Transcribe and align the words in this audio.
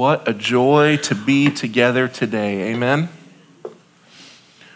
What 0.00 0.26
a 0.26 0.32
joy 0.32 0.96
to 1.02 1.14
be 1.14 1.50
together 1.50 2.08
today. 2.08 2.72
Amen. 2.72 3.10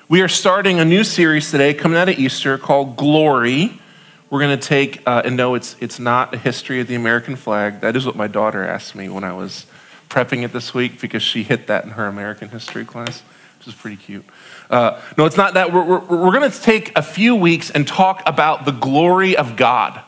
We 0.06 0.20
are 0.20 0.28
starting 0.28 0.80
a 0.80 0.84
new 0.84 1.02
series 1.02 1.50
today 1.50 1.72
coming 1.72 1.96
out 1.96 2.10
of 2.10 2.18
Easter 2.18 2.58
called 2.58 2.98
Glory. 2.98 3.80
We're 4.28 4.40
going 4.40 4.60
to 4.60 4.62
take, 4.62 5.00
uh, 5.06 5.22
and 5.24 5.34
no, 5.34 5.54
it's, 5.54 5.76
it's 5.80 5.98
not 5.98 6.34
a 6.34 6.36
history 6.36 6.78
of 6.80 6.88
the 6.88 6.94
American 6.94 7.36
flag. 7.36 7.80
That 7.80 7.96
is 7.96 8.04
what 8.04 8.16
my 8.16 8.26
daughter 8.26 8.62
asked 8.68 8.94
me 8.94 9.08
when 9.08 9.24
I 9.24 9.32
was 9.32 9.64
prepping 10.10 10.44
it 10.44 10.52
this 10.52 10.74
week 10.74 11.00
because 11.00 11.22
she 11.22 11.42
hit 11.42 11.68
that 11.68 11.84
in 11.84 11.92
her 11.92 12.06
American 12.06 12.50
history 12.50 12.84
class, 12.84 13.22
which 13.58 13.68
is 13.68 13.74
pretty 13.74 13.96
cute. 13.96 14.26
Uh, 14.68 15.00
no, 15.16 15.24
it's 15.24 15.38
not 15.38 15.54
that. 15.54 15.72
We're, 15.72 15.84
we're, 15.84 16.00
we're 16.00 16.38
going 16.38 16.50
to 16.50 16.60
take 16.60 16.92
a 16.98 17.02
few 17.02 17.34
weeks 17.34 17.70
and 17.70 17.88
talk 17.88 18.22
about 18.26 18.66
the 18.66 18.72
glory 18.72 19.38
of 19.38 19.56
God 19.56 20.02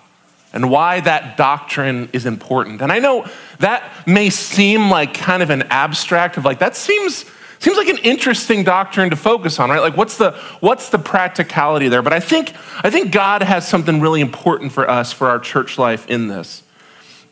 and 0.56 0.70
why 0.70 1.00
that 1.00 1.36
doctrine 1.36 2.08
is 2.14 2.24
important. 2.24 2.80
And 2.80 2.90
I 2.90 2.98
know 2.98 3.26
that 3.58 3.92
may 4.06 4.30
seem 4.30 4.88
like 4.88 5.12
kind 5.12 5.42
of 5.42 5.50
an 5.50 5.64
abstract 5.64 6.38
of 6.38 6.46
like, 6.46 6.60
that 6.60 6.74
seems, 6.74 7.26
seems 7.58 7.76
like 7.76 7.88
an 7.88 7.98
interesting 7.98 8.64
doctrine 8.64 9.10
to 9.10 9.16
focus 9.16 9.60
on, 9.60 9.68
right? 9.68 9.80
Like 9.80 9.98
what's 9.98 10.16
the, 10.16 10.32
what's 10.60 10.88
the 10.88 10.98
practicality 10.98 11.88
there? 11.88 12.00
But 12.00 12.14
I 12.14 12.20
think, 12.20 12.54
I 12.82 12.88
think 12.88 13.12
God 13.12 13.42
has 13.42 13.68
something 13.68 14.00
really 14.00 14.22
important 14.22 14.72
for 14.72 14.88
us, 14.88 15.12
for 15.12 15.28
our 15.28 15.38
church 15.38 15.76
life 15.76 16.08
in 16.08 16.28
this. 16.28 16.62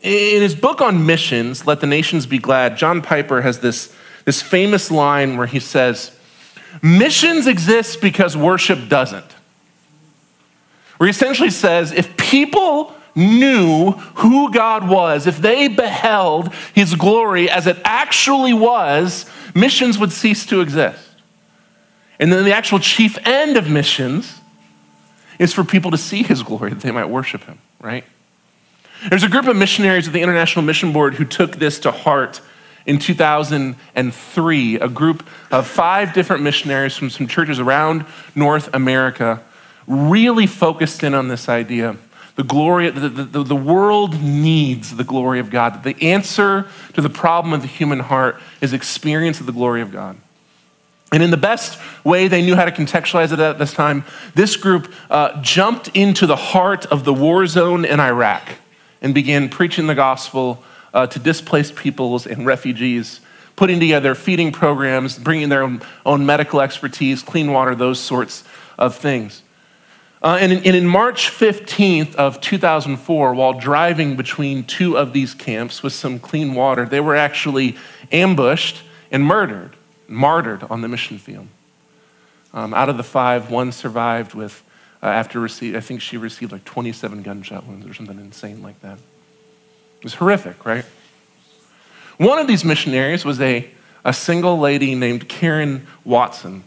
In 0.03 0.43
his 0.43 0.55
book 0.55 0.83
on 0.83 1.07
missions, 1.07 1.67
Let 1.67 1.81
the 1.81 1.87
Nations 1.87 2.27
Be 2.27 2.39
Glad, 2.39 2.77
John 2.77 3.01
Piper 3.01 3.41
has 3.41 3.61
this, 3.61 3.97
this 4.27 4.43
famous 4.43 4.91
line 4.91 5.39
where 5.39 5.47
he 5.47 5.61
says, 5.61 6.15
Missions 6.83 7.47
exist 7.47 8.03
because 8.03 8.37
worship 8.37 8.91
doesn't. 8.91 9.33
Where 10.99 11.07
he 11.07 11.11
essentially 11.11 11.49
says, 11.49 11.91
if 11.91 12.19
people 12.19 12.95
knew 13.15 13.93
who 13.93 14.53
God 14.53 14.89
was, 14.89 15.27
if 15.27 15.39
they 15.39 15.69
beheld 15.69 16.53
his 16.75 16.95
glory 16.95 17.49
as 17.49 17.67
it 17.67 17.79
actually 17.85 18.53
was, 18.53 19.31
missions 19.55 19.99
would 19.99 20.13
cease 20.13 20.47
to 20.47 20.61
exist. 20.61 21.11
And 22.19 22.33
then 22.33 22.45
the 22.45 22.55
actual 22.55 22.79
chief 22.79 23.19
end 23.27 23.57
of 23.57 23.69
missions 23.69 24.41
is 25.39 25.53
for 25.53 25.65
people 25.65 25.91
to 25.91 25.99
see 25.99 26.23
his 26.23 26.43
glory, 26.43 26.71
that 26.71 26.81
they 26.81 26.91
might 26.91 27.09
worship 27.09 27.45
him, 27.45 27.59
right? 27.81 28.05
There's 29.09 29.25
a 29.25 29.29
group 29.29 29.47
of 29.47 29.57
missionaries 29.57 30.07
at 30.07 30.13
the 30.13 30.23
International 30.23 30.65
Mission 30.65 30.93
Board 30.93 31.15
who 31.15 31.25
took 31.25 31.57
this 31.57 31.81
to 31.81 31.91
heart 31.91 32.41
in 32.87 32.99
2003. 32.99 34.77
A 34.77 34.89
group 34.89 35.27
of 35.51 35.67
five 35.67 36.15
different 36.15 36.43
missionaries 36.43 36.97
from 36.97 37.11
some 37.11 37.27
churches 37.27 37.59
around 37.59 38.07
North 38.35 38.73
America 38.73 39.43
really 39.87 40.47
focused 40.47 41.03
in 41.03 41.15
on 41.15 41.29
this 41.29 41.49
idea 41.49 41.97
the 42.37 42.43
glory, 42.43 42.91
the, 42.91 43.09
the, 43.09 43.45
the 43.45 43.57
world 43.57 44.21
needs 44.21 44.97
the 44.97 45.05
glory 45.05 45.39
of 45.39 45.51
God. 45.51 45.85
The 45.85 45.97
answer 46.03 46.67
to 46.95 47.01
the 47.01 47.09
problem 47.09 47.53
of 47.53 47.63
the 47.63 47.69
human 47.69 48.01
heart 48.01 48.41
is 48.61 48.73
experience 48.73 49.39
of 49.39 49.47
the 49.47 49.53
glory 49.53 49.83
of 49.83 49.93
God. 49.93 50.17
And 51.13 51.23
in 51.23 51.31
the 51.31 51.37
best 51.37 51.79
way 52.03 52.27
they 52.27 52.43
knew 52.43 52.57
how 52.57 52.65
to 52.65 52.73
contextualize 52.73 53.33
it 53.33 53.39
at 53.39 53.59
this 53.61 53.73
time, 53.73 54.05
this 54.35 54.57
group 54.57 54.93
uh, 55.09 55.41
jumped 55.43 55.89
into 55.95 56.27
the 56.27 56.35
heart 56.35 56.87
of 56.87 57.05
the 57.05 57.15
war 57.15 57.47
zone 57.47 57.85
in 57.85 58.01
Iraq 58.01 58.57
and 59.01 59.15
began 59.15 59.49
preaching 59.49 59.87
the 59.87 59.95
gospel 59.95 60.65
uh, 60.93 61.07
to 61.07 61.21
displaced 61.21 61.77
peoples 61.77 62.27
and 62.27 62.45
refugees, 62.45 63.21
putting 63.55 63.79
together 63.79 64.17
feeding 64.17 64.51
programs, 64.51 65.17
bringing 65.17 65.51
their 65.51 65.63
own, 65.63 65.83
own 66.05 66.27
medical 66.27 66.61
expertise, 66.61 67.23
clean 67.23 67.53
water, 67.53 67.77
those 67.77 68.01
sorts 68.01 68.43
of 68.77 68.97
things. 68.97 69.44
Uh, 70.25 70.39
and, 70.41 70.53
in, 70.53 70.65
and 70.65 70.75
in 70.75 70.87
March 70.87 71.31
15th 71.31 72.15
of 72.15 72.41
2004, 72.41 73.35
while 73.35 73.53
driving 73.53 74.17
between 74.17 74.65
two 74.65 74.97
of 74.97 75.13
these 75.13 75.35
camps 75.35 75.83
with 75.83 75.93
some 75.93 76.19
clean 76.19 76.55
water, 76.55 76.87
they 76.87 76.99
were 76.99 77.15
actually 77.15 77.77
ambushed 78.11 78.83
and 79.11 79.23
murdered, 79.23 79.77
martyred 80.09 80.63
on 80.71 80.81
the 80.81 80.89
mission 80.89 81.19
field. 81.19 81.47
Um, 82.55 82.73
out 82.73 82.89
of 82.89 82.97
the 82.97 83.03
five, 83.03 83.51
one 83.51 83.71
survived 83.71 84.33
with, 84.33 84.63
uh, 85.03 85.07
after 85.09 85.39
receive, 85.39 85.77
I 85.77 85.81
think 85.81 86.01
she 86.01 86.17
received 86.17 86.53
like 86.53 86.65
27 86.65 87.23
gunshot 87.23 87.67
wounds 87.67 87.87
or 87.87 87.93
something 87.93 88.19
insane 88.19 88.63
like 88.63 88.81
that. 88.81 88.97
It 89.99 90.05
was 90.05 90.15
horrific, 90.15 90.65
right? 90.65 90.87
One 92.17 92.39
of 92.39 92.47
these 92.47 92.65
missionaries 92.65 93.27
was 93.27 93.43
a, 93.43 93.69
a 94.07 94.15
single 94.15 94.59
lady 94.59 94.95
named 94.95 95.29
Karen 95.29 95.87
Watson. 96.03 96.65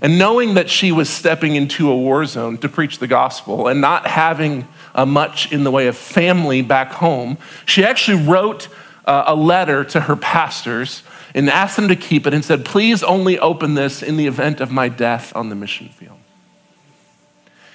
And 0.00 0.18
knowing 0.18 0.54
that 0.54 0.70
she 0.70 0.92
was 0.92 1.08
stepping 1.08 1.56
into 1.56 1.90
a 1.90 1.96
war 1.96 2.24
zone 2.24 2.58
to 2.58 2.68
preach 2.68 2.98
the 2.98 3.06
gospel 3.06 3.66
and 3.66 3.80
not 3.80 4.06
having 4.06 4.68
uh, 4.94 5.06
much 5.06 5.52
in 5.52 5.64
the 5.64 5.70
way 5.70 5.86
of 5.88 5.96
family 5.96 6.62
back 6.62 6.92
home, 6.92 7.38
she 7.66 7.84
actually 7.84 8.22
wrote 8.24 8.68
uh, 9.04 9.24
a 9.26 9.34
letter 9.34 9.84
to 9.84 10.00
her 10.02 10.16
pastors 10.16 11.02
and 11.34 11.48
asked 11.50 11.76
them 11.76 11.88
to 11.88 11.96
keep 11.96 12.26
it 12.26 12.34
and 12.34 12.44
said, 12.44 12.64
Please 12.64 13.02
only 13.02 13.38
open 13.38 13.74
this 13.74 14.02
in 14.02 14.16
the 14.16 14.26
event 14.26 14.60
of 14.60 14.70
my 14.70 14.88
death 14.88 15.34
on 15.34 15.48
the 15.48 15.54
mission 15.54 15.88
field. 15.88 16.18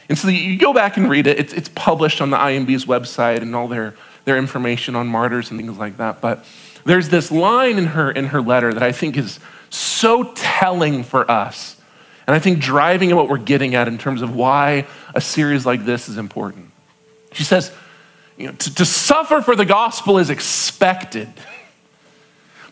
And 0.09 0.17
so 0.17 0.27
you 0.27 0.57
go 0.57 0.73
back 0.73 0.97
and 0.97 1.09
read 1.09 1.27
it. 1.27 1.39
It's, 1.39 1.53
it's 1.53 1.69
published 1.69 2.21
on 2.21 2.29
the 2.29 2.37
IMB's 2.37 2.85
website 2.85 3.41
and 3.41 3.55
all 3.55 3.67
their, 3.67 3.95
their 4.25 4.37
information 4.37 4.95
on 4.95 5.07
martyrs 5.07 5.49
and 5.49 5.59
things 5.59 5.77
like 5.77 5.97
that. 5.97 6.21
But 6.21 6.45
there's 6.85 7.09
this 7.09 7.31
line 7.31 7.77
in 7.77 7.87
her, 7.87 8.11
in 8.11 8.25
her 8.27 8.41
letter 8.41 8.73
that 8.73 8.83
I 8.83 8.91
think 8.91 9.17
is 9.17 9.39
so 9.69 10.33
telling 10.35 11.03
for 11.03 11.29
us 11.29 11.72
and 12.25 12.35
I 12.35 12.39
think 12.39 12.59
driving 12.59 13.11
at 13.11 13.17
what 13.17 13.29
we're 13.29 13.37
getting 13.37 13.75
at 13.75 13.87
in 13.87 13.97
terms 13.97 14.21
of 14.21 14.35
why 14.35 14.87
a 15.13 15.21
series 15.21 15.65
like 15.65 15.85
this 15.85 16.07
is 16.09 16.17
important. 16.17 16.71
She 17.33 17.43
says, 17.43 17.71
you 18.37 18.47
know, 18.47 18.53
to, 18.53 18.75
to 18.75 18.85
suffer 18.85 19.41
for 19.41 19.55
the 19.55 19.65
gospel 19.65 20.17
is 20.17 20.29
expected, 20.29 21.29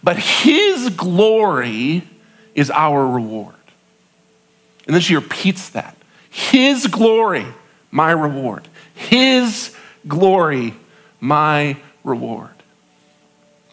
but 0.03 0.17
his 0.17 0.90
glory 0.90 2.03
is 2.56 2.72
our 2.72 3.06
reward. 3.06 3.56
And 4.85 4.94
then 4.94 5.01
she 5.01 5.16
repeats 5.16 5.69
that 5.69 5.95
His 6.29 6.88
glory, 6.88 7.45
my 7.91 8.11
reward. 8.11 8.67
His 8.94 9.75
glory, 10.07 10.73
my 11.19 11.78
reward. 12.03 12.50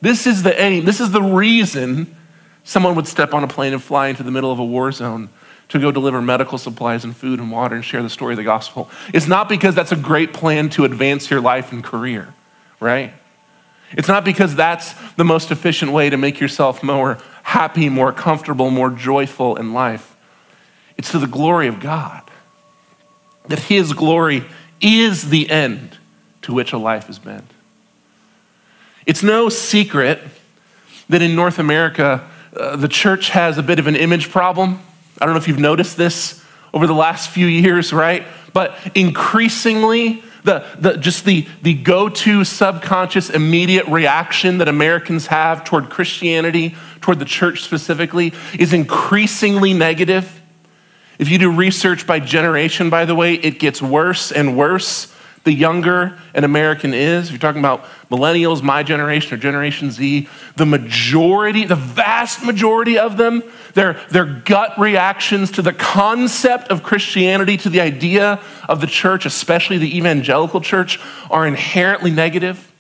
This 0.01 0.27
is 0.27 0.43
the 0.43 0.61
aim. 0.61 0.85
This 0.85 1.01
is 1.01 1.11
the 1.11 1.23
reason 1.23 2.15
someone 2.65 2.95
would 2.95 3.09
step 3.09 3.35
on 3.35 3.43
a 3.43 3.49
plane 3.49 3.73
and 3.73 3.83
fly 3.83 4.09
into 4.09 4.23
the 4.23 4.31
middle 4.31 4.53
of 4.53 4.59
a 4.59 4.65
war 4.65 4.93
zone 4.93 5.31
to 5.69 5.79
go 5.79 5.91
deliver 5.93 6.23
medical 6.23 6.59
supplies 6.59 7.05
and 7.05 7.17
food 7.17 7.39
and 7.39 7.51
water 7.51 7.75
and 7.75 7.85
share 7.85 8.03
the 8.03 8.11
story 8.11 8.33
of 8.33 8.39
the 8.39 8.45
gospel. 8.45 8.91
It's 9.13 9.27
not 9.27 9.49
because 9.49 9.75
that's 9.75 9.93
a 9.93 9.97
great 9.97 10.33
plan 10.33 10.71
to 10.71 10.85
advance 10.85 11.31
your 11.31 11.41
life 11.41 11.73
and 11.73 11.85
career, 11.85 12.35
right? 12.81 13.13
It's 13.93 14.09
not 14.09 14.25
because 14.25 14.55
that's 14.55 14.95
the 15.13 15.25
most 15.25 15.51
efficient 15.51 15.93
way 15.93 16.11
to 16.11 16.17
make 16.17 16.41
yourself 16.41 16.83
more 16.83 17.19
happy, 17.43 17.89
more 17.89 18.13
comfortable, 18.13 18.71
more 18.71 18.91
joyful 18.91 19.57
in 19.57 19.73
life. 19.73 20.17
It's 20.97 21.11
to 21.13 21.19
the 21.19 21.27
glory 21.27 21.69
of 21.69 21.81
God. 21.81 22.23
That 23.47 23.61
His 23.61 23.93
glory 23.93 24.45
is 24.81 25.31
the 25.31 25.49
end 25.49 25.97
to 26.43 26.53
which 26.53 26.73
a 26.73 26.79
life 26.79 27.09
is 27.09 27.19
bent. 27.19 27.51
It's 29.07 29.23
no 29.23 29.49
secret 29.49 30.21
that 31.09 31.23
in 31.23 31.35
North 31.35 31.59
America, 31.59 32.29
uh, 32.55 32.77
the 32.77 32.89
church 32.89 33.31
has 33.31 33.57
a 33.57 33.63
bit 33.63 33.79
of 33.79 33.87
an 33.87 33.97
image 33.97 34.31
problem. 34.31 34.81
I 35.21 35.25
don't 35.25 35.35
know 35.35 35.39
if 35.39 35.49
you've 35.49 35.59
noticed 35.59 35.97
this 35.97 36.45
over 36.73 36.87
the 36.87 36.95
last 36.95 37.31
few 37.31 37.47
years, 37.47 37.93
right? 37.93 38.27
But 38.53 38.79
increasingly, 38.95 40.23
the, 40.45 40.65
the, 40.79 40.97
just 40.97 41.25
the, 41.25 41.47
the 41.63 41.75
go 41.75 42.09
to 42.09 42.45
subconscious 42.45 43.31
immediate 43.31 43.87
reaction 43.87 44.59
that 44.59 44.69
Americans 44.69 45.27
have 45.27 45.65
toward 45.65 45.91
Christianity, 45.91 46.77
toward 47.01 47.19
the 47.19 47.25
church 47.25 47.63
specifically, 47.63 48.33
is 48.59 48.73
increasingly 48.73 49.75
negative. 49.75 50.41
If 51.19 51.31
you 51.31 51.39
do 51.39 51.51
research 51.51 52.07
by 52.07 52.21
generation, 52.21 52.91
by 52.91 53.05
the 53.05 53.15
way, 53.15 53.35
it 53.35 53.59
gets 53.59 53.83
worse 53.83 54.31
and 54.31 54.57
worse 54.57 55.13
the 55.45 55.53
younger 55.53 56.19
an 56.35 56.45
American 56.45 56.93
is, 56.93 57.27
if 57.27 57.33
you're 57.33 57.39
talking 57.39 57.61
about 57.61 57.85
millennials, 58.11 58.63
my 58.63 58.83
generation, 58.83 59.35
or 59.35 59.37
Generation 59.37 59.91
Z, 59.91 60.29
the 60.57 60.67
majority, 60.67 61.65
the 61.65 61.75
vast 61.75 62.45
majority 62.45 62.99
of 62.99 63.17
them, 63.17 63.43
their, 63.75 63.95
their 64.11 64.25
gut 64.25 64.79
reactions 64.79 65.51
to 65.53 65.63
the 65.63 65.73
concept 65.73 66.69
of 66.69 66.83
Christianity, 66.83 67.57
to 67.59 67.69
the 67.69 67.81
idea 67.81 68.41
of 68.69 68.81
the 68.81 68.87
church, 68.87 69.27
especially 69.27 69.79
the 69.79 69.97
evangelical 69.97 70.61
church, 70.61 71.01
are 71.31 71.47
inherently 71.47 72.11
negative. 72.11 72.73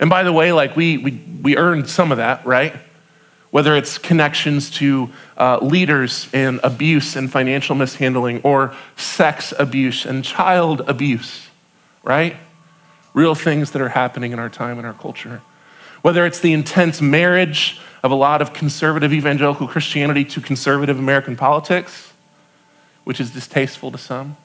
And 0.00 0.08
by 0.10 0.22
the 0.22 0.32
way, 0.32 0.52
like 0.52 0.76
we, 0.76 0.98
we, 0.98 1.10
we 1.42 1.56
earned 1.56 1.88
some 1.88 2.12
of 2.12 2.18
that, 2.18 2.44
right? 2.46 2.74
Whether 3.52 3.76
it's 3.76 3.98
connections 3.98 4.70
to 4.78 5.10
uh, 5.36 5.58
leaders 5.58 6.26
and 6.32 6.58
abuse 6.64 7.16
and 7.16 7.30
financial 7.30 7.76
mishandling, 7.76 8.40
or 8.42 8.74
sex 8.96 9.52
abuse 9.58 10.06
and 10.06 10.24
child 10.24 10.80
abuse, 10.88 11.48
right? 12.02 12.36
Real 13.12 13.34
things 13.34 13.72
that 13.72 13.82
are 13.82 13.90
happening 13.90 14.32
in 14.32 14.38
our 14.38 14.48
time 14.48 14.78
and 14.78 14.86
our 14.86 14.94
culture. 14.94 15.42
Whether 16.00 16.24
it's 16.24 16.40
the 16.40 16.54
intense 16.54 17.02
marriage 17.02 17.78
of 18.02 18.10
a 18.10 18.14
lot 18.14 18.40
of 18.40 18.54
conservative 18.54 19.12
evangelical 19.12 19.68
Christianity 19.68 20.24
to 20.24 20.40
conservative 20.40 20.98
American 20.98 21.36
politics, 21.36 22.14
which 23.04 23.20
is 23.20 23.30
distasteful 23.32 23.92
to 23.92 23.98
some, 23.98 24.38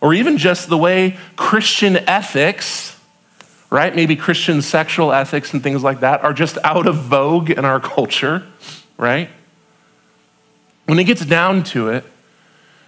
or 0.00 0.14
even 0.14 0.38
just 0.38 0.70
the 0.70 0.78
way 0.78 1.18
Christian 1.36 1.96
ethics 2.08 2.98
right? 3.72 3.96
Maybe 3.96 4.16
Christian 4.16 4.60
sexual 4.60 5.14
ethics 5.14 5.54
and 5.54 5.62
things 5.62 5.82
like 5.82 6.00
that 6.00 6.22
are 6.22 6.34
just 6.34 6.58
out 6.62 6.86
of 6.86 6.96
vogue 6.96 7.50
in 7.50 7.64
our 7.64 7.80
culture, 7.80 8.46
right? 8.98 9.30
When 10.84 10.98
it 10.98 11.04
gets 11.04 11.24
down 11.24 11.64
to 11.64 11.88
it, 11.88 12.04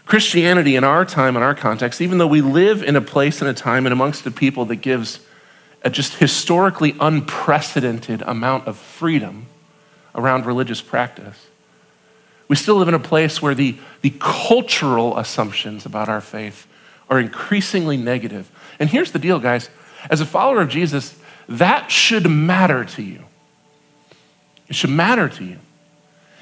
Christianity 0.05 0.77
in 0.77 0.85
our 0.85 1.07
time, 1.07 1.39
in 1.39 1.43
our 1.43 1.55
context, 1.55 2.03
even 2.03 2.19
though 2.19 2.27
we 2.27 2.43
live 2.43 2.83
in 2.83 2.97
a 2.97 3.01
place 3.01 3.41
and 3.41 3.49
a 3.49 3.55
time 3.55 3.87
and 3.87 3.95
amongst 3.95 4.27
a 4.27 4.31
people 4.31 4.67
that 4.67 4.77
gives 4.77 5.21
a 5.83 5.89
just 5.89 6.17
historically 6.17 6.95
unprecedented 7.01 8.21
amount 8.21 8.67
of 8.67 8.77
freedom 8.77 9.47
around 10.15 10.45
religious 10.45 10.83
practice, 10.83 11.47
we 12.47 12.57
still 12.57 12.77
live 12.77 12.89
in 12.89 12.95
a 12.95 12.99
place 12.99 13.41
where 13.41 13.55
the, 13.55 13.79
the 14.03 14.13
cultural 14.19 15.17
assumptions 15.17 15.87
about 15.87 16.11
our 16.11 16.21
faith 16.21 16.67
are 17.09 17.19
increasingly 17.19 17.97
negative. 17.97 18.51
And 18.79 18.91
here's 18.91 19.13
the 19.13 19.19
deal, 19.19 19.39
guys. 19.39 19.71
As 20.11 20.21
a 20.21 20.27
follower 20.27 20.61
of 20.61 20.69
Jesus, 20.69 21.17
that 21.49 21.91
should 21.91 22.29
matter 22.29 22.85
to 22.85 23.03
you. 23.03 23.25
It 24.69 24.77
should 24.77 24.91
matter 24.91 25.29
to 25.29 25.45
you. 25.45 25.59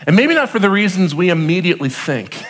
And 0.06 0.16
maybe 0.16 0.34
not 0.34 0.48
for 0.48 0.58
the 0.58 0.70
reasons 0.70 1.14
we 1.14 1.30
immediately 1.30 1.88
think. 1.88 2.42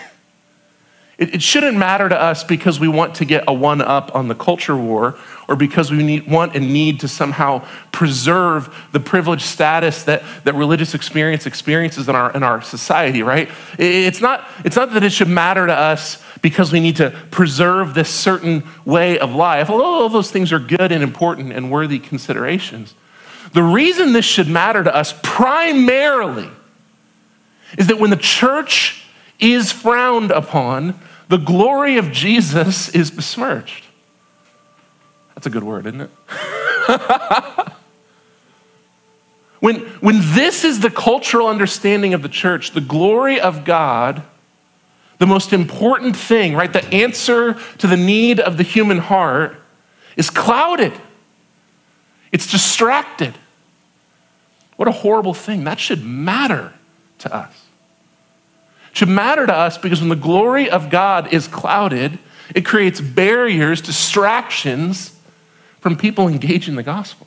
It, 1.18 1.36
it 1.36 1.42
shouldn't 1.42 1.76
matter 1.76 2.08
to 2.08 2.20
us 2.20 2.42
because 2.42 2.80
we 2.80 2.88
want 2.88 3.16
to 3.16 3.24
get 3.24 3.44
a 3.46 3.52
one 3.52 3.80
up 3.80 4.14
on 4.14 4.28
the 4.28 4.34
culture 4.34 4.76
war 4.76 5.18
or 5.48 5.56
because 5.56 5.90
we 5.90 6.02
need, 6.02 6.26
want 6.26 6.56
and 6.56 6.72
need 6.72 7.00
to 7.00 7.08
somehow 7.08 7.66
preserve 7.92 8.74
the 8.92 9.00
privileged 9.00 9.44
status 9.44 10.04
that, 10.04 10.22
that 10.44 10.54
religious 10.54 10.94
experience 10.94 11.46
experiences 11.46 12.08
in 12.08 12.16
our, 12.16 12.34
in 12.34 12.42
our 12.42 12.62
society, 12.62 13.22
right? 13.22 13.50
It's 13.78 14.20
not, 14.20 14.48
it's 14.64 14.76
not 14.76 14.92
that 14.94 15.02
it 15.02 15.12
should 15.12 15.28
matter 15.28 15.66
to 15.66 15.74
us 15.74 16.22
because 16.42 16.72
we 16.72 16.80
need 16.80 16.96
to 16.96 17.10
preserve 17.30 17.94
this 17.94 18.10
certain 18.10 18.64
way 18.84 19.18
of 19.18 19.32
life. 19.32 19.70
All 19.70 20.08
those 20.08 20.30
things 20.30 20.52
are 20.52 20.58
good 20.58 20.92
and 20.92 21.02
important 21.02 21.52
and 21.52 21.70
worthy 21.70 22.00
considerations. 22.00 22.94
The 23.52 23.62
reason 23.62 24.12
this 24.12 24.24
should 24.24 24.48
matter 24.48 24.82
to 24.82 24.94
us 24.94 25.14
primarily 25.22 26.50
is 27.78 27.86
that 27.86 27.98
when 27.98 28.10
the 28.10 28.16
church 28.16 29.06
is 29.38 29.72
frowned 29.72 30.30
upon, 30.30 30.98
the 31.28 31.38
glory 31.38 31.96
of 31.96 32.10
Jesus 32.10 32.88
is 32.90 33.10
besmirched. 33.10 33.84
That's 35.34 35.46
a 35.46 35.50
good 35.50 35.64
word, 35.64 35.86
isn't 35.86 36.02
it? 36.02 36.10
when, 39.60 39.76
when 40.00 40.20
this 40.34 40.64
is 40.64 40.80
the 40.80 40.90
cultural 40.90 41.46
understanding 41.46 42.14
of 42.14 42.22
the 42.22 42.28
church, 42.28 42.72
the 42.72 42.80
glory 42.80 43.40
of 43.40 43.64
God, 43.64 44.22
the 45.18 45.26
most 45.26 45.52
important 45.52 46.16
thing, 46.16 46.54
right, 46.54 46.72
the 46.72 46.84
answer 46.92 47.54
to 47.78 47.86
the 47.86 47.96
need 47.96 48.40
of 48.40 48.56
the 48.56 48.62
human 48.62 48.98
heart, 48.98 49.56
is 50.16 50.30
clouded. 50.30 50.92
It's 52.32 52.50
distracted. 52.50 53.34
What 54.76 54.88
a 54.88 54.92
horrible 54.92 55.34
thing. 55.34 55.64
That 55.64 55.78
should 55.78 56.04
matter 56.04 56.72
to 57.18 57.34
us 57.34 57.66
It 58.90 58.96
should 58.96 59.08
matter 59.08 59.46
to 59.46 59.54
us 59.54 59.78
because 59.78 60.00
when 60.00 60.08
the 60.08 60.16
glory 60.16 60.68
of 60.68 60.90
God 60.90 61.32
is 61.32 61.46
clouded, 61.46 62.18
it 62.54 62.64
creates 62.64 63.00
barriers, 63.00 63.80
distractions 63.80 65.16
from 65.80 65.96
people 65.96 66.28
engaging 66.28 66.74
the 66.74 66.82
gospel. 66.82 67.26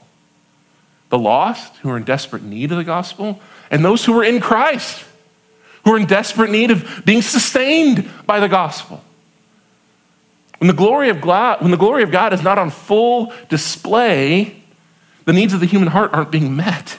The 1.10 1.20
lost 1.20 1.78
who 1.78 1.90
are 1.90 1.98
in 1.98 2.04
desperate 2.04 2.44
need 2.44 2.72
of 2.72 2.78
the 2.78 2.84
gospel, 2.84 3.40
and 3.72 3.86
those 3.86 4.06
who 4.06 4.18
are 4.20 4.24
in 4.24 4.42
Christ 4.42 5.06
who 5.86 5.94
are 5.94 5.98
in 5.98 6.08
desperate 6.08 6.50
need 6.50 6.72
of 6.72 7.04
being 7.06 7.22
sustained 7.22 8.10
by 8.26 8.40
the 8.40 8.50
gospel. 8.50 9.02
When 10.58 10.68
the 10.68 10.74
glory 10.74 11.10
of 11.10 11.22
God, 11.22 11.62
when 11.62 11.72
the 11.72 11.78
glory 11.78 12.02
of 12.04 12.12
God 12.12 12.34
is 12.34 12.42
not 12.42 12.58
on 12.58 12.72
full 12.72 13.32
display, 13.50 14.62
the 15.26 15.34
needs 15.34 15.54
of 15.54 15.60
the 15.60 15.66
human 15.66 15.88
heart 15.88 16.12
aren't 16.12 16.32
being 16.32 16.56
met. 16.56 16.98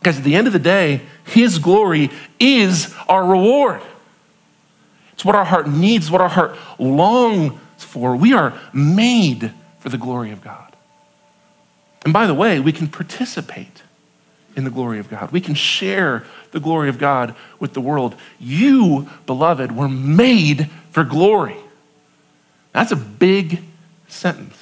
Because 0.00 0.18
at 0.18 0.24
the 0.24 0.34
end 0.34 0.46
of 0.46 0.52
the 0.52 0.58
day, 0.58 1.02
His 1.24 1.58
glory 1.58 2.10
is 2.40 2.94
our 3.08 3.24
reward. 3.24 3.80
It's 5.12 5.24
what 5.24 5.34
our 5.34 5.44
heart 5.44 5.68
needs, 5.68 6.10
what 6.10 6.20
our 6.20 6.28
heart 6.28 6.56
longs 6.78 7.52
for. 7.76 8.16
We 8.16 8.32
are 8.32 8.58
made 8.72 9.52
for 9.78 9.88
the 9.88 9.98
glory 9.98 10.30
of 10.30 10.42
God. 10.42 10.76
And 12.04 12.12
by 12.12 12.26
the 12.26 12.34
way, 12.34 12.60
we 12.60 12.72
can 12.72 12.88
participate 12.88 13.82
in 14.58 14.64
the 14.64 14.70
glory 14.70 14.98
of 14.98 15.08
God. 15.08 15.30
We 15.30 15.40
can 15.40 15.54
share 15.54 16.24
the 16.50 16.58
glory 16.58 16.88
of 16.88 16.98
God 16.98 17.36
with 17.60 17.74
the 17.74 17.80
world. 17.80 18.16
You, 18.40 19.08
beloved, 19.24 19.70
were 19.70 19.88
made 19.88 20.68
for 20.90 21.04
glory. 21.04 21.56
That's 22.72 22.90
a 22.90 22.96
big 22.96 23.60
sentence. 24.08 24.56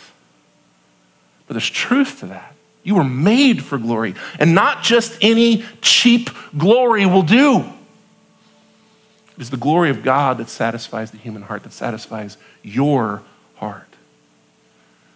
But 1.47 1.55
there's 1.55 1.71
truth 1.71 2.21
to 2.21 2.27
that. 2.27 2.55
You 2.83 2.97
were 2.97 3.05
made 3.05 3.65
for 3.65 3.79
glory, 3.79 4.15
and 4.39 4.55
not 4.55 4.83
just 4.83 5.17
any 5.23 5.65
cheap 5.81 6.29
glory 6.59 7.07
will 7.07 7.23
do. 7.23 7.61
It 7.61 9.41
is 9.41 9.49
the 9.49 9.57
glory 9.57 9.89
of 9.89 10.03
God 10.03 10.37
that 10.39 10.51
satisfies 10.51 11.11
the 11.11 11.19
human 11.19 11.41
heart, 11.41 11.63
that 11.63 11.73
satisfies 11.73 12.37
your 12.63 13.23
heart. 13.55 13.89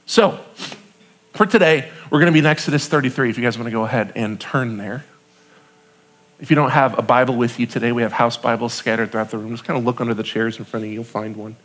So, 0.07 0.41
for 1.33 1.47
today, 1.47 1.91
we're 2.11 2.19
going 2.19 2.27
to 2.27 2.33
be 2.33 2.41
in 2.41 2.47
Exodus 2.47 2.87
33. 2.89 3.31
If 3.31 3.39
you 3.39 3.45
guys 3.45 3.57
want 3.57 3.67
to 3.67 3.73
go 3.73 3.85
ahead 3.85 4.13
and 4.15 4.41
turn 4.41 4.77
there. 4.77 5.05
If 6.41 6.51
you 6.51 6.57
don't 6.57 6.71
have 6.71 6.99
a 6.99 7.03
Bible 7.03 7.37
with 7.37 7.61
you 7.61 7.67
today, 7.67 7.93
we 7.93 8.03
have 8.03 8.13
house 8.13 8.37
Bibles 8.37 8.73
scattered 8.73 9.13
throughout 9.13 9.31
the 9.31 9.39
room. 9.39 9.51
Just 9.51 9.65
kind 9.65 9.79
of 9.79 9.85
look 9.85 10.01
under 10.01 10.15
the 10.15 10.23
chairs 10.23 10.59
in 10.59 10.65
front 10.65 10.85
of 10.85 10.89
you, 10.89 10.95
you'll 10.95 11.05
find 11.05 11.37
one. 11.37 11.57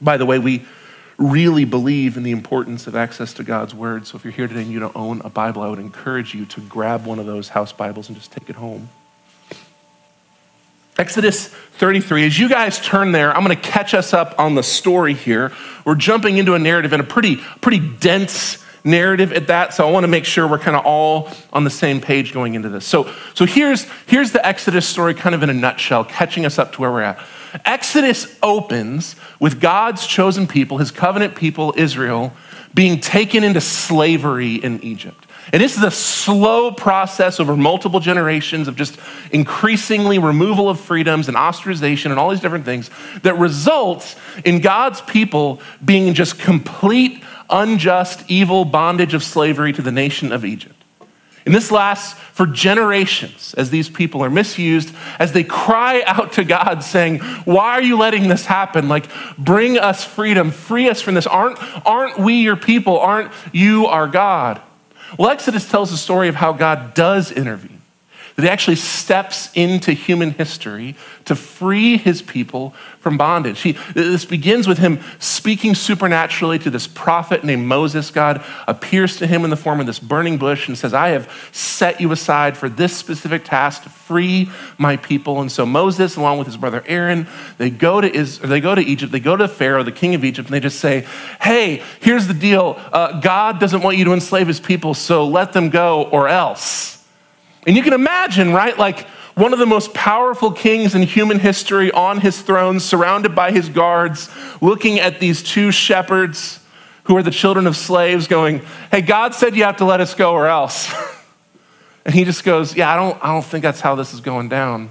By 0.00 0.18
the 0.18 0.26
way, 0.26 0.38
we 0.38 0.64
really 1.16 1.64
believe 1.64 2.16
in 2.16 2.22
the 2.22 2.30
importance 2.30 2.86
of 2.86 2.94
access 2.94 3.32
to 3.34 3.42
God's 3.42 3.74
Word. 3.74 4.06
So 4.06 4.16
if 4.16 4.24
you're 4.24 4.32
here 4.32 4.46
today 4.46 4.62
and 4.62 4.70
you 4.70 4.80
don't 4.80 4.96
own 4.96 5.20
a 5.22 5.30
Bible, 5.30 5.62
I 5.62 5.68
would 5.68 5.78
encourage 5.78 6.34
you 6.34 6.44
to 6.46 6.60
grab 6.60 7.06
one 7.06 7.18
of 7.18 7.26
those 7.26 7.48
house 7.48 7.72
Bibles 7.72 8.08
and 8.08 8.16
just 8.16 8.32
take 8.32 8.48
it 8.48 8.56
home. 8.56 8.88
Exodus 11.00 11.48
33. 11.48 12.26
As 12.26 12.38
you 12.38 12.46
guys 12.46 12.78
turn 12.78 13.12
there, 13.12 13.34
I'm 13.34 13.42
going 13.42 13.56
to 13.56 13.62
catch 13.62 13.94
us 13.94 14.12
up 14.12 14.38
on 14.38 14.54
the 14.54 14.62
story 14.62 15.14
here. 15.14 15.50
We're 15.86 15.94
jumping 15.94 16.36
into 16.36 16.52
a 16.52 16.58
narrative 16.58 16.92
in 16.92 17.00
a 17.00 17.04
pretty, 17.04 17.36
pretty 17.62 17.78
dense 17.78 18.62
narrative 18.84 19.32
at 19.32 19.46
that. 19.46 19.72
So 19.72 19.88
I 19.88 19.90
want 19.90 20.04
to 20.04 20.08
make 20.08 20.26
sure 20.26 20.46
we're 20.46 20.58
kind 20.58 20.76
of 20.76 20.84
all 20.84 21.30
on 21.54 21.64
the 21.64 21.70
same 21.70 22.02
page 22.02 22.34
going 22.34 22.54
into 22.54 22.68
this. 22.68 22.84
So, 22.84 23.10
so 23.32 23.46
here's, 23.46 23.86
here's 24.08 24.32
the 24.32 24.46
Exodus 24.46 24.86
story 24.86 25.14
kind 25.14 25.34
of 25.34 25.42
in 25.42 25.48
a 25.48 25.54
nutshell, 25.54 26.04
catching 26.04 26.44
us 26.44 26.58
up 26.58 26.74
to 26.74 26.82
where 26.82 26.92
we're 26.92 27.00
at. 27.00 27.26
Exodus 27.64 28.36
opens 28.42 29.16
with 29.40 29.58
God's 29.58 30.06
chosen 30.06 30.46
people, 30.46 30.76
his 30.76 30.90
covenant 30.90 31.34
people, 31.34 31.72
Israel, 31.78 32.34
being 32.74 33.00
taken 33.00 33.42
into 33.42 33.62
slavery 33.62 34.56
in 34.56 34.84
Egypt. 34.84 35.26
And 35.52 35.60
this 35.60 35.76
is 35.76 35.82
a 35.82 35.90
slow 35.90 36.70
process 36.70 37.40
over 37.40 37.56
multiple 37.56 37.98
generations 37.98 38.68
of 38.68 38.76
just 38.76 38.98
increasingly 39.32 40.18
removal 40.18 40.68
of 40.68 40.78
freedoms 40.78 41.28
and 41.28 41.36
ostracization 41.36 42.10
and 42.10 42.18
all 42.18 42.30
these 42.30 42.40
different 42.40 42.64
things 42.64 42.90
that 43.22 43.36
results 43.38 44.16
in 44.44 44.60
God's 44.60 45.00
people 45.00 45.60
being 45.84 46.06
in 46.06 46.14
just 46.14 46.38
complete, 46.38 47.24
unjust, 47.48 48.24
evil 48.28 48.64
bondage 48.64 49.14
of 49.14 49.24
slavery 49.24 49.72
to 49.72 49.82
the 49.82 49.92
nation 49.92 50.30
of 50.30 50.44
Egypt. 50.44 50.76
And 51.46 51.54
this 51.54 51.70
lasts 51.70 52.18
for 52.32 52.46
generations 52.46 53.54
as 53.54 53.70
these 53.70 53.88
people 53.88 54.22
are 54.22 54.30
misused, 54.30 54.94
as 55.18 55.32
they 55.32 55.42
cry 55.42 56.02
out 56.06 56.34
to 56.34 56.44
God 56.44 56.84
saying, 56.84 57.18
Why 57.44 57.72
are 57.72 57.82
you 57.82 57.96
letting 57.96 58.28
this 58.28 58.44
happen? 58.44 58.88
Like, 58.88 59.06
bring 59.38 59.78
us 59.78 60.04
freedom, 60.04 60.50
free 60.50 60.88
us 60.88 61.00
from 61.00 61.14
this. 61.14 61.26
Aren't, 61.26 61.58
aren't 61.86 62.18
we 62.18 62.34
your 62.34 62.56
people? 62.56 62.98
Aren't 62.98 63.32
you 63.52 63.86
our 63.86 64.06
God? 64.06 64.60
Well, 65.18 65.30
Exodus 65.30 65.68
tells 65.68 65.90
the 65.90 65.96
story 65.96 66.28
of 66.28 66.34
how 66.34 66.52
God 66.52 66.94
does 66.94 67.30
intervene 67.30 67.69
that 68.40 68.46
he 68.46 68.50
actually 68.50 68.76
steps 68.76 69.50
into 69.54 69.92
human 69.92 70.30
history 70.30 70.96
to 71.26 71.34
free 71.34 71.96
his 71.96 72.22
people 72.22 72.70
from 72.98 73.16
bondage. 73.16 73.60
He, 73.60 73.72
this 73.94 74.24
begins 74.24 74.66
with 74.66 74.78
him 74.78 75.00
speaking 75.18 75.74
supernaturally 75.74 76.58
to 76.60 76.70
this 76.70 76.86
prophet 76.86 77.44
named 77.44 77.66
Moses. 77.66 78.10
God 78.10 78.44
appears 78.66 79.16
to 79.18 79.26
him 79.26 79.44
in 79.44 79.50
the 79.50 79.56
form 79.56 79.80
of 79.80 79.86
this 79.86 79.98
burning 79.98 80.38
bush 80.38 80.68
and 80.68 80.76
says, 80.76 80.92
I 80.92 81.08
have 81.08 81.32
set 81.52 82.00
you 82.00 82.12
aside 82.12 82.56
for 82.56 82.68
this 82.68 82.96
specific 82.96 83.44
task 83.44 83.84
to 83.84 83.88
free 83.88 84.50
my 84.76 84.96
people. 84.96 85.40
And 85.40 85.50
so 85.50 85.64
Moses, 85.64 86.16
along 86.16 86.38
with 86.38 86.46
his 86.46 86.56
brother 86.56 86.82
Aaron, 86.86 87.26
they 87.58 87.70
go 87.70 88.00
to, 88.00 88.12
Is- 88.12 88.38
they 88.38 88.60
go 88.60 88.74
to 88.74 88.82
Egypt, 88.82 89.12
they 89.12 89.20
go 89.20 89.36
to 89.36 89.48
Pharaoh, 89.48 89.82
the 89.82 89.92
king 89.92 90.14
of 90.14 90.24
Egypt, 90.24 90.48
and 90.48 90.54
they 90.54 90.60
just 90.60 90.80
say, 90.80 91.06
Hey, 91.40 91.82
here's 92.00 92.26
the 92.26 92.34
deal. 92.34 92.80
Uh, 92.92 93.20
God 93.20 93.58
doesn't 93.60 93.82
want 93.82 93.96
you 93.96 94.04
to 94.04 94.12
enslave 94.12 94.46
his 94.46 94.60
people, 94.60 94.94
so 94.94 95.26
let 95.26 95.52
them 95.52 95.70
go 95.70 96.04
or 96.04 96.28
else. 96.28 96.99
And 97.66 97.76
you 97.76 97.82
can 97.82 97.92
imagine, 97.92 98.52
right? 98.52 98.76
Like 98.76 99.06
one 99.34 99.52
of 99.52 99.58
the 99.58 99.66
most 99.66 99.94
powerful 99.94 100.52
kings 100.52 100.94
in 100.94 101.02
human 101.02 101.38
history 101.38 101.90
on 101.90 102.20
his 102.20 102.40
throne, 102.40 102.80
surrounded 102.80 103.34
by 103.34 103.52
his 103.52 103.68
guards, 103.68 104.28
looking 104.60 104.98
at 104.98 105.20
these 105.20 105.42
two 105.42 105.70
shepherds 105.70 106.60
who 107.04 107.16
are 107.16 107.22
the 107.22 107.30
children 107.30 107.66
of 107.66 107.76
slaves, 107.76 108.26
going, 108.26 108.62
Hey, 108.90 109.00
God 109.00 109.34
said 109.34 109.56
you 109.56 109.64
have 109.64 109.78
to 109.78 109.84
let 109.84 110.00
us 110.00 110.14
go 110.14 110.32
or 110.32 110.46
else. 110.46 110.92
and 112.04 112.14
he 112.14 112.24
just 112.24 112.44
goes, 112.44 112.76
Yeah, 112.76 112.92
I 112.92 112.96
don't, 112.96 113.24
I 113.24 113.28
don't 113.28 113.44
think 113.44 113.62
that's 113.62 113.80
how 113.80 113.94
this 113.94 114.14
is 114.14 114.20
going 114.20 114.48
down. 114.48 114.90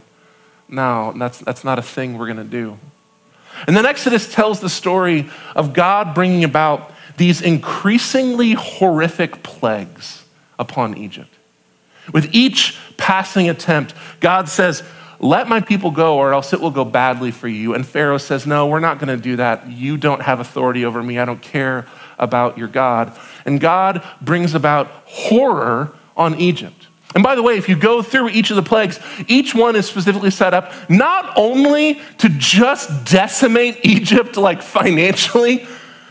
No, 0.68 1.14
that's, 1.18 1.40
that's 1.40 1.64
not 1.64 1.80
a 1.80 1.82
thing 1.82 2.18
we're 2.18 2.28
going 2.28 2.38
to 2.38 2.44
do. 2.44 2.78
And 3.68 3.76
then 3.76 3.86
Exodus 3.86 4.32
tells 4.32 4.60
the 4.60 4.70
story 4.70 5.30
of 5.56 5.74
God 5.74 6.14
bringing 6.14 6.44
about 6.44 6.92
these 7.18 7.42
increasingly 7.42 8.54
horrific 8.54 9.44
plagues 9.44 10.24
upon 10.58 10.98
Egypt. 10.98 11.34
With 12.14 12.34
each 12.34 12.78
passing 12.98 13.50
attempt, 13.50 13.94
God 14.20 14.50
says, 14.50 14.84
Let 15.20 15.48
my 15.48 15.62
people 15.62 15.92
go, 15.92 16.18
or 16.18 16.34
else 16.34 16.54
it 16.54 16.62
will 16.62 16.72
go 16.72 16.86
badly 16.86 17.32
for 17.32 17.48
you. 17.48 17.74
And 17.74 17.86
Pharaoh 17.86 18.18
says, 18.18 18.46
No, 18.46 18.68
we're 18.68 18.80
not 18.80 19.00
going 19.00 19.16
to 19.16 19.22
do 19.22 19.36
that. 19.38 19.70
You 19.70 19.98
don't 19.98 20.22
have 20.22 20.40
authority 20.40 20.86
over 20.86 21.02
me. 21.02 21.20
I 21.20 21.26
don't 21.26 21.42
care 21.42 21.88
about 22.18 22.58
your 22.58 22.68
God. 22.68 23.18
And 23.46 23.60
God 23.60 24.04
brings 24.22 24.54
about 24.54 24.88
horror 25.06 25.94
on 26.16 26.36
Egypt. 26.36 26.88
And 27.16 27.24
by 27.24 27.34
the 27.34 27.42
way, 27.42 27.58
if 27.58 27.68
you 27.68 27.76
go 27.76 28.04
through 28.04 28.30
each 28.30 28.52
of 28.52 28.56
the 28.56 28.62
plagues, 28.62 29.00
each 29.28 29.56
one 29.56 29.76
is 29.76 29.88
specifically 29.88 30.30
set 30.30 30.54
up 30.54 30.72
not 30.90 31.34
only 31.36 32.02
to 32.20 32.30
just 32.30 33.06
decimate 33.06 33.80
Egypt, 33.84 34.38
like 34.38 34.62
financially, 34.62 35.66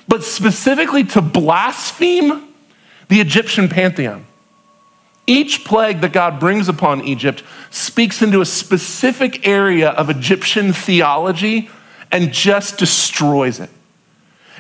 but 0.09 0.25
specifically 0.25 1.05
to 1.05 1.23
blaspheme 1.23 2.49
the 3.09 3.21
Egyptian 3.21 3.69
pantheon. 3.69 4.26
Each 5.29 5.63
plague 5.63 6.01
that 6.01 6.15
God 6.15 6.41
brings 6.41 6.71
upon 6.71 7.05
Egypt 7.05 7.45
speaks 7.71 8.23
into 8.23 8.41
a 8.41 8.47
specific 8.47 9.47
area 9.47 9.91
of 9.91 10.09
Egyptian 10.09 10.73
theology 10.73 11.69
and 12.11 12.33
just 12.33 12.79
destroys 12.79 13.61
it. 13.61 13.69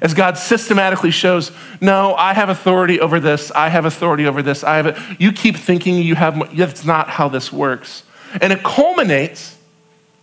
As 0.02 0.12
God 0.12 0.36
systematically 0.36 1.10
shows, 1.10 1.52
no, 1.80 2.14
I 2.14 2.34
have 2.34 2.50
authority 2.50 3.00
over 3.00 3.18
this, 3.18 3.50
I 3.50 3.70
have 3.70 3.86
authority 3.86 4.26
over 4.26 4.42
this, 4.42 4.62
I 4.62 4.76
have 4.76 4.86
it. 4.88 4.96
You 5.18 5.32
keep 5.32 5.56
thinking 5.56 6.02
you 6.02 6.16
have, 6.16 6.54
that's 6.54 6.84
not 6.84 7.08
how 7.08 7.30
this 7.30 7.50
works. 7.50 8.02
And 8.42 8.52
it 8.52 8.62
culminates 8.62 9.56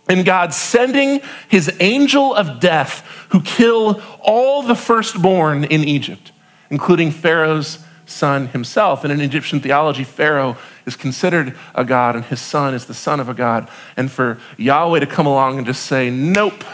in 0.08 0.22
God 0.22 0.54
sending 0.54 1.22
his 1.48 1.74
angel 1.80 2.32
of 2.36 2.60
death 2.60 3.04
who 3.30 3.42
kill 3.42 4.00
all 4.22 4.62
the 4.62 4.76
firstborn 4.76 5.64
in 5.64 5.82
Egypt, 5.82 6.30
including 6.70 7.10
Pharaoh's 7.10 7.80
son 8.06 8.46
himself. 8.48 9.04
And 9.04 9.12
in 9.12 9.20
Egyptian 9.20 9.60
theology, 9.60 10.04
Pharaoh 10.04 10.56
is 10.86 10.96
considered 10.96 11.56
a 11.74 11.84
god 11.84 12.16
and 12.16 12.24
his 12.24 12.40
son 12.40 12.72
is 12.72 12.86
the 12.86 12.94
son 12.94 13.20
of 13.20 13.28
a 13.28 13.34
god. 13.34 13.68
And 13.96 14.10
for 14.10 14.38
Yahweh 14.56 15.00
to 15.00 15.06
come 15.06 15.26
along 15.26 15.58
and 15.58 15.66
just 15.66 15.84
say, 15.84 16.08
nope, 16.08 16.64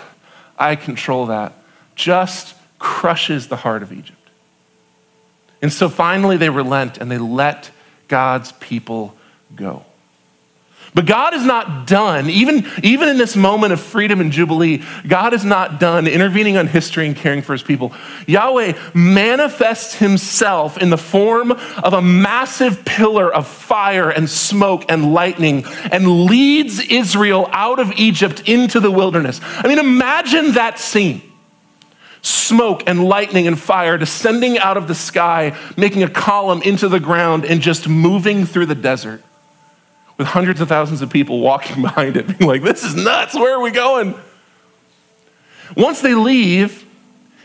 I 0.58 0.76
control 0.76 1.26
that, 1.26 1.54
just 1.94 2.54
crushes 2.78 3.48
the 3.48 3.56
heart 3.56 3.82
of 3.82 3.92
Egypt. 3.92 4.18
And 5.60 5.72
so 5.72 5.88
finally 5.88 6.36
they 6.36 6.50
relent 6.50 6.98
and 6.98 7.10
they 7.10 7.18
let 7.18 7.70
God's 8.08 8.52
people 8.52 9.16
go. 9.54 9.84
But 10.94 11.06
God 11.06 11.32
is 11.32 11.42
not 11.42 11.86
done, 11.86 12.28
even, 12.28 12.66
even 12.82 13.08
in 13.08 13.16
this 13.16 13.34
moment 13.34 13.72
of 13.72 13.80
freedom 13.80 14.20
and 14.20 14.30
jubilee, 14.30 14.82
God 15.08 15.32
is 15.32 15.42
not 15.42 15.80
done 15.80 16.06
intervening 16.06 16.58
on 16.58 16.66
history 16.66 17.06
and 17.06 17.16
caring 17.16 17.40
for 17.40 17.52
his 17.52 17.62
people. 17.62 17.94
Yahweh 18.26 18.78
manifests 18.92 19.94
himself 19.94 20.76
in 20.76 20.90
the 20.90 20.98
form 20.98 21.52
of 21.52 21.94
a 21.94 22.02
massive 22.02 22.84
pillar 22.84 23.32
of 23.32 23.48
fire 23.48 24.10
and 24.10 24.28
smoke 24.28 24.84
and 24.90 25.14
lightning 25.14 25.64
and 25.90 26.26
leads 26.26 26.78
Israel 26.78 27.48
out 27.52 27.78
of 27.78 27.92
Egypt 27.92 28.46
into 28.46 28.78
the 28.78 28.90
wilderness. 28.90 29.40
I 29.42 29.68
mean, 29.68 29.78
imagine 29.78 30.52
that 30.52 30.78
scene 30.78 31.22
smoke 32.20 32.82
and 32.86 33.02
lightning 33.02 33.46
and 33.46 33.58
fire 33.58 33.96
descending 33.96 34.58
out 34.58 34.76
of 34.76 34.88
the 34.88 34.94
sky, 34.94 35.56
making 35.76 36.02
a 36.02 36.08
column 36.08 36.60
into 36.62 36.86
the 36.86 37.00
ground, 37.00 37.46
and 37.46 37.62
just 37.62 37.88
moving 37.88 38.44
through 38.44 38.66
the 38.66 38.74
desert 38.74 39.24
with 40.18 40.26
hundreds 40.26 40.60
of 40.60 40.68
thousands 40.68 41.02
of 41.02 41.10
people 41.10 41.40
walking 41.40 41.82
behind 41.82 42.16
it, 42.16 42.26
being 42.26 42.48
like, 42.48 42.62
this 42.62 42.84
is 42.84 42.94
nuts, 42.94 43.34
where 43.34 43.54
are 43.54 43.62
we 43.62 43.70
going? 43.70 44.14
Once 45.76 46.00
they 46.00 46.14
leave, 46.14 46.86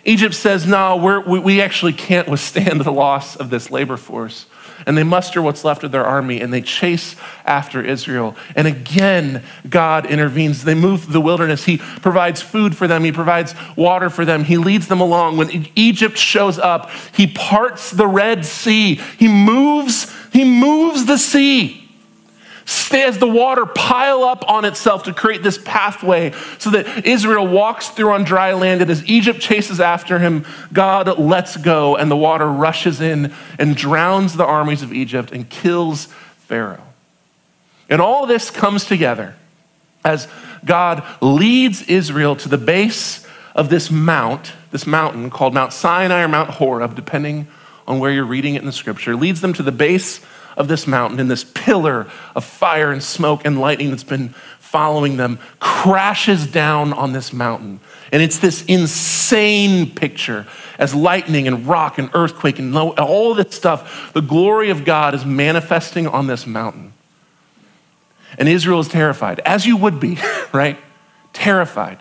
Egypt 0.03 0.33
says, 0.33 0.65
no, 0.65 1.23
we 1.27 1.39
we 1.39 1.61
actually 1.61 1.93
can't 1.93 2.27
withstand 2.27 2.81
the 2.85 2.91
loss 2.91 3.35
of 3.35 3.49
this 3.49 3.71
labor 3.71 3.97
force 3.97 4.45
and 4.85 4.97
they 4.97 5.03
muster 5.03 5.41
what's 5.41 5.63
left 5.63 5.83
of 5.83 5.91
their 5.91 6.05
army 6.05 6.39
and 6.39 6.53
they 6.53 6.61
chase 6.61 7.15
after 7.45 7.81
Israel. 7.81 8.35
And 8.55 8.67
again, 8.67 9.43
God 9.69 10.05
intervenes. 10.05 10.63
They 10.63 10.75
move 10.75 11.03
through 11.03 11.13
the 11.13 11.21
wilderness. 11.21 11.65
He 11.65 11.77
provides 11.77 12.41
food 12.41 12.75
for 12.75 12.87
them, 12.87 13.03
He 13.03 13.11
provides 13.11 13.55
water 13.75 14.09
for 14.09 14.25
them, 14.25 14.43
He 14.43 14.57
leads 14.57 14.87
them 14.87 15.01
along. 15.01 15.37
When 15.37 15.67
Egypt 15.75 16.17
shows 16.17 16.59
up, 16.59 16.89
He 17.13 17.27
parts 17.27 17.91
the 17.91 18.07
Red 18.07 18.45
Sea, 18.45 18.95
He 18.95 19.27
moves, 19.27 20.13
He 20.31 20.43
moves 20.43 21.05
the 21.05 21.17
sea 21.17 21.86
as 22.91 23.17
the 23.17 23.27
water 23.27 23.65
pile 23.65 24.23
up 24.23 24.47
on 24.49 24.65
itself 24.65 25.03
to 25.03 25.13
create 25.13 25.43
this 25.43 25.57
pathway 25.57 26.33
so 26.57 26.69
that 26.71 27.05
Israel 27.05 27.47
walks 27.47 27.89
through 27.89 28.11
on 28.11 28.23
dry 28.23 28.53
land. 28.53 28.81
And 28.81 28.91
as 28.91 29.05
Egypt 29.05 29.39
chases 29.39 29.79
after 29.79 30.19
him, 30.19 30.45
God 30.73 31.17
lets 31.17 31.57
go 31.57 31.95
and 31.95 32.11
the 32.11 32.17
water 32.17 32.47
rushes 32.47 33.01
in 33.01 33.33
and 33.57 33.75
drowns 33.75 34.33
the 34.35 34.45
armies 34.45 34.83
of 34.83 34.93
Egypt 34.93 35.31
and 35.31 35.49
kills 35.49 36.05
Pharaoh. 36.39 36.83
And 37.89 38.01
all 38.01 38.25
this 38.25 38.49
comes 38.49 38.85
together 38.85 39.35
as 40.03 40.27
God 40.65 41.03
leads 41.21 41.83
Israel 41.83 42.35
to 42.37 42.49
the 42.49 42.57
base 42.57 43.25
of 43.55 43.69
this 43.69 43.89
mount, 43.89 44.53
this 44.71 44.85
mountain 44.85 45.29
called 45.29 45.53
Mount 45.53 45.73
Sinai 45.73 46.21
or 46.21 46.27
Mount 46.27 46.51
Horeb, 46.51 46.95
depending 46.95 47.47
on 47.87 47.99
where 47.99 48.11
you're 48.11 48.25
reading 48.25 48.55
it 48.55 48.59
in 48.59 48.65
the 48.65 48.71
scripture, 48.73 49.15
leads 49.15 49.41
them 49.41 49.53
to 49.53 49.63
the 49.63 49.71
base 49.71 50.19
of 50.57 50.67
this 50.67 50.87
mountain, 50.87 51.19
and 51.19 51.31
this 51.31 51.43
pillar 51.43 52.07
of 52.35 52.43
fire 52.43 52.91
and 52.91 53.01
smoke 53.01 53.45
and 53.45 53.59
lightning 53.59 53.89
that's 53.91 54.03
been 54.03 54.29
following 54.59 55.15
them 55.15 55.39
crashes 55.59 56.45
down 56.45 56.91
on 56.91 57.13
this 57.13 57.31
mountain. 57.31 57.79
And 58.11 58.21
it's 58.21 58.39
this 58.39 58.65
insane 58.65 59.89
picture 59.91 60.45
as 60.77 60.93
lightning 60.93 61.47
and 61.47 61.65
rock 61.65 61.97
and 61.97 62.09
earthquake 62.13 62.59
and 62.59 62.75
all 62.75 63.33
this 63.33 63.55
stuff. 63.55 64.11
The 64.13 64.21
glory 64.21 64.69
of 64.69 64.83
God 64.83 65.15
is 65.15 65.25
manifesting 65.25 66.07
on 66.07 66.27
this 66.27 66.45
mountain. 66.45 66.93
And 68.37 68.49
Israel 68.49 68.79
is 68.79 68.87
terrified, 68.87 69.39
as 69.39 69.65
you 69.65 69.77
would 69.77 69.99
be, 69.99 70.19
right? 70.53 70.77
Terrified. 71.33 71.99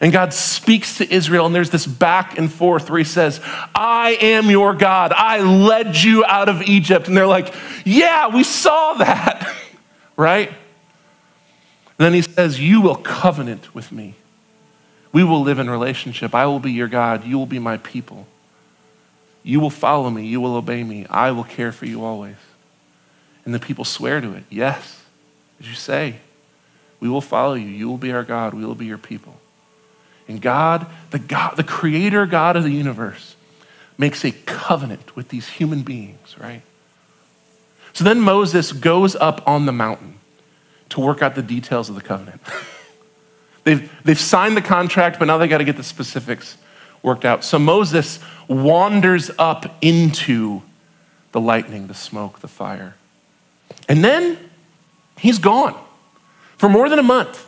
And 0.00 0.12
God 0.12 0.32
speaks 0.32 0.98
to 0.98 1.12
Israel, 1.12 1.46
and 1.46 1.54
there's 1.54 1.70
this 1.70 1.86
back 1.86 2.38
and 2.38 2.52
forth 2.52 2.88
where 2.88 2.98
he 2.98 3.04
says, 3.04 3.40
I 3.74 4.18
am 4.20 4.50
your 4.50 4.74
God. 4.74 5.12
I 5.12 5.40
led 5.40 5.96
you 5.96 6.24
out 6.24 6.48
of 6.48 6.62
Egypt. 6.62 7.08
And 7.08 7.16
they're 7.16 7.26
like, 7.26 7.52
Yeah, 7.84 8.34
we 8.34 8.44
saw 8.44 8.94
that, 8.94 9.54
right? 10.16 10.48
And 10.48 12.04
then 12.04 12.14
he 12.14 12.22
says, 12.22 12.60
You 12.60 12.80
will 12.80 12.96
covenant 12.96 13.74
with 13.74 13.90
me. 13.90 14.14
We 15.12 15.24
will 15.24 15.42
live 15.42 15.58
in 15.58 15.68
relationship. 15.68 16.34
I 16.34 16.46
will 16.46 16.60
be 16.60 16.72
your 16.72 16.88
God. 16.88 17.24
You 17.24 17.38
will 17.38 17.46
be 17.46 17.58
my 17.58 17.78
people. 17.78 18.26
You 19.42 19.60
will 19.60 19.70
follow 19.70 20.10
me. 20.10 20.26
You 20.26 20.40
will 20.40 20.56
obey 20.56 20.84
me. 20.84 21.06
I 21.08 21.30
will 21.30 21.44
care 21.44 21.72
for 21.72 21.86
you 21.86 22.04
always. 22.04 22.36
And 23.44 23.54
the 23.54 23.58
people 23.58 23.84
swear 23.84 24.20
to 24.20 24.34
it. 24.34 24.44
Yes, 24.50 25.02
as 25.58 25.66
you 25.66 25.74
say, 25.74 26.16
we 27.00 27.08
will 27.08 27.22
follow 27.22 27.54
you. 27.54 27.68
You 27.68 27.88
will 27.88 27.96
be 27.96 28.12
our 28.12 28.24
God. 28.24 28.52
We 28.52 28.64
will 28.64 28.74
be 28.74 28.86
your 28.86 28.98
people. 28.98 29.37
And 30.28 30.40
God, 30.42 30.86
the 31.10 31.18
God, 31.18 31.56
the 31.56 31.64
creator 31.64 32.26
God 32.26 32.56
of 32.56 32.62
the 32.62 32.70
universe, 32.70 33.34
makes 33.96 34.24
a 34.24 34.30
covenant 34.30 35.16
with 35.16 35.30
these 35.30 35.48
human 35.48 35.82
beings, 35.82 36.36
right? 36.38 36.62
So 37.94 38.04
then 38.04 38.20
Moses 38.20 38.72
goes 38.72 39.16
up 39.16 39.42
on 39.48 39.66
the 39.66 39.72
mountain 39.72 40.18
to 40.90 41.00
work 41.00 41.22
out 41.22 41.34
the 41.34 41.42
details 41.42 41.88
of 41.88 41.94
the 41.94 42.00
covenant. 42.00 42.40
they've, 43.64 43.90
they've 44.04 44.20
signed 44.20 44.56
the 44.56 44.62
contract, 44.62 45.18
but 45.18 45.24
now 45.24 45.38
they 45.38 45.48
got 45.48 45.58
to 45.58 45.64
get 45.64 45.76
the 45.76 45.82
specifics 45.82 46.56
worked 47.02 47.24
out. 47.24 47.42
So 47.42 47.58
Moses 47.58 48.20
wanders 48.46 49.30
up 49.38 49.76
into 49.80 50.62
the 51.32 51.40
lightning, 51.40 51.88
the 51.88 51.94
smoke, 51.94 52.40
the 52.40 52.48
fire. 52.48 52.94
And 53.88 54.04
then 54.04 54.38
he's 55.16 55.38
gone 55.38 55.76
for 56.56 56.68
more 56.68 56.88
than 56.88 56.98
a 56.98 57.02
month. 57.02 57.47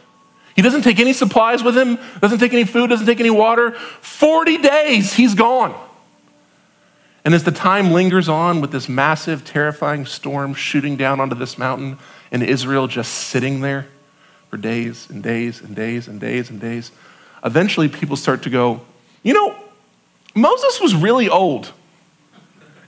He 0.61 0.63
doesn't 0.63 0.83
take 0.83 1.01
any 1.01 1.15
supplies 1.15 1.63
with 1.63 1.75
him, 1.75 1.99
doesn't 2.21 2.39
take 2.39 2.53
any 2.53 2.65
food, 2.65 2.91
doesn't 2.91 3.07
take 3.07 3.19
any 3.19 3.31
water. 3.31 3.71
40 3.73 4.59
days, 4.59 5.15
he's 5.15 5.35
gone. 5.35 5.75
And 7.25 7.35
as 7.35 7.45
the 7.45 7.51
time 7.51 7.93
lingers 7.93 8.29
on 8.29 8.61
with 8.61 8.71
this 8.71 8.87
massive, 8.87 9.43
terrifying 9.43 10.05
storm 10.05 10.53
shooting 10.53 10.97
down 10.97 11.19
onto 11.19 11.35
this 11.35 11.57
mountain, 11.57 11.97
and 12.31 12.43
Israel 12.43 12.89
just 12.89 13.11
sitting 13.11 13.63
there 13.63 13.87
for 14.51 14.59
days 14.59 15.09
and 15.09 15.23
days 15.23 15.63
and 15.63 15.75
days 15.75 16.07
and 16.09 16.21
days 16.21 16.51
and 16.51 16.61
days, 16.61 16.93
eventually 17.43 17.89
people 17.89 18.17
start 18.17 18.43
to 18.43 18.51
go, 18.51 18.83
you 19.23 19.33
know, 19.33 19.57
Moses 20.35 20.79
was 20.79 20.95
really 20.95 21.31
old. 21.31 21.73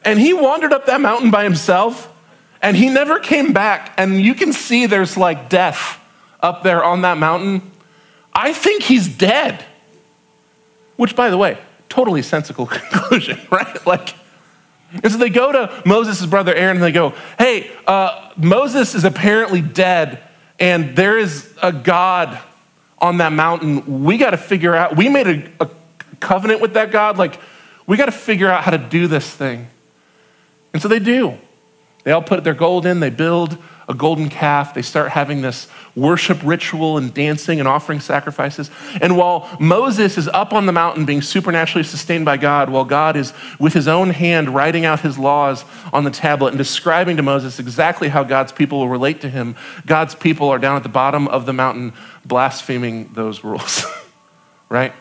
And 0.05 0.19
he 0.19 0.35
wandered 0.35 0.75
up 0.75 0.85
that 0.85 1.01
mountain 1.01 1.31
by 1.31 1.43
himself, 1.43 2.13
and 2.61 2.77
he 2.77 2.91
never 2.91 3.19
came 3.19 3.55
back. 3.55 3.95
And 3.97 4.21
you 4.21 4.35
can 4.35 4.53
see 4.53 4.85
there's 4.85 5.17
like 5.17 5.49
death 5.49 6.01
up 6.43 6.63
there 6.63 6.83
on 6.83 7.03
that 7.03 7.19
mountain, 7.19 7.71
I 8.35 8.53
think 8.53 8.83
he's 8.83 9.09
dead. 9.09 9.65
Which, 10.97 11.17
by 11.17 11.31
the 11.31 11.39
way, 11.39 11.59
totally 11.89 12.23
sensible 12.23 12.67
conclusion, 12.91 13.41
right? 13.51 13.87
Like, 13.87 14.15
and 14.93 15.11
so 15.11 15.19
they 15.19 15.31
go 15.31 15.53
to 15.53 15.83
Moses' 15.87 16.27
brother 16.27 16.55
Aaron 16.55 16.77
and 16.77 16.85
they 16.85 16.93
go, 16.93 17.15
Hey, 17.39 17.71
uh, 17.87 18.33
Moses 18.37 18.95
is 18.95 19.05
apparently 19.05 19.63
dead, 19.63 20.23
and 20.59 20.95
there 20.97 21.19
is 21.19 21.55
a 21.63 21.73
God 21.73 22.39
on 22.99 23.19
that 23.19 23.33
mountain. 23.33 24.05
We 24.05 24.19
got 24.19 24.31
to 24.31 24.37
figure 24.37 24.75
out, 24.75 24.97
we 24.97 25.09
made 25.09 25.27
a, 25.27 25.65
a 25.65 25.71
covenant 26.21 26.61
with 26.61 26.75
that 26.75 26.91
God. 26.91 27.17
Like, 27.17 27.39
We 27.87 27.97
got 27.97 28.07
to 28.07 28.13
figure 28.13 28.49
out 28.49 28.65
how 28.65 28.71
to 28.71 28.79
do 28.79 29.07
this 29.07 29.29
thing. 29.29 29.69
And 30.73 30.81
so 30.81 30.89
they 30.89 30.99
do. 30.99 31.39
They 32.05 32.13
all 32.13 32.23
put 32.23 32.45
their 32.45 32.55
gold 32.55 32.85
in, 32.85 33.01
they 33.01 33.11
build 33.11 33.57
a 33.93 33.95
golden 33.95 34.29
calf. 34.29 34.75
They 34.75 34.83
start 34.83 35.11
having 35.11 35.43
this 35.43 35.69
worship 35.95 36.39
ritual 36.43 36.97
and 36.97 37.13
dancing 37.13 37.61
and 37.61 37.69
offering 37.69 38.01
sacrifices. 38.01 38.71
And 39.01 39.17
while 39.17 39.55
Moses 39.61 40.19
is 40.19 40.27
up 40.29 40.53
on 40.53 40.67
the 40.67 40.73
mountain 40.73 41.05
being 41.05 41.23
supernaturally 41.23 41.85
sustained 41.85 42.25
by 42.25 42.39
God, 42.39 42.71
while 42.71 42.85
God 42.85 43.17
is 43.17 43.33
with 43.61 43.75
his 43.75 43.87
own 43.87 44.11
hand 44.11 44.49
writing 44.49 44.85
out 44.85 45.01
his 45.01 45.19
laws 45.19 45.65
on 45.93 46.05
the 46.05 46.11
tablet 46.11 46.49
and 46.49 46.59
describing 46.59 47.17
to 47.19 47.23
Moses 47.23 47.59
exactly 47.59 48.09
how 48.09 48.25
God's 48.25 48.51
people 48.51 48.79
will 48.79 48.89
relate 48.89 49.21
to 49.21 49.29
him, 49.29 49.55
God's 49.87 50.15
people 50.15 50.49
are 50.49 50.59
down 50.59 50.77
at 50.77 50.83
the 50.83 50.89
bottom 50.89 51.29
of 51.29 51.47
the 51.47 51.53
mountain 51.53 51.93
blaspheming 52.25 53.13
those 53.13 53.45
rules, 53.45 53.85
right? 54.69 54.93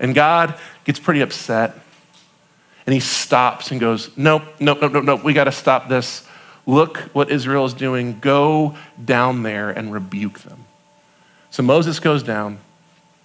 And 0.00 0.14
God 0.14 0.58
gets 0.84 0.98
pretty 0.98 1.20
upset 1.20 1.78
and 2.86 2.94
he 2.94 3.00
stops 3.00 3.70
and 3.70 3.80
goes, 3.80 4.16
Nope, 4.16 4.44
nope, 4.60 4.78
nope, 4.80 4.92
nope, 4.92 5.04
nope, 5.04 5.24
we 5.24 5.32
got 5.32 5.44
to 5.44 5.52
stop 5.52 5.88
this. 5.88 6.25
Look 6.66 6.98
what 7.12 7.30
Israel 7.30 7.64
is 7.64 7.74
doing. 7.74 8.18
Go 8.20 8.76
down 9.02 9.44
there 9.44 9.70
and 9.70 9.92
rebuke 9.92 10.40
them. 10.40 10.64
So 11.50 11.62
Moses 11.62 12.00
goes 12.00 12.22
down. 12.22 12.58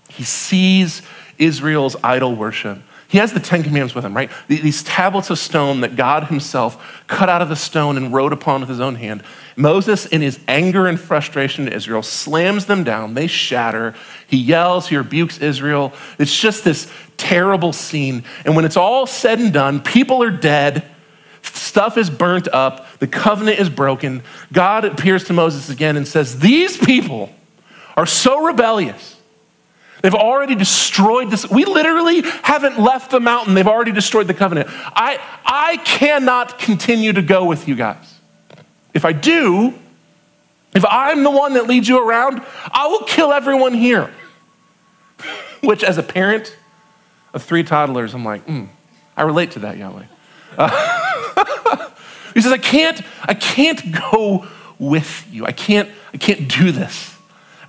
He 0.09 0.23
sees 0.23 1.01
Israel's 1.37 1.95
idol 2.03 2.35
worship. 2.35 2.79
He 3.07 3.17
has 3.17 3.33
the 3.33 3.41
Ten 3.41 3.61
Commandments 3.61 3.93
with 3.93 4.05
him, 4.05 4.15
right? 4.15 4.31
These 4.47 4.83
tablets 4.83 5.29
of 5.29 5.37
stone 5.37 5.81
that 5.81 5.97
God 5.97 6.25
himself 6.25 7.03
cut 7.07 7.27
out 7.27 7.41
of 7.41 7.49
the 7.49 7.57
stone 7.57 7.97
and 7.97 8.13
wrote 8.13 8.31
upon 8.31 8.61
with 8.61 8.69
his 8.69 8.79
own 8.79 8.95
hand. 8.95 9.23
Moses, 9.57 10.05
in 10.05 10.21
his 10.21 10.39
anger 10.47 10.87
and 10.87 10.97
frustration 10.97 11.65
to 11.65 11.73
Israel, 11.73 12.03
slams 12.03 12.67
them 12.67 12.85
down. 12.85 13.13
They 13.13 13.27
shatter. 13.27 13.95
He 14.27 14.37
yells, 14.37 14.87
he 14.87 14.95
rebukes 14.95 15.39
Israel. 15.39 15.91
It's 16.19 16.33
just 16.33 16.63
this 16.63 16.89
terrible 17.17 17.73
scene. 17.73 18.23
And 18.45 18.55
when 18.55 18.63
it's 18.63 18.77
all 18.77 19.05
said 19.05 19.39
and 19.39 19.51
done, 19.51 19.81
people 19.81 20.23
are 20.23 20.31
dead. 20.31 20.85
Stuff 21.41 21.97
is 21.97 22.09
burnt 22.09 22.47
up, 22.47 22.85
the 23.01 23.07
covenant 23.07 23.57
is 23.57 23.67
broken. 23.67 24.21
God 24.53 24.85
appears 24.85 25.23
to 25.23 25.33
Moses 25.33 25.69
again 25.69 25.97
and 25.97 26.07
says, 26.07 26.37
These 26.37 26.77
people 26.77 27.33
are 27.97 28.05
so 28.05 28.45
rebellious. 28.45 29.17
They've 30.03 30.13
already 30.13 30.53
destroyed 30.53 31.31
this. 31.31 31.49
We 31.49 31.65
literally 31.65 32.21
haven't 32.43 32.79
left 32.79 33.09
the 33.09 33.19
mountain. 33.19 33.55
They've 33.55 33.67
already 33.67 33.91
destroyed 33.91 34.27
the 34.27 34.35
covenant. 34.35 34.69
I, 34.69 35.19
I 35.43 35.77
cannot 35.77 36.59
continue 36.59 37.11
to 37.13 37.23
go 37.23 37.43
with 37.45 37.67
you 37.67 37.75
guys. 37.75 38.19
If 38.93 39.03
I 39.03 39.13
do, 39.13 39.73
if 40.75 40.85
I'm 40.87 41.23
the 41.23 41.31
one 41.31 41.55
that 41.55 41.65
leads 41.65 41.89
you 41.89 42.07
around, 42.07 42.43
I 42.71 42.85
will 42.85 43.03
kill 43.05 43.33
everyone 43.33 43.73
here. 43.73 44.13
Which, 45.63 45.83
as 45.83 45.97
a 45.97 46.03
parent 46.03 46.55
of 47.33 47.41
three 47.41 47.63
toddlers, 47.63 48.13
I'm 48.13 48.23
like, 48.23 48.45
mm, 48.45 48.67
I 49.17 49.23
relate 49.23 49.51
to 49.51 49.59
that, 49.59 49.77
Yahweh. 49.77 50.05
Uh, 50.57 51.80
he 52.33 52.41
says, 52.41 52.51
I 52.51 52.57
can't, 52.57 53.01
I 53.23 53.33
can't 53.33 53.91
go 54.11 54.47
with 54.79 55.27
you. 55.31 55.45
I 55.45 55.51
can't, 55.51 55.89
I 56.13 56.17
can't 56.17 56.47
do 56.47 56.71
this. 56.71 57.15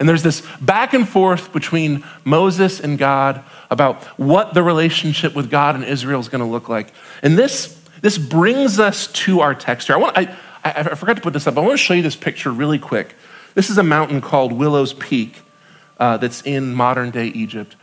And 0.00 0.08
there's 0.08 0.22
this 0.22 0.42
back 0.60 0.94
and 0.94 1.08
forth 1.08 1.52
between 1.52 2.02
Moses 2.24 2.80
and 2.80 2.98
God 2.98 3.44
about 3.70 4.02
what 4.18 4.52
the 4.52 4.62
relationship 4.62 5.34
with 5.34 5.50
God 5.50 5.76
and 5.76 5.84
Israel 5.84 6.18
is 6.18 6.28
going 6.28 6.40
to 6.40 6.50
look 6.50 6.68
like. 6.68 6.92
And 7.22 7.38
this, 7.38 7.80
this 8.00 8.18
brings 8.18 8.80
us 8.80 9.06
to 9.12 9.40
our 9.40 9.54
text 9.54 9.86
here. 9.86 9.96
I, 9.96 9.98
want, 10.00 10.18
I, 10.18 10.36
I 10.64 10.94
forgot 10.94 11.16
to 11.16 11.22
put 11.22 11.32
this 11.32 11.46
up. 11.46 11.56
I 11.56 11.60
want 11.60 11.72
to 11.72 11.76
show 11.76 11.94
you 11.94 12.02
this 12.02 12.16
picture 12.16 12.50
really 12.50 12.80
quick. 12.80 13.14
This 13.54 13.70
is 13.70 13.78
a 13.78 13.82
mountain 13.82 14.20
called 14.20 14.52
Willow's 14.52 14.92
Peak 14.94 15.40
uh, 15.98 16.16
that's 16.16 16.42
in 16.42 16.74
modern 16.74 17.10
day 17.10 17.26
Egypt. 17.28 17.76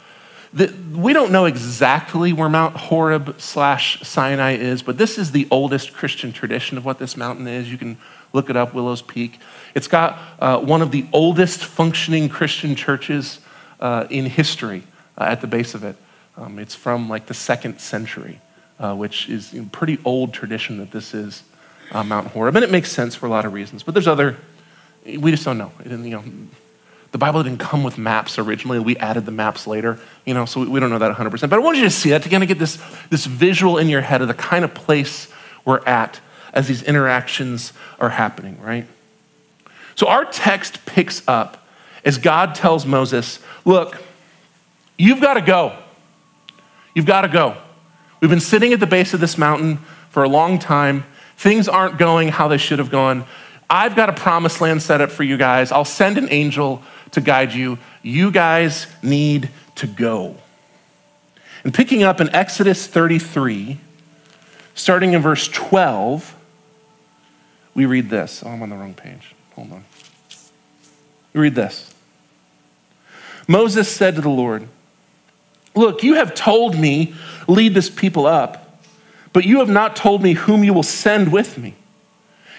We 0.52 1.14
don't 1.14 1.32
know 1.32 1.46
exactly 1.46 2.34
where 2.34 2.50
Mount 2.50 2.76
Horeb 2.76 3.40
slash 3.40 4.02
Sinai 4.02 4.54
is, 4.54 4.82
but 4.82 4.98
this 4.98 5.20
is 5.20 5.32
the 5.32 5.48
oldest 5.52 5.94
Christian 5.94 6.34
tradition 6.34 6.78
of 6.78 6.86
what 6.86 6.98
this 6.98 7.16
mountain 7.16 7.48
is. 7.48 7.72
You 7.72 7.78
can 7.78 7.98
look 8.34 8.50
it 8.50 8.58
up, 8.58 8.74
Willow's 8.74 9.04
Peak. 9.04 9.40
It's 9.76 9.88
got 9.88 10.18
uh, 10.40 10.60
one 10.60 10.82
of 10.82 10.90
the 10.90 11.06
oldest 11.14 11.64
functioning 11.64 12.30
Christian 12.30 12.76
churches 12.76 13.40
uh, 13.80 14.08
in 14.10 14.26
history 14.26 14.84
uh, 15.18 15.26
at 15.26 15.42
the 15.42 15.48
base 15.48 15.76
of 15.76 15.84
it. 15.84 15.96
Um, 16.36 16.58
it's 16.58 16.74
from 16.74 17.10
like 17.10 17.28
the 17.28 17.34
second 17.36 17.80
century, 17.80 18.42
uh, 18.80 18.96
which 18.96 19.30
is 19.30 19.54
a 19.54 19.64
pretty 19.64 20.00
old 20.04 20.34
tradition 20.34 20.78
that 20.80 20.90
this 20.90 21.14
is 21.14 21.44
uh, 21.92 22.04
Mount 22.04 22.28
Horeb. 22.28 22.56
And 22.56 22.64
it 22.64 22.72
makes 22.72 22.92
sense 22.92 23.14
for 23.14 23.28
a 23.28 23.30
lot 23.30 23.46
of 23.46 23.54
reasons, 23.54 23.84
but 23.84 23.94
there's 23.94 24.08
other, 24.08 24.38
we 25.06 25.30
just 25.30 25.46
don't 25.46 25.60
know. 25.60 25.72
you 25.86 25.98
know 25.98 26.24
the 27.12 27.18
Bible 27.18 27.42
didn't 27.42 27.60
come 27.60 27.84
with 27.84 27.98
maps 27.98 28.38
originally. 28.38 28.80
We 28.80 28.96
added 28.98 29.26
the 29.26 29.32
maps 29.32 29.66
later, 29.66 30.00
you 30.26 30.34
know, 30.34 30.46
so 30.46 30.68
we 30.68 30.80
don't 30.80 30.90
know 30.90 31.00
that 31.00 31.16
100%. 31.16 31.50
But 31.50 31.54
I 31.54 31.60
want 31.60 31.78
you 31.78 31.84
to 31.84 31.90
see 31.90 32.12
that 32.12 32.24
to 32.24 32.30
kind 32.30 32.44
of 32.44 32.50
get 32.50 32.60
this, 32.60 32.78
this 33.10 33.26
visual 33.26 33.78
in 33.78 33.90
your 33.90 34.02
head 34.02 34.22
of 34.22 34.28
the 34.28 34.34
kind 34.34 34.64
of 34.64 34.74
place 34.74 35.28
we're 35.66 35.84
at 35.86 36.20
as 36.54 36.68
these 36.68 36.84
interactions 36.84 37.74
are 38.00 38.10
happening, 38.10 38.60
right? 38.62 38.86
So 39.96 40.08
our 40.08 40.26
text 40.26 40.86
picks 40.86 41.28
up 41.28 41.68
as 42.06 42.18
God 42.18 42.56
tells 42.56 42.86
Moses, 42.86 43.40
look, 43.66 44.02
you've 44.98 45.22
got 45.22 45.34
to 45.34 45.42
go. 45.42 45.78
You've 46.96 47.06
got 47.06 47.22
to 47.22 47.28
go. 47.28 47.58
We've 48.22 48.30
been 48.30 48.40
sitting 48.40 48.74
at 48.74 48.80
the 48.80 48.88
base 48.88 49.14
of 49.14 49.20
this 49.20 49.38
mountain 49.38 49.78
for 50.10 50.24
a 50.24 50.30
long 50.30 50.60
time. 50.60 51.06
Things 51.38 51.68
aren't 51.68 51.98
going 51.98 52.30
how 52.30 52.48
they 52.48 52.58
should 52.58 52.80
have 52.80 52.90
gone. 52.90 53.26
I've 53.70 53.96
got 53.96 54.10
a 54.10 54.14
promised 54.14 54.62
land 54.62 54.82
set 54.82 55.00
up 55.00 55.12
for 55.12 55.24
you 55.24 55.38
guys. 55.38 55.72
I'll 55.72 55.86
send 55.86 56.18
an 56.18 56.28
angel 56.32 56.82
to 57.12 57.22
guide 57.22 57.54
you. 57.54 57.78
You 58.02 58.32
guys 58.32 58.88
need 59.02 59.50
to 59.76 59.88
go. 59.88 60.36
And 61.64 61.74
picking 61.74 62.04
up 62.04 62.22
in 62.22 62.34
Exodus 62.34 62.88
33, 62.88 63.78
starting 64.76 65.14
in 65.14 65.22
verse 65.22 65.48
12, 65.48 66.36
we 67.74 67.86
read 67.86 68.10
this. 68.10 68.44
Oh, 68.46 68.50
I'm 68.50 68.62
on 68.62 68.70
the 68.70 68.76
wrong 68.76 68.94
page. 68.94 69.36
Hold 69.56 69.72
on. 69.74 69.84
We 71.34 71.42
read 71.42 71.56
this. 71.56 71.94
Moses 73.48 73.90
said 73.90 74.16
to 74.16 74.22
the 74.22 74.30
Lord, 74.30 74.68
Look, 75.76 76.04
you 76.04 76.16
have 76.16 76.34
told 76.34 76.78
me, 76.78 77.14
lead 77.48 77.74
this 77.74 77.90
people 77.90 78.26
up, 78.26 78.84
but 79.34 79.46
you 79.46 79.60
have 79.60 79.70
not 79.70 79.96
told 79.96 80.22
me 80.22 80.34
whom 80.34 80.64
you 80.64 80.74
will 80.74 80.84
send 80.84 81.32
with 81.32 81.58
me. 81.58 81.76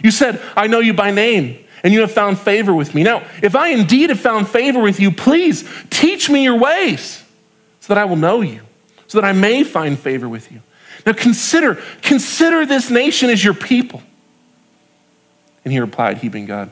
You 0.02 0.10
said, 0.10 0.40
I 0.56 0.68
know 0.68 0.80
you 0.80 0.94
by 0.94 1.10
name 1.10 1.58
and 1.82 1.92
you 1.92 2.00
have 2.00 2.12
found 2.12 2.38
favor 2.38 2.74
with 2.74 2.94
me. 2.94 3.02
Now, 3.02 3.24
if 3.42 3.54
I 3.56 3.68
indeed 3.68 4.10
have 4.10 4.20
found 4.20 4.48
favor 4.48 4.80
with 4.80 5.00
you, 5.00 5.10
please 5.10 5.68
teach 5.90 6.28
me 6.28 6.44
your 6.44 6.58
ways 6.58 7.22
so 7.80 7.94
that 7.94 7.98
I 7.98 8.04
will 8.04 8.16
know 8.16 8.40
you, 8.40 8.62
so 9.06 9.20
that 9.20 9.26
I 9.26 9.32
may 9.32 9.64
find 9.64 9.98
favor 9.98 10.28
with 10.28 10.50
you. 10.52 10.60
Now 11.06 11.12
consider, 11.12 11.80
consider 12.02 12.66
this 12.66 12.90
nation 12.90 13.30
as 13.30 13.42
your 13.42 13.54
people. 13.54 14.02
And 15.64 15.72
he 15.72 15.80
replied, 15.80 16.18
he 16.18 16.28
being 16.28 16.46
God, 16.46 16.70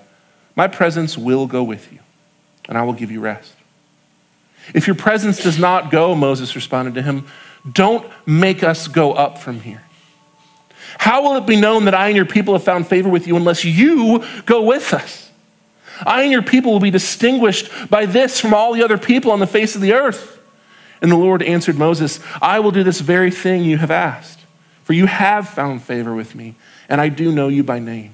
My 0.55 0.69
presence 0.69 1.17
will 1.17 1.47
go 1.47 1.63
with 1.63 1.93
you, 1.93 2.01
and 2.69 2.77
I 2.77 2.83
will 2.83 2.93
give 2.93 3.11
you 3.11 3.21
rest. 3.21 3.55
If 4.75 4.87
your 4.87 4.97
presence 4.97 5.43
does 5.43 5.59
not 5.59 5.91
go, 5.91 6.15
Moses 6.15 6.55
responded 6.55 6.95
to 6.95 7.03
him, 7.03 7.27
don't 7.71 8.07
make 8.27 8.63
us 8.63 8.89
go 8.89 9.13
up 9.13 9.39
from 9.39 9.61
here. 9.61 9.83
How 10.97 11.23
will 11.23 11.37
it 11.37 11.47
be 11.47 11.57
known 11.57 11.85
that 11.85 11.95
I 11.95 12.07
and 12.09 12.17
your 12.17 12.25
people 12.25 12.55
have 12.55 12.65
found 12.65 12.87
favor 12.87 13.09
with 13.09 13.27
you 13.27 13.37
unless 13.37 13.65
you 13.65 14.25
go 14.47 14.63
with 14.63 14.95
us? 14.95 15.31
I 16.07 16.23
and 16.23 16.33
your 16.33 16.43
people 16.43 16.73
will 16.73 16.81
be 16.81 16.91
distinguished 16.91 17.71
by 17.91 18.07
this 18.07 18.41
from 18.41 18.55
all 18.55 18.73
the 18.73 18.83
other 18.83 18.99
people 18.99 19.31
on 19.31 19.41
the 19.41 19.47
face 19.47 19.75
of 19.75 19.81
the 19.81 19.93
earth. 19.93 20.41
And 21.03 21.11
the 21.11 21.17
Lord 21.17 21.43
answered 21.43 21.77
Moses, 21.77 22.21
I 22.41 22.61
will 22.61 22.71
do 22.71 22.83
this 22.83 23.01
very 23.01 23.31
thing 23.31 23.65
you 23.65 23.79
have 23.79 23.91
asked, 23.91 24.41
for 24.85 24.93
you 24.93 25.07
have 25.07 25.49
found 25.49 25.83
favor 25.83 26.15
with 26.15 26.35
me, 26.35 26.55
and 26.89 27.01
I 27.01 27.09
do 27.09 27.31
know 27.31 27.49
you 27.49 27.63
by 27.63 27.79
name. 27.79 28.13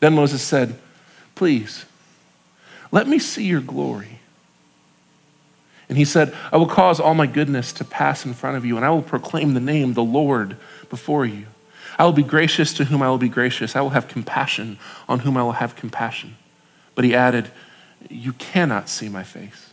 Then 0.00 0.14
Moses 0.14 0.42
said, 0.42 0.78
Please, 1.34 1.84
let 2.90 3.06
me 3.06 3.18
see 3.18 3.44
your 3.44 3.60
glory. 3.60 4.20
And 5.88 5.96
he 5.96 6.04
said, 6.04 6.34
I 6.50 6.56
will 6.56 6.66
cause 6.66 6.98
all 6.98 7.14
my 7.14 7.26
goodness 7.26 7.72
to 7.74 7.84
pass 7.84 8.24
in 8.24 8.34
front 8.34 8.56
of 8.56 8.64
you, 8.64 8.76
and 8.76 8.84
I 8.84 8.90
will 8.90 9.02
proclaim 9.02 9.54
the 9.54 9.60
name, 9.60 9.94
the 9.94 10.02
Lord, 10.02 10.56
before 10.90 11.24
you. 11.24 11.46
I 11.98 12.04
will 12.04 12.12
be 12.12 12.22
gracious 12.22 12.74
to 12.74 12.84
whom 12.84 13.02
I 13.02 13.08
will 13.08 13.18
be 13.18 13.28
gracious. 13.28 13.74
I 13.74 13.80
will 13.80 13.90
have 13.90 14.08
compassion 14.08 14.78
on 15.08 15.20
whom 15.20 15.36
I 15.36 15.42
will 15.42 15.52
have 15.52 15.76
compassion. 15.76 16.36
But 16.94 17.04
he 17.04 17.14
added, 17.14 17.50
You 18.10 18.32
cannot 18.34 18.88
see 18.88 19.08
my 19.08 19.22
face, 19.22 19.70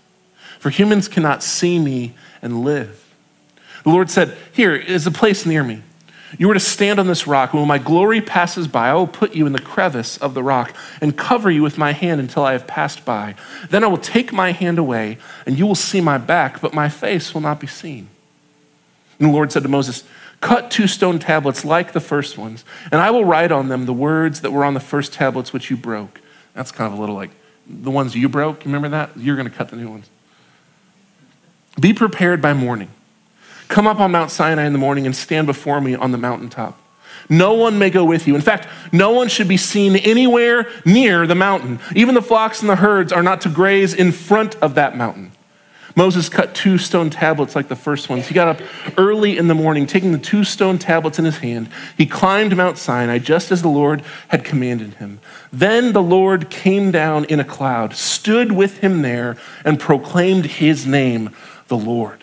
for 0.59 0.69
humans 0.69 1.07
cannot 1.07 1.43
see 1.43 1.79
me 1.79 2.13
and 2.41 2.63
live. 2.63 3.03
The 3.83 3.89
Lord 3.89 4.09
said, 4.09 4.37
Here 4.53 4.75
is 4.75 5.05
a 5.05 5.11
place 5.11 5.45
near 5.45 5.63
me. 5.63 5.81
You 6.39 6.49
are 6.49 6.55
to 6.55 6.59
stand 6.59 6.99
on 6.99 7.05
this 7.07 7.27
rock, 7.27 7.53
when 7.53 7.67
my 7.67 7.77
glory 7.77 8.19
passes 8.19 8.67
by, 8.67 8.89
I 8.89 8.93
will 8.93 9.07
put 9.07 9.35
you 9.35 9.45
in 9.45 9.53
the 9.53 9.61
crevice 9.61 10.17
of 10.17 10.33
the 10.33 10.41
rock 10.41 10.75
and 10.99 11.15
cover 11.15 11.51
you 11.51 11.61
with 11.61 11.77
my 11.77 11.91
hand 11.91 12.19
until 12.19 12.43
I 12.43 12.53
have 12.53 12.65
passed 12.65 13.05
by. 13.05 13.35
Then 13.69 13.83
I 13.83 13.87
will 13.87 13.97
take 13.97 14.33
my 14.33 14.51
hand 14.51 14.79
away, 14.79 15.19
and 15.45 15.59
you 15.59 15.67
will 15.67 15.75
see 15.75 16.01
my 16.01 16.17
back, 16.17 16.59
but 16.59 16.73
my 16.73 16.89
face 16.89 17.33
will 17.33 17.41
not 17.41 17.59
be 17.59 17.67
seen. 17.67 18.09
And 19.19 19.29
the 19.29 19.33
Lord 19.33 19.51
said 19.51 19.63
to 19.63 19.69
Moses, 19.69 20.03
Cut 20.43 20.69
two 20.69 20.87
stone 20.87 21.19
tablets 21.19 21.63
like 21.63 21.93
the 21.93 22.01
first 22.01 22.37
ones, 22.37 22.65
and 22.91 22.99
I 22.99 23.11
will 23.11 23.23
write 23.23 23.49
on 23.49 23.69
them 23.69 23.85
the 23.85 23.93
words 23.93 24.41
that 24.41 24.51
were 24.51 24.65
on 24.65 24.73
the 24.73 24.81
first 24.81 25.13
tablets 25.13 25.53
which 25.53 25.69
you 25.69 25.77
broke. 25.77 26.19
That's 26.53 26.69
kind 26.69 26.91
of 26.91 26.99
a 26.99 27.01
little 27.01 27.15
like 27.15 27.29
the 27.65 27.89
ones 27.89 28.13
you 28.13 28.27
broke. 28.27 28.65
Remember 28.65 28.89
that? 28.89 29.11
You're 29.15 29.37
going 29.37 29.49
to 29.49 29.55
cut 29.55 29.69
the 29.69 29.77
new 29.77 29.89
ones. 29.89 30.09
Be 31.79 31.93
prepared 31.93 32.41
by 32.41 32.51
morning. 32.51 32.89
Come 33.69 33.87
up 33.87 34.01
on 34.01 34.11
Mount 34.11 34.31
Sinai 34.31 34.65
in 34.65 34.73
the 34.73 34.79
morning 34.79 35.05
and 35.05 35.15
stand 35.15 35.47
before 35.47 35.79
me 35.79 35.95
on 35.95 36.11
the 36.11 36.17
mountaintop. 36.17 36.77
No 37.29 37.53
one 37.53 37.79
may 37.79 37.89
go 37.89 38.03
with 38.03 38.27
you. 38.27 38.35
In 38.35 38.41
fact, 38.41 38.67
no 38.91 39.11
one 39.11 39.29
should 39.29 39.47
be 39.47 39.55
seen 39.55 39.95
anywhere 39.95 40.69
near 40.83 41.25
the 41.25 41.35
mountain. 41.35 41.79
Even 41.95 42.15
the 42.15 42.21
flocks 42.21 42.59
and 42.59 42.69
the 42.69 42.75
herds 42.75 43.13
are 43.13 43.23
not 43.23 43.39
to 43.41 43.49
graze 43.49 43.93
in 43.93 44.11
front 44.11 44.55
of 44.55 44.75
that 44.75 44.97
mountain. 44.97 45.31
Moses 45.95 46.27
cut 46.27 46.55
two 46.55 46.77
stone 46.77 47.09
tablets 47.09 47.55
like 47.55 47.67
the 47.67 47.75
first 47.75 48.09
ones. 48.09 48.27
He 48.27 48.33
got 48.33 48.47
up 48.47 48.61
early 48.97 49.37
in 49.37 49.47
the 49.47 49.53
morning, 49.53 49.85
taking 49.85 50.11
the 50.11 50.17
two 50.17 50.43
stone 50.43 50.79
tablets 50.79 51.19
in 51.19 51.25
his 51.25 51.37
hand. 51.37 51.69
He 51.97 52.05
climbed 52.05 52.55
Mount 52.57 52.77
Sinai 52.77 53.19
just 53.19 53.51
as 53.51 53.61
the 53.61 53.69
Lord 53.69 54.01
had 54.29 54.43
commanded 54.43 54.95
him. 54.95 55.19
Then 55.51 55.93
the 55.93 56.01
Lord 56.01 56.49
came 56.49 56.89
down 56.89 57.25
in 57.25 57.39
a 57.39 57.45
cloud, 57.45 57.93
stood 57.95 58.51
with 58.51 58.79
him 58.79 59.03
there, 59.03 59.37
and 59.63 59.79
proclaimed 59.79 60.45
his 60.45 60.87
name, 60.87 61.29
the 61.67 61.77
Lord. 61.77 62.22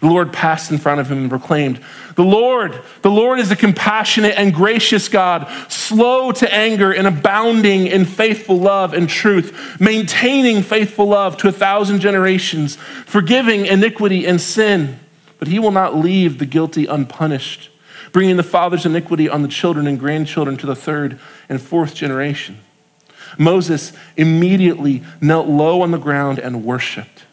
The 0.00 0.06
Lord 0.06 0.32
passed 0.32 0.70
in 0.70 0.78
front 0.78 1.00
of 1.00 1.10
him 1.10 1.18
and 1.18 1.30
proclaimed, 1.30 1.80
The 2.16 2.24
Lord, 2.24 2.80
the 3.02 3.10
Lord 3.10 3.38
is 3.38 3.50
a 3.50 3.56
compassionate 3.56 4.34
and 4.36 4.52
gracious 4.52 5.08
God, 5.08 5.48
slow 5.70 6.32
to 6.32 6.52
anger 6.52 6.92
and 6.92 7.06
abounding 7.06 7.86
in 7.86 8.04
faithful 8.04 8.58
love 8.58 8.92
and 8.92 9.08
truth, 9.08 9.80
maintaining 9.80 10.62
faithful 10.62 11.06
love 11.06 11.36
to 11.38 11.48
a 11.48 11.52
thousand 11.52 12.00
generations, 12.00 12.76
forgiving 12.76 13.66
iniquity 13.66 14.26
and 14.26 14.40
sin. 14.40 14.98
But 15.38 15.48
he 15.48 15.58
will 15.58 15.72
not 15.72 15.96
leave 15.96 16.38
the 16.38 16.46
guilty 16.46 16.86
unpunished, 16.86 17.70
bringing 18.12 18.36
the 18.36 18.42
father's 18.42 18.86
iniquity 18.86 19.28
on 19.28 19.42
the 19.42 19.48
children 19.48 19.86
and 19.86 19.98
grandchildren 19.98 20.56
to 20.58 20.66
the 20.66 20.76
third 20.76 21.18
and 21.48 21.60
fourth 21.60 21.94
generation. 21.94 22.58
Moses 23.38 23.92
immediately 24.16 25.02
knelt 25.20 25.48
low 25.48 25.82
on 25.82 25.90
the 25.90 25.98
ground 25.98 26.38
and 26.38 26.64
worshiped. 26.64 27.23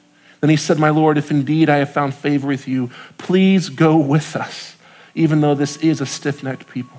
Then 0.41 0.49
he 0.49 0.57
said, 0.57 0.79
My 0.79 0.89
Lord, 0.89 1.17
if 1.17 1.31
indeed 1.31 1.69
I 1.69 1.77
have 1.77 1.93
found 1.93 2.13
favor 2.13 2.47
with 2.47 2.67
you, 2.67 2.89
please 3.17 3.69
go 3.69 3.95
with 3.95 4.35
us, 4.35 4.75
even 5.15 5.39
though 5.41 5.55
this 5.55 5.77
is 5.77 6.01
a 6.01 6.05
stiff 6.05 6.43
necked 6.43 6.67
people. 6.67 6.97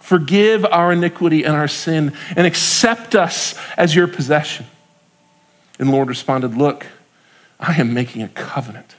Forgive 0.00 0.66
our 0.66 0.92
iniquity 0.92 1.44
and 1.44 1.56
our 1.56 1.66
sin, 1.66 2.12
and 2.36 2.46
accept 2.46 3.14
us 3.14 3.58
as 3.78 3.96
your 3.96 4.06
possession. 4.06 4.66
And 5.78 5.90
Lord 5.90 6.08
responded, 6.08 6.56
Look, 6.56 6.86
I 7.58 7.74
am 7.80 7.94
making 7.94 8.22
a 8.22 8.28
covenant. 8.28 8.96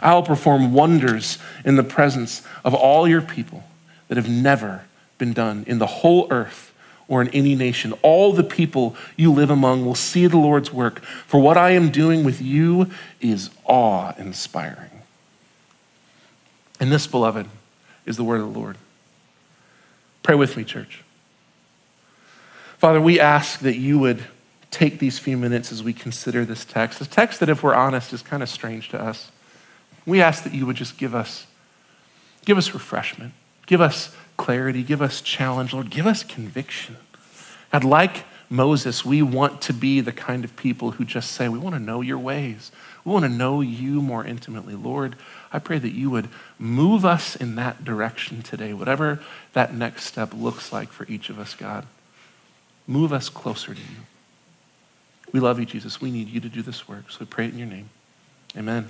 I 0.00 0.14
will 0.14 0.22
perform 0.22 0.72
wonders 0.72 1.38
in 1.64 1.76
the 1.76 1.82
presence 1.82 2.42
of 2.64 2.74
all 2.74 3.06
your 3.06 3.20
people 3.20 3.64
that 4.08 4.16
have 4.16 4.28
never 4.28 4.84
been 5.18 5.32
done 5.34 5.64
in 5.66 5.78
the 5.78 5.86
whole 5.86 6.26
earth 6.30 6.69
or 7.10 7.20
in 7.20 7.28
any 7.30 7.56
nation. 7.56 7.92
All 8.02 8.32
the 8.32 8.44
people 8.44 8.96
you 9.16 9.32
live 9.32 9.50
among 9.50 9.84
will 9.84 9.96
see 9.96 10.28
the 10.28 10.38
Lord's 10.38 10.72
work, 10.72 11.02
for 11.02 11.40
what 11.40 11.58
I 11.58 11.72
am 11.72 11.90
doing 11.90 12.24
with 12.24 12.40
you 12.40 12.88
is 13.20 13.50
awe 13.64 14.14
inspiring. 14.16 15.02
And 16.78 16.90
this, 16.90 17.08
beloved, 17.08 17.46
is 18.06 18.16
the 18.16 18.24
word 18.24 18.40
of 18.40 18.54
the 18.54 18.58
Lord. 18.58 18.78
Pray 20.22 20.36
with 20.36 20.56
me, 20.56 20.62
church. 20.62 21.02
Father, 22.78 23.00
we 23.00 23.18
ask 23.18 23.58
that 23.60 23.76
you 23.76 23.98
would 23.98 24.22
take 24.70 25.00
these 25.00 25.18
few 25.18 25.36
minutes 25.36 25.72
as 25.72 25.82
we 25.82 25.92
consider 25.92 26.44
this 26.44 26.64
text, 26.64 27.00
a 27.00 27.10
text 27.10 27.40
that, 27.40 27.48
if 27.48 27.62
we're 27.62 27.74
honest, 27.74 28.12
is 28.12 28.22
kind 28.22 28.40
of 28.40 28.48
strange 28.48 28.88
to 28.90 29.02
us. 29.02 29.32
We 30.06 30.22
ask 30.22 30.44
that 30.44 30.54
you 30.54 30.64
would 30.64 30.76
just 30.76 30.96
give 30.96 31.12
us, 31.12 31.46
give 32.44 32.56
us 32.56 32.72
refreshment, 32.72 33.32
give 33.66 33.80
us 33.80 34.14
clarity, 34.40 34.82
give 34.82 35.02
us 35.02 35.20
challenge, 35.20 35.74
Lord, 35.74 35.90
give 35.90 36.06
us 36.06 36.24
conviction. 36.24 36.96
God, 37.70 37.84
like 37.84 38.24
Moses, 38.48 39.04
we 39.04 39.20
want 39.20 39.60
to 39.62 39.74
be 39.74 40.00
the 40.00 40.12
kind 40.12 40.44
of 40.44 40.56
people 40.56 40.92
who 40.92 41.04
just 41.04 41.32
say, 41.32 41.46
We 41.48 41.58
want 41.58 41.74
to 41.76 41.78
know 41.78 42.00
your 42.00 42.18
ways. 42.18 42.72
We 43.04 43.12
want 43.12 43.26
to 43.26 43.28
know 43.28 43.60
you 43.60 44.00
more 44.00 44.24
intimately. 44.24 44.74
Lord, 44.74 45.16
I 45.52 45.58
pray 45.58 45.78
that 45.78 45.92
you 45.92 46.08
would 46.10 46.30
move 46.58 47.04
us 47.04 47.36
in 47.36 47.56
that 47.56 47.84
direction 47.84 48.40
today, 48.40 48.72
whatever 48.72 49.20
that 49.52 49.74
next 49.74 50.04
step 50.04 50.32
looks 50.32 50.72
like 50.72 50.90
for 50.90 51.06
each 51.06 51.28
of 51.28 51.38
us, 51.38 51.54
God. 51.54 51.86
Move 52.86 53.12
us 53.12 53.28
closer 53.28 53.74
to 53.74 53.80
you. 53.80 54.06
We 55.32 55.40
love 55.40 55.60
you, 55.60 55.66
Jesus. 55.66 56.00
We 56.00 56.10
need 56.10 56.28
you 56.28 56.40
to 56.40 56.48
do 56.48 56.62
this 56.62 56.88
work. 56.88 57.10
So 57.10 57.18
we 57.20 57.26
pray 57.26 57.44
it 57.44 57.52
in 57.52 57.58
your 57.58 57.68
name. 57.68 57.90
Amen. 58.56 58.88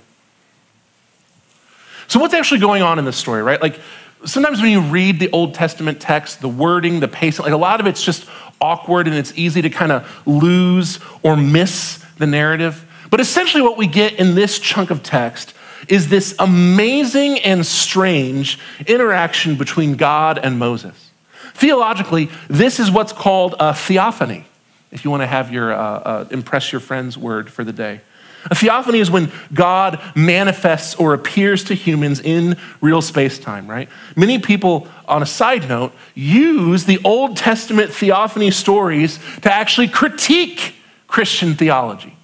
So, 2.07 2.19
what's 2.19 2.33
actually 2.33 2.61
going 2.61 2.81
on 2.81 2.99
in 2.99 3.05
this 3.05 3.17
story, 3.17 3.43
right? 3.43 3.61
Like, 3.61 3.79
sometimes 4.25 4.61
when 4.61 4.71
you 4.71 4.81
read 4.81 5.19
the 5.19 5.29
Old 5.31 5.53
Testament 5.53 5.99
text, 5.99 6.41
the 6.41 6.49
wording, 6.49 6.99
the 6.99 7.07
pacing, 7.07 7.43
like 7.43 7.53
a 7.53 7.57
lot 7.57 7.79
of 7.79 7.87
it's 7.87 8.03
just 8.03 8.25
awkward 8.59 9.07
and 9.07 9.15
it's 9.15 9.33
easy 9.35 9.61
to 9.61 9.69
kind 9.69 9.91
of 9.91 10.27
lose 10.27 10.99
or 11.23 11.35
miss 11.35 12.03
the 12.17 12.27
narrative. 12.27 12.85
But 13.09 13.19
essentially, 13.19 13.63
what 13.63 13.77
we 13.77 13.87
get 13.87 14.13
in 14.13 14.35
this 14.35 14.59
chunk 14.59 14.91
of 14.91 15.03
text 15.03 15.53
is 15.87 16.09
this 16.09 16.35
amazing 16.39 17.39
and 17.39 17.65
strange 17.65 18.59
interaction 18.87 19.55
between 19.55 19.95
God 19.95 20.37
and 20.37 20.59
Moses. 20.59 21.09
Theologically, 21.53 22.29
this 22.47 22.79
is 22.79 22.89
what's 22.89 23.11
called 23.11 23.55
a 23.59 23.73
theophany, 23.73 24.45
if 24.91 25.03
you 25.03 25.11
want 25.11 25.21
to 25.21 25.27
have 25.27 25.51
your 25.51 25.73
uh, 25.73 25.77
uh, 25.77 26.27
impress 26.31 26.71
your 26.71 26.79
friends 26.79 27.17
word 27.17 27.51
for 27.51 27.63
the 27.63 27.73
day. 27.73 28.01
A 28.45 28.55
theophany 28.55 28.99
is 28.99 29.11
when 29.11 29.31
God 29.53 30.01
manifests 30.15 30.95
or 30.95 31.13
appears 31.13 31.63
to 31.65 31.75
humans 31.75 32.19
in 32.19 32.57
real 32.81 33.01
space 33.01 33.37
time, 33.37 33.67
right? 33.67 33.87
Many 34.15 34.39
people, 34.39 34.87
on 35.07 35.21
a 35.21 35.27
side 35.27 35.69
note, 35.69 35.93
use 36.15 36.85
the 36.85 36.99
Old 37.03 37.37
Testament 37.37 37.91
theophany 37.91 38.49
stories 38.49 39.19
to 39.41 39.53
actually 39.53 39.87
critique 39.87 40.75
Christian 41.07 41.55
theology. 41.55 42.15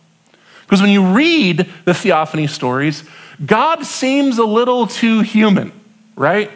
Because 0.62 0.82
when 0.82 0.89
you 0.89 1.13
read 1.13 1.69
the 1.86 1.93
theophany 1.93 2.47
stories, 2.47 3.03
God 3.45 3.86
seems 3.86 4.38
a 4.38 4.45
little 4.45 4.88
too 4.88 5.21
human, 5.21 5.71
right? 6.15 6.51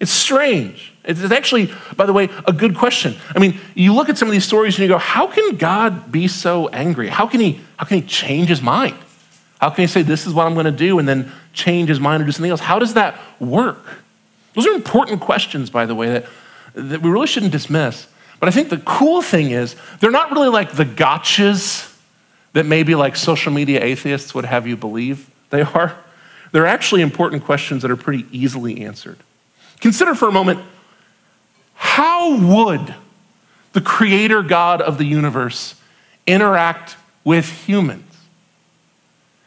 It's 0.00 0.12
strange. 0.12 0.92
It's 1.04 1.22
actually, 1.32 1.72
by 1.96 2.06
the 2.06 2.12
way, 2.12 2.28
a 2.46 2.52
good 2.52 2.76
question. 2.76 3.16
I 3.34 3.38
mean, 3.38 3.58
you 3.74 3.94
look 3.94 4.08
at 4.08 4.18
some 4.18 4.28
of 4.28 4.32
these 4.32 4.44
stories 4.44 4.76
and 4.76 4.82
you 4.82 4.88
go, 4.88 4.98
how 4.98 5.26
can 5.26 5.56
God 5.56 6.12
be 6.12 6.28
so 6.28 6.68
angry? 6.68 7.08
How 7.08 7.26
can 7.26 7.40
he, 7.40 7.60
how 7.76 7.84
can 7.84 8.02
he 8.02 8.06
change 8.06 8.48
his 8.48 8.62
mind? 8.62 8.96
How 9.60 9.70
can 9.70 9.82
he 9.82 9.88
say, 9.88 10.02
this 10.02 10.26
is 10.26 10.32
what 10.32 10.46
I'm 10.46 10.54
going 10.54 10.66
to 10.66 10.70
do, 10.70 11.00
and 11.00 11.08
then 11.08 11.32
change 11.52 11.88
his 11.88 11.98
mind 11.98 12.22
or 12.22 12.26
do 12.26 12.32
something 12.32 12.50
else? 12.50 12.60
How 12.60 12.78
does 12.78 12.94
that 12.94 13.18
work? 13.40 13.84
Those 14.54 14.66
are 14.66 14.72
important 14.72 15.20
questions, 15.20 15.68
by 15.68 15.86
the 15.86 15.94
way, 15.94 16.10
that, 16.10 16.26
that 16.74 17.02
we 17.02 17.10
really 17.10 17.26
shouldn't 17.26 17.52
dismiss. 17.52 18.06
But 18.38 18.48
I 18.48 18.52
think 18.52 18.68
the 18.68 18.78
cool 18.78 19.20
thing 19.20 19.50
is, 19.50 19.74
they're 19.98 20.12
not 20.12 20.30
really 20.30 20.48
like 20.48 20.72
the 20.72 20.84
gotchas 20.84 21.92
that 22.52 22.66
maybe 22.66 22.94
like 22.94 23.16
social 23.16 23.52
media 23.52 23.82
atheists 23.82 24.34
would 24.34 24.44
have 24.44 24.66
you 24.66 24.76
believe 24.76 25.28
they 25.50 25.62
are. 25.62 25.96
They're 26.52 26.66
actually 26.66 27.02
important 27.02 27.44
questions 27.44 27.82
that 27.82 27.90
are 27.90 27.96
pretty 27.96 28.26
easily 28.30 28.84
answered. 28.84 29.18
Consider 29.80 30.14
for 30.14 30.28
a 30.28 30.32
moment 30.32 30.60
how 31.74 32.36
would 32.36 32.94
the 33.72 33.80
creator 33.80 34.42
God 34.42 34.80
of 34.80 34.98
the 34.98 35.04
universe 35.04 35.74
interact 36.26 36.96
with 37.24 37.48
humans? 37.66 38.04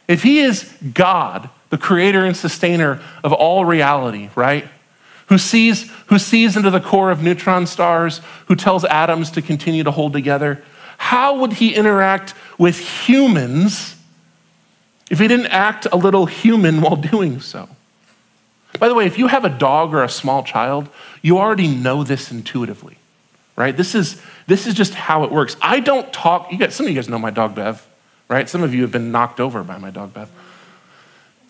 If 0.07 0.23
he 0.23 0.39
is 0.39 0.73
God, 0.93 1.49
the 1.69 1.77
creator 1.77 2.25
and 2.25 2.35
sustainer 2.35 3.01
of 3.23 3.33
all 3.33 3.65
reality, 3.65 4.29
right? 4.35 4.67
Who 5.27 5.37
sees, 5.37 5.89
who 6.07 6.19
sees 6.19 6.57
into 6.57 6.69
the 6.69 6.81
core 6.81 7.11
of 7.11 7.21
neutron 7.23 7.65
stars, 7.65 8.19
who 8.47 8.55
tells 8.55 8.83
atoms 8.85 9.31
to 9.31 9.41
continue 9.41 9.83
to 9.83 9.91
hold 9.91 10.13
together, 10.13 10.63
how 10.97 11.39
would 11.39 11.53
he 11.53 11.73
interact 11.73 12.33
with 12.57 12.77
humans 12.77 13.95
if 15.09 15.19
he 15.19 15.27
didn't 15.27 15.47
act 15.47 15.87
a 15.91 15.97
little 15.97 16.25
human 16.25 16.81
while 16.81 16.95
doing 17.11 17.39
so? 17.39 17.69
By 18.79 18.87
the 18.87 18.95
way, 18.95 19.05
if 19.05 19.17
you 19.17 19.27
have 19.27 19.45
a 19.45 19.49
dog 19.49 19.93
or 19.93 20.03
a 20.03 20.09
small 20.09 20.43
child, 20.43 20.89
you 21.21 21.37
already 21.37 21.67
know 21.67 22.03
this 22.03 22.31
intuitively, 22.31 22.97
right? 23.55 23.75
This 23.75 23.95
is, 23.95 24.21
this 24.47 24.65
is 24.65 24.73
just 24.73 24.93
how 24.93 25.23
it 25.23 25.31
works. 25.31 25.57
I 25.61 25.79
don't 25.79 26.11
talk, 26.13 26.51
you 26.51 26.57
guys, 26.57 26.73
some 26.75 26.85
of 26.85 26.91
you 26.91 26.95
guys 26.95 27.09
know 27.09 27.19
my 27.19 27.31
dog 27.31 27.53
Bev, 27.53 27.85
right? 28.27 28.47
Some 28.47 28.63
of 28.63 28.73
you 28.73 28.81
have 28.83 28.91
been 28.91 29.11
knocked 29.11 29.39
over 29.39 29.63
by 29.63 29.77
my 29.77 29.91
dog 29.91 30.13
Bev. 30.13 30.29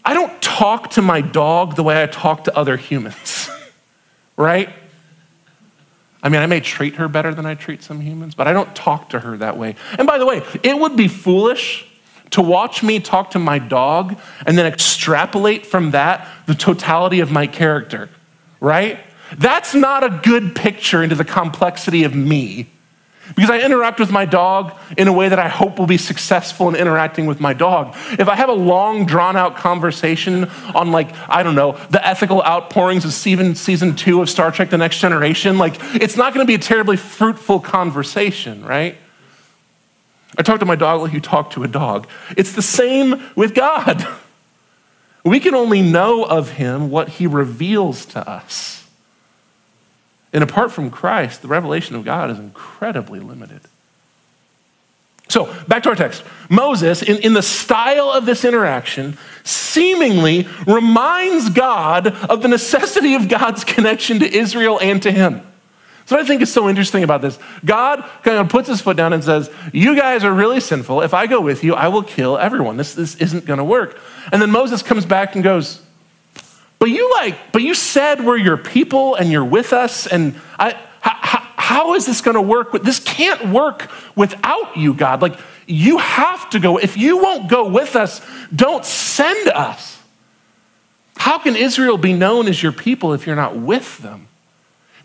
I 0.04 0.14
don't 0.16 0.42
talk 0.42 0.92
to 0.92 1.02
my 1.02 1.22
dog 1.22 1.76
the 1.76 1.84
way 1.84 2.02
I 2.02 2.08
talk 2.08 2.46
to 2.46 2.58
other 2.58 2.76
humans, 2.76 3.50
right? 4.36 4.70
I 6.24 6.30
mean, 6.30 6.42
I 6.42 6.48
may 6.48 6.60
treat 6.60 6.96
her 6.96 7.08
better 7.08 7.34
than 7.34 7.46
I 7.46 7.56
treat 7.56 7.84
some 7.84 8.02
humans, 8.02 8.36
but 8.36 8.48
I 8.48 8.54
don't 8.54 8.76
talk 8.76 9.10
to 9.12 9.20
her 9.20 9.38
that 9.38 9.58
way. 9.58 9.76
And 9.98 10.08
by 10.08 10.18
the 10.18 10.26
way, 10.26 10.44
it 10.64 10.78
would 10.78 10.96
be 10.96 11.08
foolish 11.08 11.88
to 12.32 12.42
watch 12.42 12.82
me 12.82 13.00
talk 13.00 13.32
to 13.32 13.40
my 13.40 13.60
dog 13.60 14.18
and 14.46 14.58
then 14.58 14.66
extrapolate 14.66 15.66
from 15.66 15.92
that 15.92 16.28
the 16.48 16.56
totality 16.56 17.20
of 17.20 17.32
my 17.32 17.48
character, 17.48 18.10
right? 18.60 19.00
That's 19.38 19.74
not 19.74 20.04
a 20.04 20.10
good 20.24 20.56
picture 20.56 21.04
into 21.04 21.16
the 21.16 21.26
complexity 21.26 22.04
of 22.04 22.16
me. 22.16 22.68
Because 23.36 23.50
I 23.50 23.60
interact 23.60 24.00
with 24.00 24.12
my 24.12 24.26
dog 24.26 24.78
in 24.98 25.08
a 25.08 25.14
way 25.14 25.30
that 25.30 25.40
I 25.40 25.48
hope 25.48 25.80
will 25.80 25.88
be 25.88 25.98
successful 25.98 26.68
in 26.68 26.76
interacting 26.76 27.28
with 27.28 27.40
my 27.40 27.54
dog. 27.54 27.96
If 28.20 28.28
I 28.28 28.36
have 28.36 28.50
a 28.50 28.54
long, 28.54 29.06
drawn 29.06 29.38
out 29.38 29.56
conversation 29.56 30.50
on, 30.76 30.92
like, 30.92 31.14
I 31.30 31.42
don't 31.42 31.56
know, 31.56 31.74
the 31.92 32.06
ethical 32.06 32.44
outpourings 32.44 33.06
of 33.06 33.14
season, 33.14 33.56
season 33.56 33.96
two 33.96 34.22
of 34.22 34.30
Star 34.30 34.52
Trek 34.52 34.70
The 34.70 34.78
Next 34.78 35.00
Generation, 35.00 35.58
like, 35.58 35.76
it's 35.96 36.18
not 36.18 36.34
going 36.34 36.46
to 36.46 36.48
be 36.48 36.56
a 36.56 36.60
terribly 36.60 36.98
fruitful 36.98 37.62
conversation, 37.62 38.66
right? 38.66 38.98
I 40.38 40.44
talk 40.44 40.60
to 40.60 40.66
my 40.66 40.76
dog 40.76 41.02
like 41.02 41.14
you 41.14 41.20
talk 41.20 41.52
to 41.52 41.64
a 41.64 41.68
dog. 41.68 42.08
It's 42.38 42.54
the 42.54 42.62
same 42.62 43.22
with 43.36 43.54
God. 43.54 44.08
We 45.24 45.40
can 45.40 45.54
only 45.54 45.82
know 45.82 46.24
of 46.24 46.52
him 46.52 46.90
what 46.90 47.10
he 47.10 47.28
reveals 47.28 48.06
to 48.08 48.28
us. 48.28 48.88
And 50.34 50.44
apart 50.44 50.72
from 50.72 50.90
Christ, 50.90 51.42
the 51.42 51.48
revelation 51.48 51.96
of 51.96 52.06
God 52.06 52.30
is 52.30 52.40
incredibly 52.40 53.20
limited. 53.20 53.62
So, 55.28 55.54
back 55.68 55.84
to 55.84 55.90
our 55.90 55.96
text. 55.96 56.24
Moses, 56.50 57.02
in, 57.02 57.18
in 57.20 57.34
the 57.34 57.42
style 57.42 58.10
of 58.10 58.26
this 58.26 58.44
interaction, 58.44 59.18
seemingly 59.44 60.48
reminds 60.68 61.50
God 61.50 62.08
of 62.08 62.42
the 62.42 62.50
necessity 62.50 63.14
of 63.16 63.30
God's 63.30 63.64
connection 63.64 64.20
to 64.20 64.30
Israel 64.30 64.80
and 64.82 65.02
to 65.04 65.12
him. 65.12 65.42
So, 66.06 66.20
I 66.20 66.24
think 66.24 66.42
is 66.42 66.52
so 66.52 66.68
interesting 66.68 67.04
about 67.04 67.22
this, 67.22 67.40
God 67.64 68.04
kind 68.24 68.38
of 68.38 68.50
puts 68.50 68.68
his 68.68 68.82
foot 68.82 68.98
down 68.98 69.14
and 69.14 69.24
says, 69.24 69.50
You 69.72 69.96
guys 69.96 70.24
are 70.24 70.34
really 70.34 70.60
sinful. 70.60 71.02
If 71.02 71.14
I 71.14 71.28
go 71.28 71.42
with 71.42 71.64
you, 71.64 71.74
I 71.74 71.88
will 71.88 72.04
kill 72.04 72.38
everyone. 72.38 72.78
This, 72.78 72.96
this 72.96 73.16
isn't 73.16 73.46
going 73.46 73.60
to 73.60 73.64
work. 73.64 74.00
And 74.32 74.42
then 74.42 74.52
Moses 74.52 74.82
comes 74.82 75.06
back 75.06 75.36
and 75.36 75.44
goes, 75.44 75.82
But 76.80 76.90
you 76.90 77.12
like, 77.12 77.52
but 77.52 77.62
you 77.62 77.74
said 77.74 78.26
we're 78.26 78.38
your 78.38 78.58
people 78.58 79.16
and 79.16 79.32
you're 79.32 79.46
with 79.46 79.74
us. 79.74 80.08
And 80.08 80.40
I, 80.60 80.78
how, 81.02 81.48
how 81.56 81.94
is 81.96 82.06
this 82.06 82.22
going 82.22 82.36
to 82.36 82.42
work? 82.42 82.72
This 82.84 83.00
can't 83.00 83.50
work 83.50 83.90
without 84.16 84.76
you, 84.76 84.94
God. 84.94 85.22
Like, 85.22 85.40
you 85.68 86.00
have 86.00 86.50
to 86.50 86.60
go. 86.60 86.78
If 86.78 86.98
you 86.98 87.18
won't 87.18 87.50
go 87.50 87.70
with 87.70 87.96
us, 87.96 88.22
don't 88.54 88.84
send 88.84 89.48
us. 89.48 90.00
How 91.16 91.38
can 91.38 91.56
Israel 91.56 91.98
be 91.98 92.14
known 92.14 92.48
as 92.48 92.62
your 92.62 92.72
people 92.72 93.14
if 93.14 93.26
you're 93.26 93.36
not 93.36 93.56
with 93.56 94.00
them? 94.00 94.28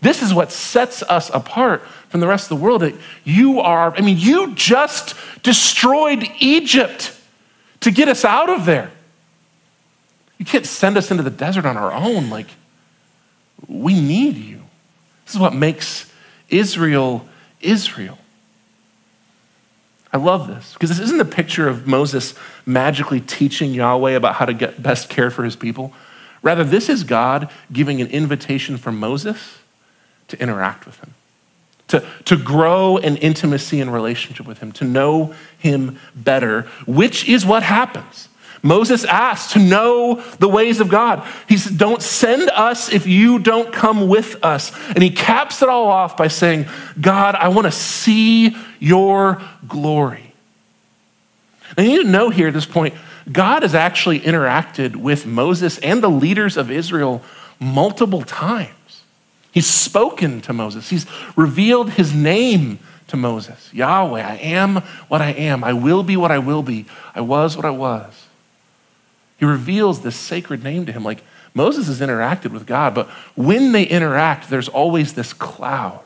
This 0.00 0.22
is 0.22 0.35
what 0.35 0.52
sets 0.52 1.02
us 1.02 1.30
apart 1.32 1.82
from 2.09 2.20
the 2.20 2.26
rest 2.26 2.50
of 2.50 2.59
the 2.59 2.62
world. 2.62 2.82
That 2.82 2.94
you 3.24 3.61
are, 3.61 3.94
I 3.94 4.00
mean, 4.00 4.18
you 4.18 4.54
just 4.54 5.14
destroyed 5.42 6.28
Egypt 6.38 7.18
to 7.80 7.90
get 7.90 8.09
us 8.09 8.24
out 8.24 8.50
of 8.50 8.66
there. 8.66 8.90
You 10.38 10.44
can't 10.44 10.66
send 10.66 10.96
us 10.96 11.11
into 11.11 11.22
the 11.22 11.30
desert 11.30 11.64
on 11.64 11.76
our 11.76 11.92
own. 11.92 12.28
Like, 12.28 12.48
we 13.68 13.98
need 13.98 14.37
you. 14.37 14.62
This 15.24 15.35
is 15.35 15.40
what 15.40 15.54
makes 15.54 16.12
Israel 16.48 17.26
Israel. 17.61 18.18
I 20.12 20.18
love 20.18 20.46
this 20.46 20.72
because 20.72 20.90
this 20.90 21.00
isn't 21.00 21.18
the 21.18 21.24
picture 21.24 21.68
of 21.68 21.87
Moses 21.87 22.35
magically 22.64 23.20
teaching 23.20 23.74
Yahweh 23.74 24.12
about 24.12 24.37
how 24.37 24.44
to 24.44 24.54
get 24.54 24.82
best 24.82 25.09
care 25.09 25.30
for 25.30 25.44
his 25.44 25.56
people. 25.56 25.92
Rather, 26.42 26.64
this 26.64 26.88
is 26.88 27.02
God 27.02 27.50
giving 27.72 28.00
an 28.00 28.06
invitation 28.09 28.76
for 28.76 28.92
Moses 28.92 29.59
to 30.29 30.41
interact 30.41 30.87
with 30.87 30.99
him, 31.01 31.15
to, 31.89 32.07
to 32.25 32.37
grow 32.37 32.97
in 32.97 33.17
intimacy 33.17 33.81
and 33.81 33.93
relationship 33.93 34.47
with 34.47 34.59
him, 34.59 34.73
to 34.73 34.85
know 34.85 35.35
him 35.59 35.99
better, 36.15 36.62
which 36.87 37.29
is 37.29 37.47
what 37.47 37.62
happens. 37.62 38.29
Moses 38.62 39.05
asked 39.05 39.53
to 39.53 39.59
know 39.59 40.21
the 40.39 40.49
ways 40.49 40.81
of 40.81 40.89
God. 40.89 41.27
He 41.49 41.57
said, 41.57 41.79
Don't 41.79 42.03
send 42.03 42.51
us 42.51 42.93
if 42.93 43.07
you 43.07 43.39
don't 43.39 43.73
come 43.73 44.09
with 44.09 44.45
us. 44.45 44.73
And 44.89 45.03
he 45.03 45.11
caps 45.11 45.62
it 45.62 45.69
all 45.69 45.87
off 45.87 46.17
by 46.17 46.29
saying, 46.29 46.67
God, 47.01 47.37
I 47.37 47.49
want 47.49 47.67
to 47.67 47.73
see 47.73 48.57
your 48.81 49.41
glory. 49.69 50.35
And 51.77 51.87
you 51.87 51.99
need 51.99 52.05
to 52.05 52.11
know 52.11 52.31
here 52.31 52.49
at 52.49 52.55
this 52.55 52.67
point, 52.67 52.95
God 53.31 53.62
has 53.62 53.75
actually 53.75 54.21
interacted 54.21 54.97
with 54.97 55.27
Moses 55.27 55.79
and 55.79 56.03
the 56.03 56.11
leaders 56.11 56.57
of 56.57 56.71
Israel 56.71 57.23
multiple 57.59 58.23
times. 58.23 58.71
He's 59.57 59.66
spoken 59.66 60.42
to 60.42 60.53
Moses, 60.53 60.90
he's 60.90 61.07
revealed 61.35 61.88
his 61.92 62.12
name 62.14 62.79
to 63.07 63.16
Moses 63.16 63.73
Yahweh, 63.73 64.21
I 64.21 64.35
am 64.35 64.83
what 65.09 65.23
I 65.23 65.31
am. 65.31 65.64
I 65.64 65.73
will 65.73 66.03
be 66.03 66.14
what 66.14 66.31
I 66.31 66.37
will 66.37 66.62
be. 66.62 66.85
I 67.14 67.23
was 67.23 67.57
what 67.57 67.64
I 67.64 67.71
was. 67.71 68.27
He 69.38 69.47
reveals 69.47 70.03
this 70.03 70.14
sacred 70.14 70.62
name 70.62 70.85
to 70.85 70.92
him. 70.92 71.03
Like 71.03 71.25
Moses 71.55 71.87
has 71.87 72.03
interacted 72.03 72.51
with 72.51 72.66
God, 72.66 72.95
but 72.95 73.09
when 73.35 73.73
they 73.73 73.85
interact, 73.85 74.51
there's 74.51 74.69
always 74.69 75.14
this 75.14 75.33
cloud 75.33 76.05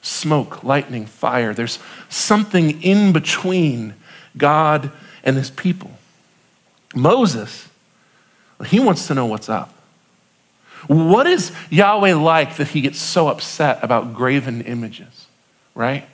smoke, 0.00 0.62
lightning, 0.62 1.06
fire. 1.06 1.52
There's 1.52 1.80
something 2.08 2.80
in 2.80 3.12
between 3.12 3.94
God 4.36 4.92
and 5.24 5.36
his 5.36 5.50
people. 5.50 5.90
Moses, 6.94 7.68
he 8.66 8.78
wants 8.78 9.08
to 9.08 9.14
know 9.14 9.26
what's 9.26 9.48
up. 9.48 9.74
What 10.86 11.26
is 11.26 11.52
Yahweh 11.70 12.14
like 12.14 12.56
that 12.56 12.68
he 12.68 12.80
gets 12.80 13.00
so 13.00 13.28
upset 13.28 13.82
about 13.82 14.14
graven 14.14 14.62
images, 14.62 15.26
right? 15.74 16.06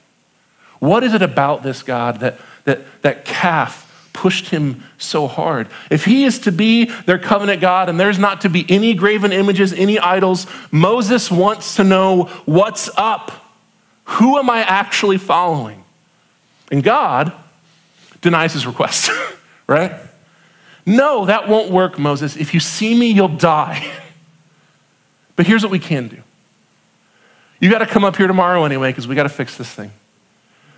What 0.78 1.04
is 1.04 1.14
it 1.14 1.22
about 1.22 1.62
this 1.62 1.82
God 1.82 2.20
that, 2.20 2.38
that, 2.64 3.02
that 3.02 3.24
calf 3.24 3.86
pushed 4.12 4.48
him 4.48 4.82
so 4.98 5.26
hard? 5.26 5.68
If 5.90 6.04
he 6.04 6.24
is 6.24 6.40
to 6.40 6.52
be 6.52 6.86
their 6.86 7.18
covenant 7.18 7.60
God 7.60 7.88
and 7.88 8.00
there's 8.00 8.18
not 8.18 8.40
to 8.42 8.48
be 8.48 8.64
any 8.68 8.94
graven 8.94 9.32
images, 9.32 9.72
any 9.72 9.98
idols, 9.98 10.46
Moses 10.70 11.30
wants 11.30 11.76
to 11.76 11.84
know 11.84 12.24
what's 12.46 12.90
up. 12.96 13.32
Who 14.04 14.38
am 14.38 14.50
I 14.50 14.60
actually 14.60 15.18
following? 15.18 15.84
And 16.70 16.82
God 16.82 17.32
denies 18.20 18.54
his 18.54 18.66
request, 18.66 19.10
right? 19.66 19.92
No, 20.86 21.26
that 21.26 21.48
won't 21.48 21.70
work, 21.70 21.98
Moses. 21.98 22.36
If 22.36 22.54
you 22.54 22.60
see 22.60 22.94
me, 22.94 23.10
you'll 23.10 23.28
die. 23.28 23.90
But 25.40 25.46
here's 25.46 25.62
what 25.62 25.72
we 25.72 25.78
can 25.78 26.08
do. 26.08 26.18
You 27.60 27.70
got 27.70 27.78
to 27.78 27.86
come 27.86 28.04
up 28.04 28.14
here 28.14 28.26
tomorrow 28.26 28.64
anyway, 28.64 28.90
because 28.90 29.08
we 29.08 29.14
got 29.14 29.22
to 29.22 29.30
fix 29.30 29.56
this 29.56 29.70
thing. 29.70 29.90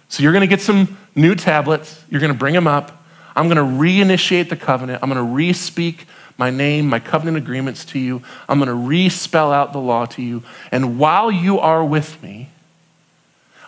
So 0.09 0.23
you're 0.23 0.31
going 0.31 0.43
to 0.43 0.47
get 0.47 0.61
some 0.61 0.97
new 1.17 1.35
tablets. 1.35 2.01
You're 2.09 2.21
going 2.21 2.33
to 2.33 2.39
bring 2.39 2.55
them 2.55 2.69
up. 2.69 3.05
I'm 3.35 3.49
going 3.49 3.57
to 3.57 3.65
reinitiate 3.65 4.51
the 4.51 4.57
covenant. 4.57 5.03
I'm 5.03 5.09
going 5.09 5.17
to 5.17 5.35
re-speak 5.35 6.07
my 6.39 6.51
name, 6.51 6.87
my 6.87 7.01
covenant 7.01 7.39
agreements 7.39 7.85
to 7.87 7.99
you. 7.99 8.23
I'm 8.49 8.61
going 8.61 8.69
to 8.69 8.75
re-spell 8.75 9.51
out 9.51 9.73
the 9.73 9.81
law 9.81 10.07
to 10.07 10.23
you. 10.23 10.45
And 10.71 10.97
while 10.97 11.33
you 11.33 11.59
are 11.59 11.85
with 11.85 12.23
me, 12.23 12.49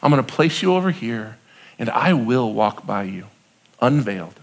I'm 0.01 0.13
going 0.13 0.25
to 0.25 0.33
place 0.33 0.63
you 0.63 0.77
over 0.77 0.93
here, 0.93 1.39
and 1.77 1.91
I 1.91 2.13
will 2.13 2.53
walk 2.53 2.87
by 2.87 3.03
you, 3.03 3.27
unveiled, 3.81 4.39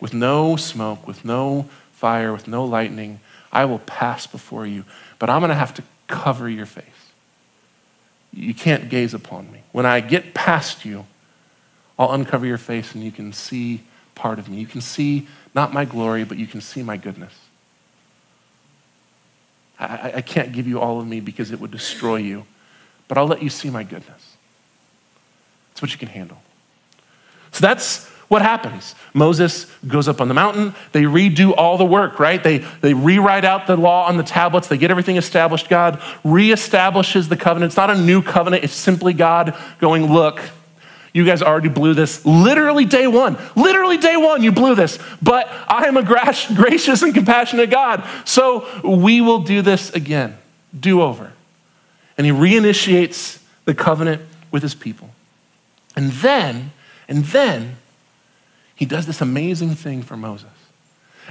with 0.00 0.12
no 0.12 0.56
smoke, 0.56 1.06
with 1.06 1.24
no 1.24 1.68
fire, 1.92 2.32
with 2.32 2.48
no 2.48 2.64
lightning. 2.64 3.20
I 3.52 3.64
will 3.64 3.78
pass 3.78 4.26
before 4.26 4.66
you 4.66 4.84
but 5.18 5.30
I'm 5.30 5.40
going 5.40 5.50
to 5.50 5.54
have 5.54 5.74
to 5.74 5.82
cover 6.06 6.48
your 6.48 6.66
face. 6.66 6.84
You 8.32 8.54
can't 8.54 8.88
gaze 8.88 9.14
upon 9.14 9.50
me. 9.50 9.62
When 9.72 9.86
I 9.86 10.00
get 10.00 10.34
past 10.34 10.84
you, 10.84 11.06
I'll 11.98 12.12
uncover 12.12 12.44
your 12.44 12.58
face 12.58 12.94
and 12.94 13.02
you 13.02 13.10
can 13.10 13.32
see 13.32 13.82
part 14.14 14.38
of 14.38 14.48
me. 14.48 14.58
You 14.58 14.66
can 14.66 14.80
see 14.80 15.26
not 15.54 15.72
my 15.72 15.84
glory, 15.84 16.24
but 16.24 16.36
you 16.36 16.46
can 16.46 16.60
see 16.60 16.82
my 16.82 16.96
goodness. 16.96 17.32
I, 19.78 20.12
I 20.16 20.20
can't 20.20 20.52
give 20.52 20.66
you 20.66 20.80
all 20.80 21.00
of 21.00 21.06
me 21.06 21.20
because 21.20 21.50
it 21.50 21.60
would 21.60 21.70
destroy 21.70 22.16
you, 22.16 22.46
but 23.08 23.18
I'll 23.18 23.26
let 23.26 23.42
you 23.42 23.50
see 23.50 23.70
my 23.70 23.82
goodness. 23.82 24.36
That's 25.70 25.82
what 25.82 25.92
you 25.92 25.98
can 25.98 26.08
handle. 26.08 26.40
So 27.52 27.60
that's 27.60 28.10
what 28.28 28.42
happens? 28.42 28.94
Moses 29.14 29.66
goes 29.86 30.08
up 30.08 30.20
on 30.20 30.26
the 30.26 30.34
mountain. 30.34 30.74
They 30.92 31.02
redo 31.02 31.54
all 31.56 31.78
the 31.78 31.84
work, 31.84 32.18
right? 32.18 32.42
They, 32.42 32.58
they 32.58 32.92
rewrite 32.92 33.44
out 33.44 33.68
the 33.68 33.76
law 33.76 34.06
on 34.08 34.16
the 34.16 34.24
tablets. 34.24 34.66
They 34.66 34.78
get 34.78 34.90
everything 34.90 35.16
established. 35.16 35.68
God 35.68 36.00
reestablishes 36.24 37.28
the 37.28 37.36
covenant. 37.36 37.70
It's 37.70 37.76
not 37.76 37.90
a 37.90 37.96
new 37.96 38.22
covenant, 38.22 38.64
it's 38.64 38.74
simply 38.74 39.12
God 39.12 39.56
going, 39.78 40.12
Look, 40.12 40.40
you 41.12 41.24
guys 41.24 41.40
already 41.40 41.70
blew 41.70 41.94
this. 41.94 42.26
Literally 42.26 42.84
day 42.84 43.06
one. 43.06 43.38
Literally 43.54 43.96
day 43.96 44.18
one, 44.18 44.42
you 44.42 44.52
blew 44.52 44.74
this. 44.74 44.98
But 45.22 45.48
I 45.66 45.86
am 45.86 45.96
a 45.96 46.02
gracious 46.54 47.00
and 47.00 47.14
compassionate 47.14 47.70
God. 47.70 48.06
So 48.26 48.66
we 48.84 49.22
will 49.22 49.38
do 49.38 49.62
this 49.62 49.90
again. 49.94 50.36
Do 50.78 51.00
over. 51.00 51.32
And 52.18 52.26
he 52.26 52.32
reinitiates 52.32 53.40
the 53.64 53.74
covenant 53.74 54.20
with 54.50 54.62
his 54.62 54.74
people. 54.74 55.08
And 55.96 56.12
then, 56.12 56.72
and 57.08 57.24
then, 57.24 57.76
he 58.76 58.84
does 58.84 59.06
this 59.06 59.20
amazing 59.20 59.74
thing 59.74 60.02
for 60.02 60.16
Moses. 60.16 60.48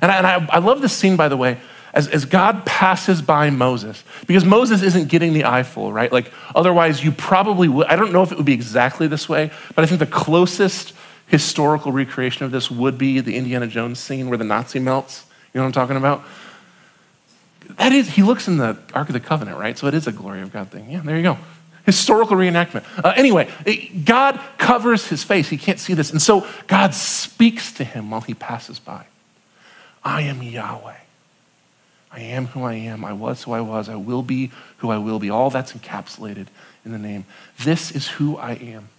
And 0.02 0.12
I, 0.12 0.18
and 0.18 0.28
I, 0.28 0.56
I 0.56 0.60
love 0.60 0.82
this 0.82 0.92
scene, 0.92 1.16
by 1.16 1.30
the 1.30 1.38
way, 1.38 1.58
as, 1.94 2.10
as 2.10 2.26
God 2.26 2.66
passes 2.66 3.22
by 3.22 3.50
Moses, 3.50 4.04
because 4.28 4.44
Moses 4.44 4.82
isn't 4.82 5.08
getting 5.08 5.32
the 5.32 5.46
eyeful, 5.46 5.94
right? 5.94 6.12
Like, 6.12 6.34
otherwise, 6.54 7.02
you 7.02 7.14
probably 7.14 7.70
would. 7.70 7.88
I 7.88 7.96
don't 7.96 8.12
know 8.12 8.22
if 8.22 8.34
it 8.34 8.38
would 8.38 8.46
be 8.46 8.54
exactly 8.54 9.08
this 9.08 9.30
way, 9.30 9.52
but 9.76 9.84
I 9.84 9.88
think 9.88 10.00
the 10.00 10.06
closest 10.06 10.94
historical 11.28 11.94
recreation 11.94 12.46
of 12.46 12.52
this 12.52 12.70
would 12.70 12.98
be 12.98 13.22
the 13.22 13.38
Indiana 13.38 13.68
Jones 13.68 14.00
scene 14.00 14.28
where 14.28 14.38
the 14.38 14.44
Nazi 14.44 14.80
melts. 14.80 15.26
You 15.54 15.60
know 15.60 15.64
what 15.64 15.68
I'm 15.68 15.74
talking 15.74 15.96
about? 15.96 16.26
That 17.78 17.94
is, 17.94 18.10
he 18.10 18.24
looks 18.24 18.48
in 18.48 18.58
the 18.58 18.78
Ark 18.94 19.08
of 19.08 19.14
the 19.14 19.20
Covenant, 19.20 19.58
right? 19.58 19.78
So 19.78 19.88
it 19.88 19.94
is 19.94 20.06
a 20.06 20.12
glory 20.12 20.42
of 20.42 20.52
God 20.52 20.70
thing. 20.70 20.92
Yeah, 20.92 21.02
there 21.02 21.16
you 21.16 21.24
go 21.24 21.38
historical 21.86 22.36
reenactment. 22.36 22.84
Uh, 23.04 23.14
anyway, 23.16 23.50
God 24.04 24.40
covers 24.58 25.08
his 25.08 25.24
face. 25.24 25.50
He 25.50 25.58
can't 25.58 25.80
see 25.80 25.94
this. 25.94 26.12
And 26.12 26.22
so 26.22 26.48
God 26.68 26.94
speaks 26.94 27.72
to 27.74 27.84
him 27.84 28.10
while 28.10 28.22
he 28.22 28.34
passes 28.34 28.80
by 28.80 29.06
I 30.04 30.22
am 30.22 30.42
Yahweh. 30.44 30.98
I 32.12 32.20
am 32.20 32.48
who 32.48 32.64
I 32.64 32.76
am. 32.76 33.04
I 33.04 33.14
was 33.14 33.44
who 33.44 33.52
I 33.52 33.62
was. 33.62 33.90
I 33.90 33.96
will 33.96 34.24
be 34.24 34.52
who 34.78 34.90
I 34.90 34.98
will 34.98 35.20
be. 35.20 35.30
All 35.30 35.50
that's 35.50 35.74
encapsulated 35.74 36.48
in 36.86 36.92
the 36.92 36.98
name. 36.98 37.26
This 37.60 37.92
is 37.92 38.08
who 38.08 38.38
I 38.38 38.54
am. 38.54 38.90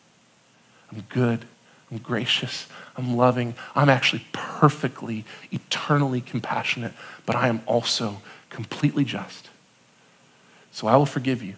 I'm 0.93 1.03
good. 1.09 1.47
I'm 1.91 1.99
gracious, 1.99 2.67
I'm 2.97 3.17
loving, 3.17 3.55
I'm 3.75 3.89
actually 3.89 4.27
perfectly, 4.33 5.25
eternally 5.53 6.21
compassionate, 6.21 6.93
but 7.25 7.37
I 7.37 7.49
am 7.49 7.63
also 7.67 8.23
completely 8.51 9.05
just. 9.05 9.49
So 10.73 10.89
I 10.89 10.97
will 10.97 11.07
forgive 11.07 11.43
you. 11.43 11.55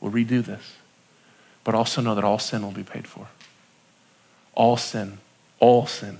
We'll 0.00 0.12
redo 0.12 0.44
this. 0.44 0.76
But 1.64 1.74
also 1.74 2.00
know 2.00 2.14
that 2.14 2.24
all 2.24 2.38
sin 2.38 2.62
will 2.62 2.70
be 2.70 2.84
paid 2.84 3.06
for. 3.06 3.26
All 4.54 4.76
sin, 4.76 5.18
all 5.60 5.86
sin 5.86 6.18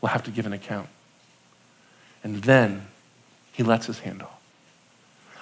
will 0.00 0.08
have 0.08 0.22
to 0.24 0.30
give 0.30 0.46
an 0.46 0.52
account. 0.52 0.88
And 2.22 2.42
then 2.42 2.86
he 3.52 3.62
lets 3.62 3.86
his 3.86 4.00
hand 4.00 4.22
off. 4.22 4.40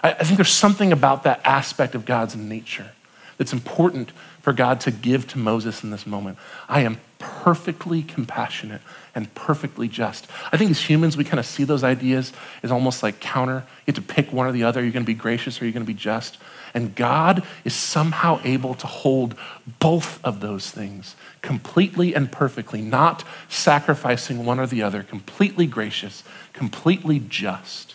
I, 0.03 0.13
I 0.13 0.25
think 0.25 0.37
there's 0.37 0.53
something 0.53 0.93
about 0.93 1.25
that 1.25 1.41
aspect 1.45 1.95
of 1.95 2.05
God's 2.05 2.37
nature 2.37 2.91
that's 3.37 3.53
important 3.53 4.11
for 4.43 4.53
God 4.53 4.81
to 4.81 4.91
give 4.91 5.27
to 5.29 5.39
Moses 5.39 5.85
in 5.85 5.91
this 5.91 6.07
moment. 6.07 6.39
I 6.69 6.81
am 6.81 7.01
perfectly 7.49 8.03
compassionate 8.03 8.83
and 9.15 9.35
perfectly 9.35 9.89
just. 9.89 10.27
I 10.53 10.59
think 10.59 10.71
as 10.71 10.83
humans, 10.83 11.17
we 11.17 11.25
kind 11.25 11.41
of 11.41 11.47
see 11.47 11.65
those 11.65 11.83
ideas 11.83 12.31
as 12.63 12.71
almost 12.71 13.03
like 13.03 13.21
counter. 13.21 13.65
You 13.87 13.95
have 13.95 13.95
to 13.95 14.03
pick 14.03 14.35
one 14.35 14.47
or 14.47 14.53
the 14.53 14.65
other. 14.65 14.83
You're 14.83 14.93
going 14.93 15.03
to 15.03 15.07
be 15.07 15.15
gracious 15.15 15.59
or 15.59 15.65
you're 15.65 15.73
going 15.73 15.87
to 15.87 15.91
be 15.91 15.99
just. 15.99 16.37
And 16.75 16.95
God 16.95 17.43
is 17.65 17.73
somehow 17.73 18.39
able 18.45 18.75
to 18.75 18.87
hold 18.87 19.35
both 19.81 20.23
of 20.23 20.41
those 20.41 20.71
things 20.71 21.17
completely 21.41 22.15
and 22.15 22.31
perfectly, 22.31 22.83
not 22.83 23.25
sacrificing 23.49 24.45
one 24.45 24.61
or 24.61 24.67
the 24.67 24.83
other, 24.83 25.03
completely 25.03 25.65
gracious, 25.65 26.25
completely 26.53 27.19
just, 27.19 27.95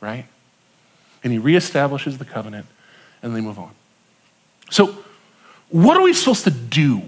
right? 0.00 0.26
And 1.22 1.32
he 1.32 1.38
reestablishes 1.38 2.18
the 2.18 2.24
covenant, 2.24 2.66
and 3.22 3.36
they 3.36 3.40
move 3.40 3.60
on. 3.60 3.70
So, 4.70 5.04
what 5.68 5.96
are 5.96 6.02
we 6.02 6.12
supposed 6.14 6.42
to 6.42 6.50
do 6.50 7.04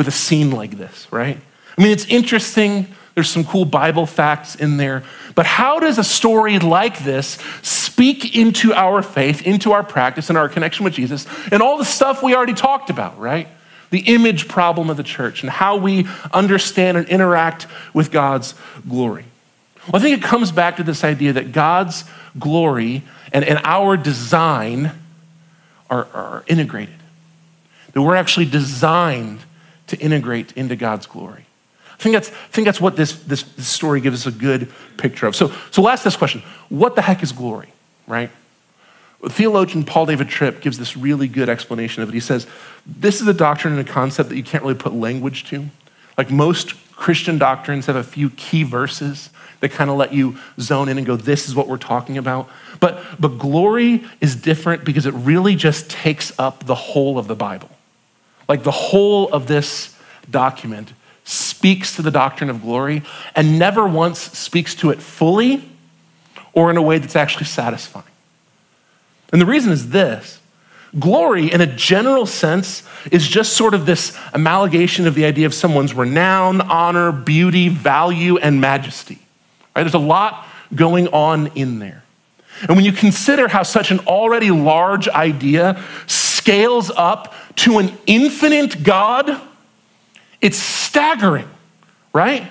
with 0.00 0.08
a 0.08 0.10
scene 0.10 0.50
like 0.50 0.78
this, 0.78 1.06
right? 1.10 1.36
I 1.76 1.82
mean, 1.82 1.92
it's 1.92 2.06
interesting. 2.06 2.86
There's 3.14 3.28
some 3.28 3.44
cool 3.44 3.66
Bible 3.66 4.06
facts 4.06 4.54
in 4.54 4.78
there. 4.78 5.02
But 5.34 5.44
how 5.44 5.78
does 5.78 5.98
a 5.98 6.04
story 6.04 6.58
like 6.58 7.00
this 7.00 7.36
speak 7.60 8.34
into 8.34 8.72
our 8.72 9.02
faith, 9.02 9.42
into 9.46 9.72
our 9.72 9.84
practice, 9.84 10.30
and 10.30 10.38
our 10.38 10.48
connection 10.48 10.84
with 10.84 10.94
Jesus, 10.94 11.26
and 11.52 11.62
all 11.62 11.76
the 11.76 11.84
stuff 11.84 12.22
we 12.22 12.34
already 12.34 12.54
talked 12.54 12.88
about, 12.88 13.18
right? 13.18 13.46
The 13.90 13.98
image 14.00 14.48
problem 14.48 14.88
of 14.88 14.96
the 14.96 15.02
church 15.02 15.42
and 15.42 15.50
how 15.50 15.76
we 15.76 16.06
understand 16.32 16.96
and 16.96 17.06
interact 17.06 17.66
with 17.92 18.10
God's 18.10 18.54
glory. 18.88 19.26
Well, 19.86 20.00
I 20.00 20.02
think 20.02 20.16
it 20.16 20.24
comes 20.24 20.50
back 20.50 20.78
to 20.78 20.82
this 20.82 21.04
idea 21.04 21.34
that 21.34 21.52
God's 21.52 22.04
glory 22.38 23.02
and, 23.34 23.44
and 23.44 23.60
our 23.64 23.98
design 23.98 24.92
are, 25.90 26.08
are 26.14 26.42
integrated, 26.46 26.94
that 27.92 28.00
we're 28.00 28.16
actually 28.16 28.46
designed 28.46 29.40
to 29.90 29.98
integrate 29.98 30.52
into 30.52 30.76
God's 30.76 31.06
glory. 31.06 31.46
I 31.92 32.02
think 32.02 32.14
that's, 32.14 32.30
I 32.30 32.48
think 32.50 32.64
that's 32.64 32.80
what 32.80 32.96
this, 32.96 33.12
this, 33.24 33.42
this 33.42 33.68
story 33.68 34.00
gives 34.00 34.26
us 34.26 34.34
a 34.34 34.36
good 34.36 34.72
picture 34.96 35.26
of. 35.26 35.36
So, 35.36 35.52
so 35.70 35.82
we'll 35.82 35.90
ask 35.90 36.02
this 36.02 36.16
question 36.16 36.42
What 36.70 36.96
the 36.96 37.02
heck 37.02 37.22
is 37.22 37.32
glory, 37.32 37.72
right? 38.06 38.30
Theologian 39.28 39.84
Paul 39.84 40.06
David 40.06 40.30
Tripp 40.30 40.62
gives 40.62 40.78
this 40.78 40.96
really 40.96 41.28
good 41.28 41.50
explanation 41.50 42.02
of 42.02 42.08
it. 42.08 42.12
He 42.12 42.20
says, 42.20 42.46
This 42.86 43.20
is 43.20 43.28
a 43.28 43.34
doctrine 43.34 43.76
and 43.76 43.86
a 43.86 43.92
concept 43.92 44.30
that 44.30 44.36
you 44.36 44.42
can't 44.42 44.62
really 44.62 44.76
put 44.76 44.94
language 44.94 45.44
to. 45.50 45.66
Like 46.16 46.30
most 46.30 46.74
Christian 46.96 47.36
doctrines 47.36 47.86
have 47.86 47.96
a 47.96 48.04
few 48.04 48.30
key 48.30 48.62
verses 48.62 49.28
that 49.60 49.70
kind 49.70 49.90
of 49.90 49.96
let 49.96 50.14
you 50.14 50.38
zone 50.58 50.88
in 50.88 50.96
and 50.96 51.06
go, 51.06 51.16
This 51.16 51.48
is 51.48 51.54
what 51.54 51.68
we're 51.68 51.76
talking 51.76 52.16
about. 52.16 52.48
But, 52.80 53.04
but 53.20 53.38
glory 53.38 54.04
is 54.22 54.36
different 54.36 54.84
because 54.84 55.04
it 55.04 55.12
really 55.12 55.54
just 55.54 55.90
takes 55.90 56.32
up 56.38 56.64
the 56.64 56.74
whole 56.74 57.18
of 57.18 57.26
the 57.26 57.36
Bible. 57.36 57.68
Like 58.50 58.64
the 58.64 58.72
whole 58.72 59.28
of 59.32 59.46
this 59.46 59.96
document 60.28 60.92
speaks 61.22 61.94
to 61.94 62.02
the 62.02 62.10
doctrine 62.10 62.50
of 62.50 62.62
glory 62.62 63.04
and 63.36 63.60
never 63.60 63.86
once 63.86 64.18
speaks 64.18 64.74
to 64.74 64.90
it 64.90 65.00
fully 65.00 65.62
or 66.52 66.68
in 66.68 66.76
a 66.76 66.82
way 66.82 66.98
that's 66.98 67.14
actually 67.14 67.46
satisfying. 67.46 68.04
And 69.32 69.40
the 69.40 69.46
reason 69.46 69.70
is 69.70 69.90
this 69.90 70.40
glory, 70.98 71.52
in 71.52 71.60
a 71.60 71.66
general 71.66 72.26
sense, 72.26 72.82
is 73.12 73.28
just 73.28 73.52
sort 73.52 73.72
of 73.72 73.86
this 73.86 74.18
amalgamation 74.32 75.06
of 75.06 75.14
the 75.14 75.26
idea 75.26 75.46
of 75.46 75.54
someone's 75.54 75.94
renown, 75.94 76.60
honor, 76.60 77.12
beauty, 77.12 77.68
value, 77.68 78.36
and 78.38 78.60
majesty. 78.60 79.20
Right? 79.76 79.84
There's 79.84 79.94
a 79.94 79.98
lot 79.98 80.44
going 80.74 81.06
on 81.06 81.52
in 81.54 81.78
there. 81.78 82.02
And 82.62 82.70
when 82.70 82.84
you 82.84 82.90
consider 82.90 83.46
how 83.46 83.62
such 83.62 83.92
an 83.92 84.00
already 84.00 84.50
large 84.50 85.08
idea 85.08 85.80
scales 86.08 86.90
up 86.90 87.32
to 87.56 87.78
an 87.78 87.96
infinite 88.06 88.82
God, 88.82 89.40
it's 90.40 90.58
staggering, 90.58 91.48
right? 92.12 92.50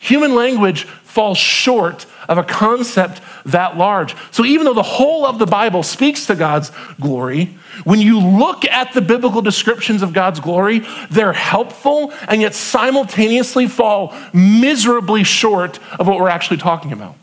Human 0.00 0.34
language 0.34 0.84
falls 0.84 1.38
short 1.38 2.06
of 2.28 2.38
a 2.38 2.44
concept 2.44 3.20
that 3.46 3.76
large. 3.76 4.14
So, 4.30 4.44
even 4.44 4.66
though 4.66 4.74
the 4.74 4.82
whole 4.82 5.26
of 5.26 5.38
the 5.38 5.46
Bible 5.46 5.82
speaks 5.82 6.26
to 6.26 6.36
God's 6.36 6.70
glory, 7.00 7.46
when 7.84 8.00
you 8.00 8.20
look 8.20 8.64
at 8.64 8.92
the 8.92 9.00
biblical 9.00 9.42
descriptions 9.42 10.02
of 10.02 10.12
God's 10.12 10.38
glory, 10.38 10.82
they're 11.10 11.32
helpful 11.32 12.12
and 12.28 12.40
yet 12.40 12.54
simultaneously 12.54 13.66
fall 13.66 14.14
miserably 14.32 15.24
short 15.24 15.80
of 15.98 16.06
what 16.06 16.20
we're 16.20 16.28
actually 16.28 16.58
talking 16.58 16.92
about. 16.92 17.16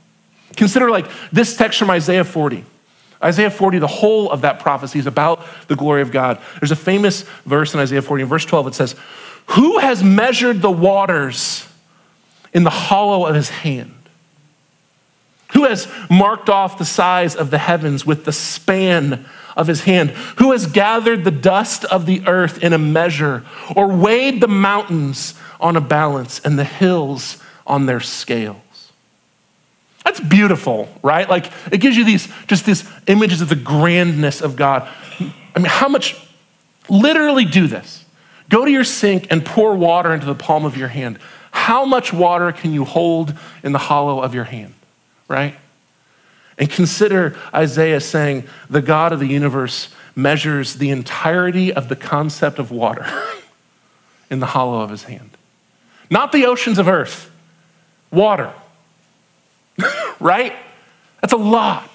Consider 0.55 0.89
like 0.89 1.09
this 1.31 1.55
text 1.55 1.79
from 1.79 1.89
Isaiah 1.89 2.23
40. 2.23 2.65
Isaiah 3.23 3.49
40, 3.49 3.79
the 3.79 3.87
whole 3.87 4.29
of 4.29 4.41
that 4.41 4.59
prophecy 4.59 4.99
is 4.99 5.07
about 5.07 5.45
the 5.67 5.75
glory 5.75 6.01
of 6.01 6.11
God. 6.11 6.39
There's 6.59 6.71
a 6.71 6.75
famous 6.75 7.23
verse 7.45 7.73
in 7.73 7.79
Isaiah 7.79 8.01
40, 8.01 8.23
in 8.23 8.29
verse 8.29 8.45
12, 8.45 8.67
it 8.67 8.75
says, 8.75 8.95
Who 9.47 9.79
has 9.79 10.03
measured 10.03 10.61
the 10.61 10.71
waters 10.71 11.67
in 12.53 12.63
the 12.63 12.69
hollow 12.69 13.25
of 13.25 13.35
his 13.35 13.49
hand? 13.49 13.93
Who 15.53 15.63
has 15.63 15.87
marked 16.09 16.49
off 16.49 16.77
the 16.77 16.85
size 16.85 17.35
of 17.35 17.49
the 17.49 17.57
heavens 17.57 18.05
with 18.05 18.25
the 18.25 18.33
span 18.33 19.25
of 19.55 19.67
his 19.67 19.85
hand? 19.85 20.09
Who 20.37 20.51
has 20.51 20.65
gathered 20.67 21.23
the 21.23 21.31
dust 21.31 21.85
of 21.85 22.05
the 22.05 22.27
earth 22.27 22.61
in 22.61 22.73
a 22.73 22.77
measure, 22.77 23.45
or 23.73 23.87
weighed 23.87 24.41
the 24.41 24.49
mountains 24.49 25.33
on 25.61 25.77
a 25.77 25.81
balance 25.81 26.41
and 26.41 26.59
the 26.59 26.65
hills 26.65 27.41
on 27.65 27.85
their 27.85 28.01
scale? 28.01 28.61
That's 30.05 30.19
beautiful, 30.19 30.87
right? 31.01 31.27
Like 31.27 31.51
it 31.71 31.79
gives 31.79 31.97
you 31.97 32.05
these 32.05 32.31
just 32.45 32.65
these 32.65 32.87
images 33.07 33.41
of 33.41 33.49
the 33.49 33.55
grandness 33.55 34.39
of 34.39 34.55
God. 34.55 34.87
I 35.19 35.59
mean, 35.59 35.65
how 35.65 35.89
much 35.89 36.15
literally 36.87 37.43
do 37.43 37.67
this? 37.67 38.05
Go 38.47 38.63
to 38.63 38.71
your 38.71 38.83
sink 38.83 39.27
and 39.31 39.43
pour 39.43 39.75
water 39.75 40.13
into 40.13 40.27
the 40.27 40.35
palm 40.35 40.63
of 40.63 40.77
your 40.77 40.89
hand. 40.89 41.17
How 41.49 41.85
much 41.85 42.13
water 42.13 42.51
can 42.51 42.71
you 42.71 42.85
hold 42.85 43.33
in 43.63 43.71
the 43.71 43.79
hollow 43.79 44.21
of 44.21 44.35
your 44.35 44.43
hand, 44.43 44.75
right? 45.27 45.55
And 46.59 46.69
consider 46.69 47.35
Isaiah 47.53 47.99
saying, 47.99 48.47
the 48.69 48.81
God 48.81 49.11
of 49.11 49.19
the 49.19 49.27
universe 49.27 49.89
measures 50.15 50.75
the 50.75 50.91
entirety 50.91 51.73
of 51.73 51.89
the 51.89 51.95
concept 51.95 52.59
of 52.59 52.69
water 52.71 53.07
in 54.29 54.39
the 54.39 54.45
hollow 54.45 54.81
of 54.81 54.91
his 54.91 55.03
hand. 55.03 55.31
Not 56.11 56.31
the 56.31 56.45
oceans 56.45 56.77
of 56.77 56.87
earth, 56.87 57.31
water 58.11 58.53
right? 60.25 60.55
That's 61.21 61.33
a 61.33 61.37
lot. 61.37 61.89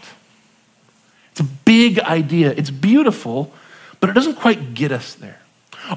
It's 1.33 1.41
a 1.41 1.45
big 1.65 1.99
idea. 1.99 2.53
It's 2.53 2.71
beautiful, 2.71 3.53
but 3.99 4.09
it 4.09 4.13
doesn't 4.13 4.37
quite 4.37 4.73
get 4.75 4.93
us 4.93 5.15
there. 5.15 5.41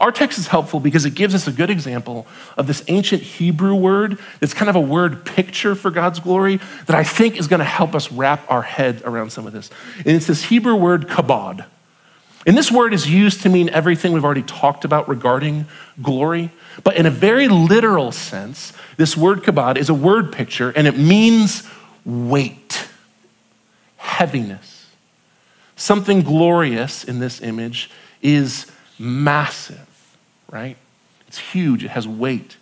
Our 0.02 0.12
text 0.12 0.39
is 0.39 0.48
helpful 0.48 0.80
because 0.80 1.06
it 1.06 1.13
gives 1.13 1.36
us 1.36 1.48
a 1.48 1.52
good 1.52 1.69
example 1.69 2.26
of 2.58 2.65
this 2.65 2.84
ancient 2.88 3.22
Hebrew 3.22 3.76
word 3.76 4.17
that's 4.39 4.54
kind 4.54 4.69
of 4.69 4.76
a 4.76 4.82
word 4.82 5.26
picture 5.26 5.76
for 5.76 5.91
God's 5.91 6.19
glory 6.19 6.60
that 6.88 6.96
I 6.96 7.04
think 7.04 7.38
is 7.38 7.48
going 7.48 7.60
to 7.60 7.65
help 7.65 7.93
us 7.93 8.12
wrap 8.12 8.50
our 8.50 8.63
head 8.63 9.04
around 9.06 9.32
some 9.32 9.46
of 9.46 9.54
this. 9.54 9.69
And 9.98 10.08
it's 10.08 10.26
this 10.26 10.46
Hebrew 10.46 10.76
word 10.76 11.08
kabod. 11.08 11.65
And 12.48 12.58
this 12.58 12.72
word 12.72 12.93
is 12.93 13.10
used 13.10 13.43
to 13.43 13.50
mean 13.50 13.69
everything 13.69 14.12
we've 14.12 14.26
already 14.26 14.43
talked 14.43 14.84
about 14.86 15.08
regarding 15.08 15.65
glory. 16.02 16.50
But 16.84 16.96
in 16.96 17.06
a 17.06 17.12
very 17.12 17.48
literal 17.48 18.12
sense, 18.12 18.74
this 18.98 19.15
word 19.15 19.43
kabod 19.43 19.78
is 19.78 19.89
a 19.89 19.93
word 19.93 20.32
picture 20.32 20.72
and 20.72 20.88
it 20.88 20.97
means 20.97 21.70
weight, 22.06 22.88
heaviness. 23.97 24.88
Something 25.76 26.22
glorious 26.22 27.04
in 27.04 27.20
this 27.20 27.41
image 27.41 27.89
is 28.22 28.72
massive, 28.99 30.16
right? 30.51 30.78
It's 31.28 31.39
huge, 31.39 31.84
it 31.84 31.89
has 31.89 32.08
weight. 32.08 32.58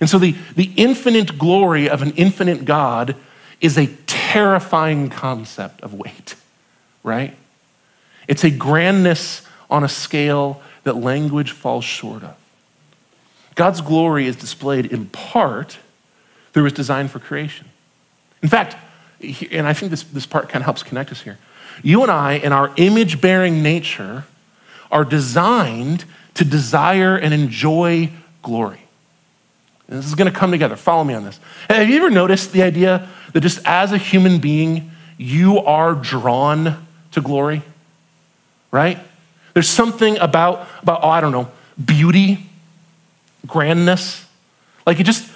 And 0.00 0.08
so 0.08 0.18
the, 0.18 0.32
the 0.54 0.72
infinite 0.76 1.38
glory 1.38 1.88
of 1.88 2.02
an 2.02 2.12
infinite 2.12 2.64
God 2.64 3.16
is 3.60 3.76
a 3.76 3.86
terrifying 4.06 5.08
concept 5.08 5.80
of 5.82 5.94
weight, 5.94 6.34
right? 7.02 7.36
It's 8.28 8.44
a 8.44 8.50
grandness 8.50 9.42
on 9.70 9.84
a 9.84 9.88
scale 9.88 10.62
that 10.84 10.96
language 10.96 11.50
falls 11.50 11.84
short 11.84 12.22
of. 12.22 12.36
God's 13.54 13.80
glory 13.80 14.26
is 14.26 14.36
displayed 14.36 14.86
in 14.86 15.06
part 15.06 15.78
through 16.52 16.64
his 16.64 16.72
design 16.72 17.08
for 17.08 17.18
creation. 17.18 17.68
In 18.42 18.48
fact, 18.48 18.76
and 19.50 19.66
I 19.66 19.72
think 19.72 19.90
this, 19.90 20.02
this 20.04 20.26
part 20.26 20.48
kind 20.48 20.62
of 20.62 20.64
helps 20.64 20.82
connect 20.82 21.10
us 21.10 21.22
here. 21.22 21.38
You 21.82 22.02
and 22.02 22.10
I, 22.10 22.34
in 22.34 22.52
our 22.52 22.72
image 22.76 23.20
bearing 23.20 23.62
nature, 23.62 24.24
are 24.90 25.04
designed 25.04 26.04
to 26.34 26.44
desire 26.44 27.16
and 27.16 27.34
enjoy 27.34 28.10
glory. 28.42 28.80
And 29.88 29.98
this 29.98 30.06
is 30.06 30.14
going 30.14 30.30
to 30.30 30.38
come 30.38 30.50
together. 30.50 30.76
Follow 30.76 31.04
me 31.04 31.14
on 31.14 31.24
this. 31.24 31.40
Have 31.68 31.88
you 31.88 31.96
ever 31.96 32.10
noticed 32.10 32.52
the 32.52 32.62
idea 32.62 33.08
that 33.32 33.40
just 33.40 33.60
as 33.64 33.92
a 33.92 33.98
human 33.98 34.38
being, 34.38 34.90
you 35.16 35.58
are 35.58 35.94
drawn 35.94 36.86
to 37.12 37.20
glory? 37.20 37.62
Right? 38.70 38.98
There's 39.54 39.68
something 39.68 40.18
about, 40.18 40.68
about 40.82 41.00
oh, 41.02 41.08
I 41.08 41.20
don't 41.20 41.32
know, 41.32 41.50
beauty, 41.82 42.46
grandness. 43.46 44.24
Like 44.86 44.98
you 44.98 45.04
just, 45.04 45.28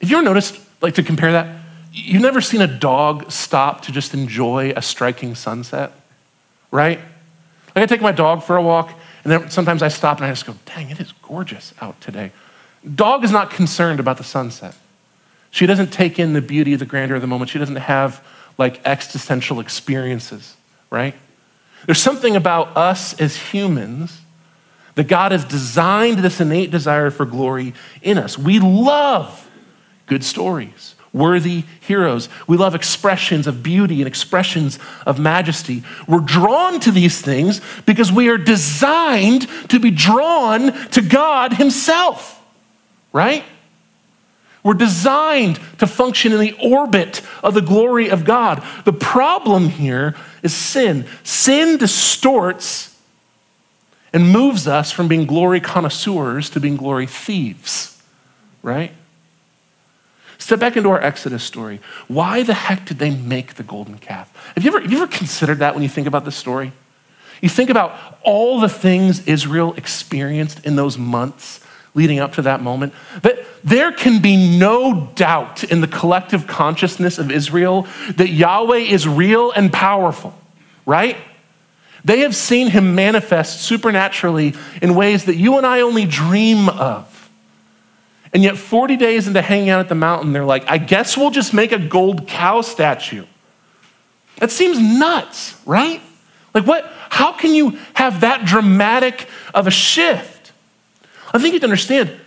have 0.00 0.10
you 0.10 0.16
ever 0.16 0.24
noticed, 0.24 0.58
like 0.80 0.94
to 0.94 1.02
compare 1.02 1.32
that? 1.32 1.56
You've 1.92 2.22
never 2.22 2.40
seen 2.40 2.60
a 2.60 2.66
dog 2.66 3.30
stop 3.30 3.82
to 3.82 3.92
just 3.92 4.14
enjoy 4.14 4.72
a 4.76 4.82
striking 4.82 5.34
sunset, 5.34 5.92
right? 6.70 6.98
Like 7.74 7.82
I 7.82 7.86
take 7.86 8.00
my 8.00 8.12
dog 8.12 8.42
for 8.42 8.56
a 8.56 8.62
walk, 8.62 8.92
and 9.24 9.32
then 9.32 9.50
sometimes 9.50 9.82
I 9.82 9.88
stop 9.88 10.18
and 10.18 10.26
I 10.26 10.30
just 10.30 10.46
go, 10.46 10.54
dang, 10.66 10.90
it 10.90 11.00
is 11.00 11.12
gorgeous 11.22 11.74
out 11.80 12.00
today. 12.00 12.32
Dog 12.94 13.24
is 13.24 13.32
not 13.32 13.50
concerned 13.50 14.00
about 14.00 14.18
the 14.18 14.24
sunset. 14.24 14.74
She 15.50 15.66
doesn't 15.66 15.92
take 15.92 16.18
in 16.18 16.34
the 16.34 16.42
beauty 16.42 16.74
the 16.76 16.86
grandeur 16.86 17.16
of 17.16 17.22
the 17.22 17.26
moment. 17.26 17.50
She 17.50 17.58
doesn't 17.58 17.76
have 17.76 18.24
like 18.58 18.80
existential 18.86 19.60
experiences, 19.60 20.56
right? 20.90 21.14
There's 21.86 22.00
something 22.00 22.36
about 22.36 22.76
us 22.76 23.18
as 23.20 23.36
humans 23.36 24.20
that 24.94 25.04
God 25.04 25.32
has 25.32 25.44
designed 25.44 26.18
this 26.18 26.40
innate 26.40 26.70
desire 26.70 27.10
for 27.10 27.24
glory 27.24 27.72
in 28.02 28.18
us. 28.18 28.36
We 28.36 28.58
love 28.58 29.48
good 30.06 30.24
stories, 30.24 30.96
worthy 31.18 31.64
heroes. 31.80 32.28
We 32.46 32.56
love 32.56 32.74
expressions 32.74 33.46
of 33.46 33.62
beauty 33.62 34.00
and 34.00 34.06
expressions 34.06 34.78
of 35.04 35.18
majesty. 35.18 35.82
We're 36.06 36.20
drawn 36.20 36.80
to 36.80 36.90
these 36.90 37.20
things 37.20 37.60
because 37.84 38.10
we 38.12 38.28
are 38.28 38.38
designed 38.38 39.48
to 39.68 39.78
be 39.78 39.90
drawn 39.90 40.72
to 40.90 41.02
God 41.02 41.52
Himself, 41.54 42.42
right? 43.12 43.44
We're 44.62 44.74
designed 44.74 45.60
to 45.78 45.86
function 45.86 46.32
in 46.32 46.40
the 46.40 46.56
orbit 46.62 47.22
of 47.42 47.54
the 47.54 47.62
glory 47.62 48.10
of 48.10 48.24
God. 48.24 48.62
The 48.84 48.92
problem 48.92 49.68
here 49.68 50.14
is 50.42 50.54
sin. 50.54 51.06
Sin 51.22 51.78
distorts 51.78 52.96
and 54.12 54.30
moves 54.30 54.66
us 54.66 54.90
from 54.90 55.08
being 55.08 55.26
glory 55.26 55.60
connoisseurs 55.60 56.50
to 56.50 56.60
being 56.60 56.76
glory 56.76 57.06
thieves, 57.06 58.02
right? 58.62 58.92
Step 60.38 60.60
back 60.60 60.76
into 60.76 60.88
our 60.88 61.00
Exodus 61.00 61.42
story. 61.42 61.80
Why 62.06 62.42
the 62.42 62.54
heck 62.54 62.86
did 62.86 62.98
they 62.98 63.10
make 63.10 63.54
the 63.54 63.62
golden 63.64 63.98
calf? 63.98 64.32
Have 64.54 64.64
you 64.64 64.70
ever, 64.70 64.80
have 64.80 64.90
you 64.90 64.98
ever 64.98 65.06
considered 65.06 65.58
that 65.58 65.74
when 65.74 65.82
you 65.82 65.88
think 65.88 66.06
about 66.06 66.24
this 66.24 66.36
story? 66.36 66.72
You 67.42 67.48
think 67.48 67.70
about 67.70 68.18
all 68.22 68.60
the 68.60 68.68
things 68.68 69.26
Israel 69.26 69.74
experienced 69.74 70.64
in 70.64 70.76
those 70.76 70.96
months 70.96 71.60
leading 71.94 72.20
up 72.20 72.34
to 72.34 72.42
that 72.42 72.62
moment, 72.62 72.92
that 73.22 73.38
there 73.64 73.90
can 73.90 74.22
be 74.22 74.58
no 74.58 75.10
doubt 75.16 75.64
in 75.64 75.80
the 75.80 75.88
collective 75.88 76.46
consciousness 76.46 77.18
of 77.18 77.30
Israel 77.30 77.88
that 78.14 78.28
Yahweh 78.28 78.78
is 78.78 79.08
real 79.08 79.50
and 79.50 79.72
powerful, 79.72 80.38
right? 80.86 81.16
They 82.04 82.20
have 82.20 82.36
seen 82.36 82.70
him 82.70 82.94
manifest 82.94 83.62
supernaturally 83.62 84.54
in 84.80 84.94
ways 84.94 85.24
that 85.24 85.36
you 85.36 85.56
and 85.56 85.66
I 85.66 85.80
only 85.80 86.06
dream 86.06 86.68
of. 86.68 87.17
And 88.32 88.42
yet, 88.42 88.56
40 88.56 88.96
days 88.96 89.26
into 89.26 89.40
hanging 89.40 89.70
out 89.70 89.80
at 89.80 89.88
the 89.88 89.94
mountain, 89.94 90.32
they're 90.32 90.44
like, 90.44 90.68
I 90.68 90.78
guess 90.78 91.16
we'll 91.16 91.30
just 91.30 91.54
make 91.54 91.72
a 91.72 91.78
gold 91.78 92.28
cow 92.28 92.60
statue. 92.60 93.24
That 94.36 94.50
seems 94.50 94.78
nuts, 94.78 95.60
right? 95.66 96.00
Like, 96.54 96.66
what? 96.66 96.92
How 97.10 97.32
can 97.32 97.54
you 97.54 97.78
have 97.94 98.20
that 98.20 98.44
dramatic 98.44 99.28
of 99.54 99.66
a 99.66 99.70
shift? 99.70 100.52
I 101.32 101.38
think 101.38 101.46
you 101.46 101.52
have 101.52 101.60
to 101.62 101.66
understand 101.66 102.20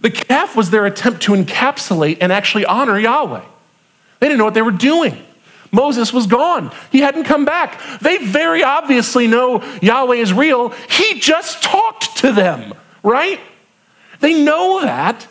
the 0.00 0.10
calf 0.10 0.54
was 0.54 0.70
their 0.70 0.86
attempt 0.86 1.22
to 1.22 1.32
encapsulate 1.32 2.18
and 2.20 2.32
actually 2.32 2.64
honor 2.64 2.98
Yahweh. 2.98 3.44
They 4.20 4.28
didn't 4.28 4.38
know 4.38 4.44
what 4.44 4.54
they 4.54 4.62
were 4.62 4.70
doing. 4.70 5.22
Moses 5.72 6.12
was 6.12 6.26
gone. 6.26 6.72
He 6.92 7.00
hadn't 7.00 7.24
come 7.24 7.44
back. 7.44 7.80
They 8.00 8.18
very 8.18 8.62
obviously 8.62 9.26
know 9.26 9.62
Yahweh 9.82 10.16
is 10.16 10.32
real. 10.32 10.70
He 10.88 11.18
just 11.18 11.62
talked 11.62 12.18
to 12.18 12.32
them, 12.32 12.74
right? 13.02 13.40
They 14.20 14.42
know 14.42 14.80
that. 14.82 15.26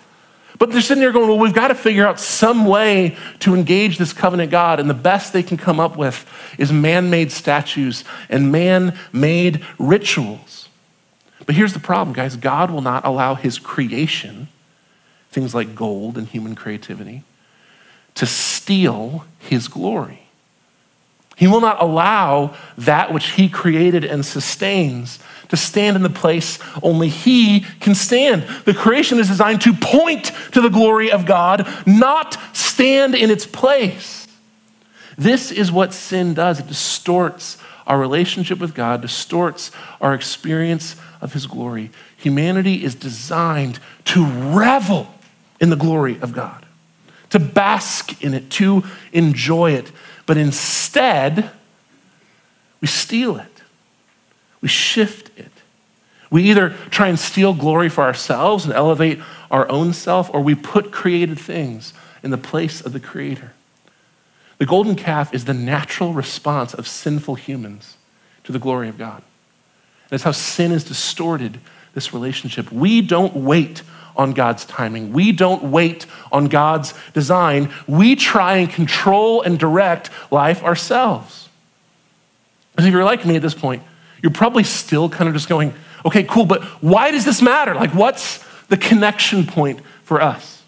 But 0.58 0.72
they're 0.72 0.82
sitting 0.82 1.02
there 1.02 1.12
going, 1.12 1.28
well, 1.28 1.40
we've 1.40 1.54
got 1.54 1.68
to 1.68 1.76
figure 1.76 2.08
out 2.08 2.20
some 2.20 2.66
way 2.66 3.18
to 3.40 3.54
engage 3.54 3.98
this 3.98 4.14
covenant 4.14 4.52
God. 4.52 4.80
And 4.80 4.90
the 4.90 4.94
best 4.94 5.34
they 5.34 5.44
can 5.44 5.58
come 5.58 5.80
up 5.80 5.98
with 5.98 6.26
is 6.58 6.72
man 6.72 7.10
made 7.10 7.32
statues 7.32 8.04
and 8.30 8.52
man 8.52 8.98
made 9.12 9.66
rituals. 9.78 10.70
But 11.46 11.56
here's 11.56 11.74
the 11.74 11.80
problem, 11.80 12.14
guys 12.14 12.36
God 12.36 12.72
will 12.72 12.82
not 12.82 13.06
allow 13.06 13.36
his 13.36 13.60
creation, 13.60 14.48
things 15.30 15.54
like 15.54 15.76
gold 15.76 16.18
and 16.18 16.28
human 16.28 16.56
creativity, 16.56 17.24
to 18.16 18.26
steal 18.26 19.26
his 19.40 19.68
glory. 19.68 20.22
He 21.36 21.48
will 21.48 21.60
not 21.60 21.82
allow 21.82 22.56
that 22.78 23.14
which 23.14 23.32
he 23.32 23.50
created 23.50 24.06
and 24.06 24.26
sustains 24.26 25.20
to 25.50 25.58
stand 25.58 25.96
in 25.96 26.04
the 26.04 26.10
place 26.10 26.60
only 26.82 27.10
he 27.10 27.62
can 27.80 27.96
stand. 27.96 28.44
The 28.66 28.74
creation 28.74 29.20
is 29.20 29.28
designed 29.28 29.62
to 29.62 29.74
point 29.74 30.32
to 30.54 30.62
the 30.62 30.70
glory 30.70 31.12
of 31.12 31.26
God, 31.26 31.68
not 31.86 32.38
stand 32.56 33.16
in 33.16 33.30
its 33.30 33.46
place. 33.46 34.28
This 35.18 35.52
is 35.52 35.72
what 35.72 35.94
sin 35.94 36.34
does 36.34 36.60
it 36.60 36.68
distorts 36.68 37.58
our 37.88 38.00
relationship 38.00 38.60
with 38.60 38.74
God, 38.74 39.02
distorts 39.02 39.72
our 40.02 40.14
experience 40.14 40.96
of 41.22 41.34
his 41.34 41.48
glory. 41.48 41.92
Humanity 42.18 42.84
is 42.84 42.96
designed 42.96 43.80
to 44.06 44.26
revel 44.26 45.14
in 45.62 45.70
the 45.70 45.76
glory 45.76 46.20
of 46.20 46.34
God, 46.34 46.66
to 47.30 47.40
bask 47.40 48.22
in 48.24 48.34
it, 48.34 48.50
to 48.52 48.84
enjoy 49.14 49.72
it. 49.72 49.92
But 50.26 50.38
instead, 50.38 51.52
we 52.82 52.88
steal 52.88 53.38
it, 53.38 53.62
we 54.62 54.68
shift. 54.68 55.25
We 56.36 56.50
either 56.50 56.72
try 56.90 57.08
and 57.08 57.18
steal 57.18 57.54
glory 57.54 57.88
for 57.88 58.04
ourselves 58.04 58.66
and 58.66 58.74
elevate 58.74 59.22
our 59.50 59.70
own 59.70 59.94
self, 59.94 60.30
or 60.34 60.42
we 60.42 60.54
put 60.54 60.92
created 60.92 61.40
things 61.40 61.94
in 62.24 62.30
the 62.30 62.38
place 62.38 62.82
of 62.82 62.92
the 62.92 63.00
Creator. 63.00 63.54
The 64.58 64.66
golden 64.66 64.98
calf 64.98 65.34
is 65.34 65.46
the 65.46 65.54
natural 65.54 66.12
response 66.12 66.74
of 66.74 66.90
sinful 66.90 67.36
humans 67.36 67.96
to 68.44 68.52
the 68.52 68.60
glory 68.60 68.90
of 68.90 68.98
God. 68.98 69.24
That's 70.10 70.24
how 70.24 70.34
sin 70.34 70.72
has 70.72 70.84
distorted 70.84 71.58
this 71.94 72.14
relationship. 72.14 72.70
We 72.70 73.00
don't 73.00 73.34
wait 73.34 73.82
on 74.18 74.34
God's 74.34 74.66
timing. 74.66 75.14
We 75.14 75.32
don't 75.32 75.64
wait 75.64 76.06
on 76.34 76.50
God's 76.50 76.94
design. 77.14 77.72
We 77.88 78.18
try 78.18 78.58
and 78.58 78.70
control 78.70 79.42
and 79.42 79.58
direct 79.58 80.10
life 80.34 80.66
ourselves. 80.66 81.48
As 82.78 82.86
if 82.86 82.92
you're 82.92 83.06
like 83.06 83.26
me 83.26 83.38
at 83.38 83.42
this 83.42 83.56
point, 83.56 83.84
you're 84.22 84.34
probably 84.34 84.64
still 84.66 85.08
kind 85.08 85.30
of 85.30 85.34
just 85.34 85.48
going, 85.48 85.74
okay, 86.06 86.24
cool, 86.24 86.46
but 86.46 86.64
why 86.82 87.12
does 87.12 87.26
this 87.26 87.42
matter? 87.42 87.74
Like, 87.76 87.94
what's 87.94 88.44
the 88.68 88.78
connection 88.78 89.46
point 89.46 89.80
for 90.04 90.22
us? 90.22 90.64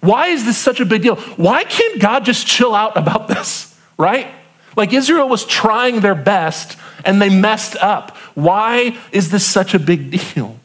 Why 0.00 0.28
is 0.28 0.44
this 0.44 0.58
such 0.58 0.80
a 0.80 0.84
big 0.84 1.02
deal? 1.02 1.16
Why 1.16 1.64
can't 1.64 2.00
God 2.00 2.24
just 2.24 2.46
chill 2.46 2.74
out 2.74 2.96
about 2.96 3.28
this, 3.28 3.78
right? 3.96 4.28
Like 4.76 4.92
Israel 4.92 5.28
was 5.28 5.44
trying 5.44 6.00
their 6.00 6.14
best 6.14 6.78
and 7.04 7.20
they 7.20 7.28
messed 7.28 7.76
up. 7.76 8.16
Why 8.34 8.98
is 9.12 9.30
this 9.30 9.46
such 9.46 9.74
a 9.74 9.78
big 9.78 10.10
deal? 10.34 10.56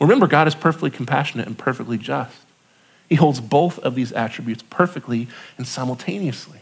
Remember, 0.00 0.26
God 0.26 0.46
is 0.46 0.54
perfectly 0.54 0.90
compassionate 0.90 1.46
and 1.46 1.58
perfectly 1.58 1.98
just. 1.98 2.36
He 3.08 3.14
holds 3.14 3.40
both 3.40 3.78
of 3.80 3.94
these 3.94 4.12
attributes 4.12 4.62
perfectly 4.68 5.28
and 5.56 5.66
simultaneously. 5.66 6.60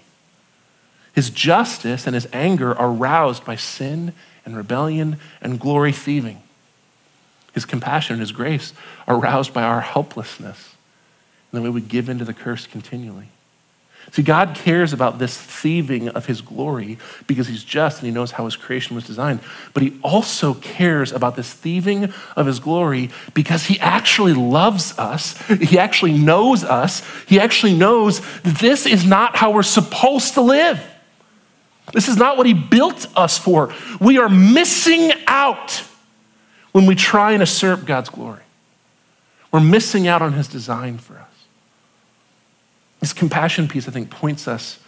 His 1.14 1.30
justice 1.30 2.06
and 2.06 2.14
his 2.14 2.28
anger 2.32 2.74
are 2.74 2.90
roused 2.90 3.44
by 3.44 3.56
sin 3.56 4.12
and 4.46 4.56
rebellion 4.56 5.18
and 5.42 5.60
glory 5.60 5.92
thieving. 5.92 6.42
His 7.52 7.66
compassion 7.66 8.14
and 8.14 8.20
his 8.20 8.32
grace 8.32 8.72
are 9.06 9.18
roused 9.18 9.52
by 9.52 9.62
our 9.62 9.80
helplessness 9.82 10.74
and 11.52 11.58
the 11.58 11.62
way 11.62 11.70
we 11.70 11.80
give 11.82 12.08
into 12.08 12.24
the 12.24 12.34
curse 12.34 12.66
continually. 12.66 13.28
See, 14.12 14.22
God 14.22 14.54
cares 14.54 14.92
about 14.92 15.18
this 15.18 15.36
thieving 15.36 16.08
of 16.10 16.26
his 16.26 16.40
glory 16.40 16.98
because 17.26 17.48
he's 17.48 17.64
just 17.64 17.98
and 17.98 18.06
he 18.06 18.12
knows 18.12 18.32
how 18.32 18.44
his 18.44 18.54
creation 18.54 18.94
was 18.94 19.04
designed. 19.04 19.40
But 19.74 19.82
he 19.82 19.98
also 20.02 20.54
cares 20.54 21.12
about 21.12 21.34
this 21.34 21.52
thieving 21.52 22.12
of 22.36 22.46
his 22.46 22.60
glory 22.60 23.10
because 23.34 23.66
he 23.66 23.80
actually 23.80 24.32
loves 24.32 24.96
us. 24.96 25.36
He 25.48 25.78
actually 25.78 26.12
knows 26.12 26.62
us. 26.62 27.02
He 27.26 27.40
actually 27.40 27.74
knows 27.74 28.20
that 28.42 28.58
this 28.58 28.86
is 28.86 29.04
not 29.04 29.36
how 29.36 29.50
we're 29.50 29.64
supposed 29.64 30.34
to 30.34 30.40
live. 30.40 30.80
This 31.92 32.08
is 32.08 32.16
not 32.16 32.36
what 32.36 32.46
he 32.46 32.54
built 32.54 33.06
us 33.16 33.38
for. 33.38 33.72
We 34.00 34.18
are 34.18 34.28
missing 34.28 35.12
out 35.26 35.82
when 36.72 36.86
we 36.86 36.94
try 36.94 37.32
and 37.32 37.40
usurp 37.40 37.84
God's 37.84 38.08
glory. 38.08 38.42
We're 39.52 39.60
missing 39.60 40.08
out 40.08 40.20
on 40.20 40.32
his 40.32 40.48
design 40.48 40.98
for 40.98 41.14
us. 41.14 41.28
This 43.00 43.12
compassion 43.12 43.68
piece, 43.68 43.88
I 43.88 43.92
think, 43.92 44.10
points 44.10 44.48
us 44.48 44.80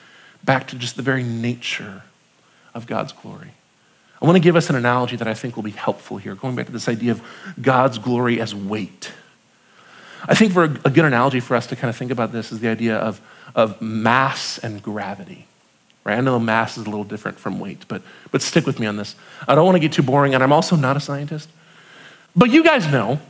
back 0.44 0.66
to 0.68 0.76
just 0.76 0.96
the 0.96 1.02
very 1.02 1.22
nature 1.22 2.02
of 2.74 2.86
God's 2.86 3.12
glory. 3.12 3.52
I 4.20 4.26
want 4.26 4.36
to 4.36 4.40
give 4.40 4.56
us 4.56 4.68
an 4.68 4.76
analogy 4.76 5.16
that 5.16 5.28
I 5.28 5.34
think 5.34 5.54
will 5.54 5.62
be 5.62 5.70
helpful 5.70 6.16
here, 6.16 6.34
going 6.34 6.56
back 6.56 6.66
to 6.66 6.72
this 6.72 6.88
idea 6.88 7.12
of 7.12 7.22
God's 7.60 7.98
glory 7.98 8.40
as 8.40 8.54
weight. 8.54 9.12
I 10.26 10.34
think 10.34 10.52
for 10.52 10.64
a, 10.64 10.70
a 10.84 10.90
good 10.90 11.04
analogy 11.04 11.40
for 11.40 11.54
us 11.54 11.66
to 11.68 11.76
kind 11.76 11.88
of 11.88 11.96
think 11.96 12.10
about 12.10 12.32
this 12.32 12.50
is 12.50 12.58
the 12.60 12.68
idea 12.68 12.96
of, 12.96 13.20
of 13.54 13.80
mass 13.80 14.58
and 14.58 14.82
gravity. 14.82 15.46
Right? 16.08 16.16
I 16.16 16.22
know 16.22 16.38
mass 16.38 16.78
is 16.78 16.86
a 16.86 16.88
little 16.88 17.04
different 17.04 17.38
from 17.38 17.60
weight, 17.60 17.84
but, 17.86 18.00
but 18.30 18.40
stick 18.40 18.64
with 18.64 18.80
me 18.80 18.86
on 18.86 18.96
this. 18.96 19.14
I 19.46 19.54
don't 19.54 19.66
want 19.66 19.74
to 19.76 19.78
get 19.78 19.92
too 19.92 20.02
boring, 20.02 20.34
and 20.34 20.42
I'm 20.42 20.54
also 20.54 20.74
not 20.74 20.96
a 20.96 21.00
scientist. 21.00 21.50
But 22.34 22.48
you 22.48 22.64
guys 22.64 22.90
know 22.90 23.20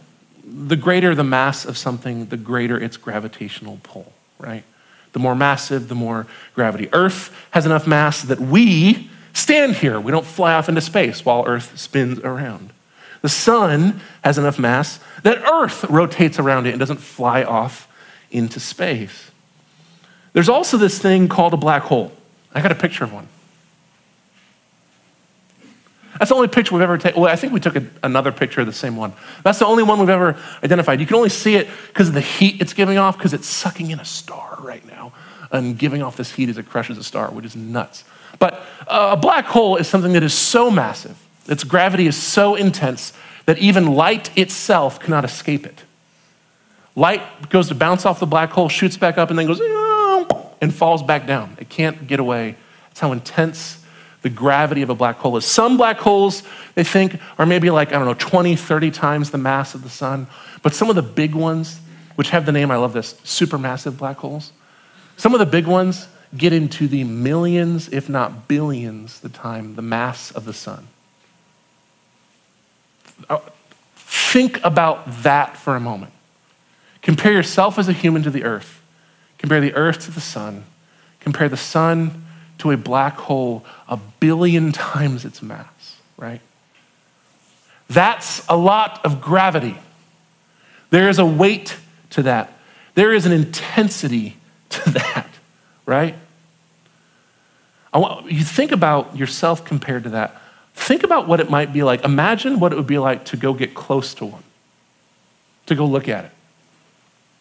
the 0.44 0.76
greater 0.76 1.12
the 1.16 1.24
mass 1.24 1.64
of 1.64 1.76
something, 1.76 2.26
the 2.26 2.36
greater 2.36 2.80
its 2.80 2.96
gravitational 2.96 3.80
pull, 3.82 4.12
right? 4.38 4.62
The 5.12 5.18
more 5.18 5.34
massive, 5.34 5.88
the 5.88 5.96
more 5.96 6.28
gravity. 6.54 6.88
Earth 6.92 7.36
has 7.50 7.66
enough 7.66 7.84
mass 7.84 8.22
that 8.22 8.38
we 8.38 9.10
stand 9.32 9.74
here. 9.74 9.98
We 9.98 10.12
don't 10.12 10.24
fly 10.24 10.54
off 10.54 10.68
into 10.68 10.80
space 10.80 11.24
while 11.24 11.44
Earth 11.48 11.76
spins 11.76 12.20
around. 12.20 12.70
The 13.22 13.28
sun 13.28 14.00
has 14.22 14.38
enough 14.38 14.56
mass 14.56 15.00
that 15.24 15.38
Earth 15.38 15.82
rotates 15.90 16.38
around 16.38 16.68
it 16.68 16.70
and 16.70 16.78
doesn't 16.78 16.98
fly 16.98 17.42
off 17.42 17.88
into 18.30 18.60
space. 18.60 19.32
There's 20.32 20.48
also 20.48 20.76
this 20.76 21.00
thing 21.00 21.26
called 21.26 21.54
a 21.54 21.56
black 21.56 21.82
hole. 21.82 22.12
I 22.54 22.60
got 22.60 22.72
a 22.72 22.76
picture 22.76 23.04
of 23.04 23.12
one. 23.12 23.28
That's 26.18 26.30
the 26.30 26.34
only 26.34 26.48
picture 26.48 26.74
we've 26.74 26.82
ever 26.82 26.98
taken. 26.98 27.20
Well, 27.20 27.30
I 27.30 27.36
think 27.36 27.52
we 27.52 27.60
took 27.60 27.76
a, 27.76 27.86
another 28.02 28.32
picture 28.32 28.60
of 28.60 28.66
the 28.66 28.72
same 28.72 28.96
one. 28.96 29.12
That's 29.44 29.60
the 29.60 29.66
only 29.66 29.84
one 29.84 30.00
we've 30.00 30.08
ever 30.08 30.36
identified. 30.64 31.00
You 31.00 31.06
can 31.06 31.16
only 31.16 31.28
see 31.28 31.54
it 31.54 31.68
because 31.86 32.08
of 32.08 32.14
the 32.14 32.20
heat 32.20 32.60
it's 32.60 32.72
giving 32.72 32.98
off, 32.98 33.16
because 33.16 33.32
it's 33.32 33.46
sucking 33.46 33.90
in 33.90 34.00
a 34.00 34.04
star 34.04 34.58
right 34.60 34.84
now 34.86 35.12
and 35.52 35.78
giving 35.78 36.02
off 36.02 36.16
this 36.16 36.32
heat 36.32 36.48
as 36.48 36.58
it 36.58 36.68
crushes 36.68 36.98
a 36.98 37.04
star, 37.04 37.30
which 37.30 37.44
is 37.44 37.54
nuts. 37.54 38.04
But 38.38 38.54
uh, 38.86 39.10
a 39.12 39.16
black 39.16 39.46
hole 39.46 39.76
is 39.76 39.88
something 39.88 40.12
that 40.12 40.22
is 40.22 40.34
so 40.34 40.70
massive, 40.70 41.16
its 41.46 41.64
gravity 41.64 42.06
is 42.06 42.16
so 42.16 42.54
intense 42.54 43.12
that 43.46 43.58
even 43.58 43.94
light 43.94 44.36
itself 44.36 45.00
cannot 45.00 45.24
escape 45.24 45.64
it. 45.66 45.84
Light 46.94 47.48
goes 47.48 47.68
to 47.68 47.74
bounce 47.74 48.04
off 48.04 48.20
the 48.20 48.26
black 48.26 48.50
hole, 48.50 48.68
shoots 48.68 48.96
back 48.96 49.18
up, 49.18 49.30
and 49.30 49.38
then 49.38 49.46
goes 49.46 49.60
and 50.60 50.74
falls 50.74 51.02
back 51.02 51.26
down. 51.26 51.56
It 51.60 51.68
can't 51.68 52.06
get 52.06 52.20
away. 52.20 52.56
That's 52.88 53.00
how 53.00 53.12
intense 53.12 53.84
the 54.22 54.30
gravity 54.30 54.82
of 54.82 54.90
a 54.90 54.94
black 54.94 55.16
hole 55.16 55.36
is. 55.36 55.44
Some 55.44 55.76
black 55.76 55.98
holes, 55.98 56.42
they 56.74 56.84
think, 56.84 57.20
are 57.38 57.46
maybe 57.46 57.70
like, 57.70 57.88
I 57.88 57.92
don't 57.92 58.06
know, 58.06 58.14
20, 58.14 58.56
30 58.56 58.90
times 58.90 59.30
the 59.30 59.38
mass 59.38 59.74
of 59.74 59.82
the 59.82 59.88
sun. 59.88 60.26
But 60.62 60.74
some 60.74 60.90
of 60.90 60.96
the 60.96 61.02
big 61.02 61.34
ones, 61.34 61.80
which 62.16 62.30
have 62.30 62.44
the 62.46 62.52
name, 62.52 62.70
I 62.70 62.76
love 62.76 62.92
this, 62.92 63.14
supermassive 63.24 63.96
black 63.96 64.16
holes, 64.18 64.52
some 65.16 65.34
of 65.34 65.38
the 65.38 65.46
big 65.46 65.66
ones 65.66 66.08
get 66.36 66.52
into 66.52 66.88
the 66.88 67.04
millions, 67.04 67.88
if 67.88 68.08
not 68.08 68.48
billions, 68.48 69.20
the 69.20 69.28
time, 69.28 69.76
the 69.76 69.82
mass 69.82 70.30
of 70.32 70.44
the 70.44 70.52
sun. 70.52 70.88
Uh, 73.28 73.38
think 73.96 74.62
about 74.64 75.22
that 75.22 75.56
for 75.56 75.74
a 75.74 75.80
moment. 75.80 76.12
Compare 77.02 77.32
yourself 77.32 77.78
as 77.78 77.88
a 77.88 77.92
human 77.92 78.22
to 78.22 78.30
the 78.30 78.44
earth. 78.44 78.82
Compare 79.38 79.60
the 79.60 79.74
earth 79.74 80.00
to 80.06 80.10
the 80.10 80.20
sun. 80.20 80.64
Compare 81.20 81.48
the 81.48 81.56
sun 81.56 82.24
to 82.58 82.70
a 82.70 82.76
black 82.76 83.16
hole 83.16 83.64
a 83.88 83.96
billion 83.96 84.72
times 84.72 85.24
its 85.24 85.42
mass, 85.42 86.00
right? 86.16 86.40
That's 87.88 88.46
a 88.48 88.56
lot 88.56 89.04
of 89.04 89.20
gravity. 89.20 89.78
There 90.90 91.08
is 91.08 91.18
a 91.18 91.26
weight 91.26 91.76
to 92.10 92.22
that. 92.22 92.52
There 92.94 93.12
is 93.12 93.26
an 93.26 93.32
intensity 93.32 94.36
to 94.70 94.90
that, 94.90 95.28
right? 95.86 96.14
Want 97.94 98.30
you 98.30 98.44
think 98.44 98.70
about 98.70 99.16
yourself 99.16 99.64
compared 99.64 100.04
to 100.04 100.10
that. 100.10 100.40
Think 100.74 101.02
about 101.02 101.26
what 101.26 101.40
it 101.40 101.50
might 101.50 101.72
be 101.72 101.82
like. 101.82 102.04
Imagine 102.04 102.60
what 102.60 102.72
it 102.72 102.76
would 102.76 102.86
be 102.86 102.98
like 102.98 103.24
to 103.26 103.36
go 103.36 103.52
get 103.52 103.74
close 103.74 104.14
to 104.14 104.26
one, 104.26 104.44
to 105.66 105.74
go 105.74 105.84
look 105.84 106.08
at 106.08 106.26
it. 106.26 106.30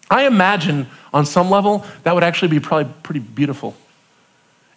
I 0.10 0.26
imagine 0.26 0.88
on 1.14 1.26
some 1.26 1.49
level 1.49 1.86
that 2.03 2.14
would 2.14 2.24
actually 2.24 2.49
be 2.49 2.60
probably 2.60 2.91
pretty 3.03 3.20
beautiful. 3.20 3.76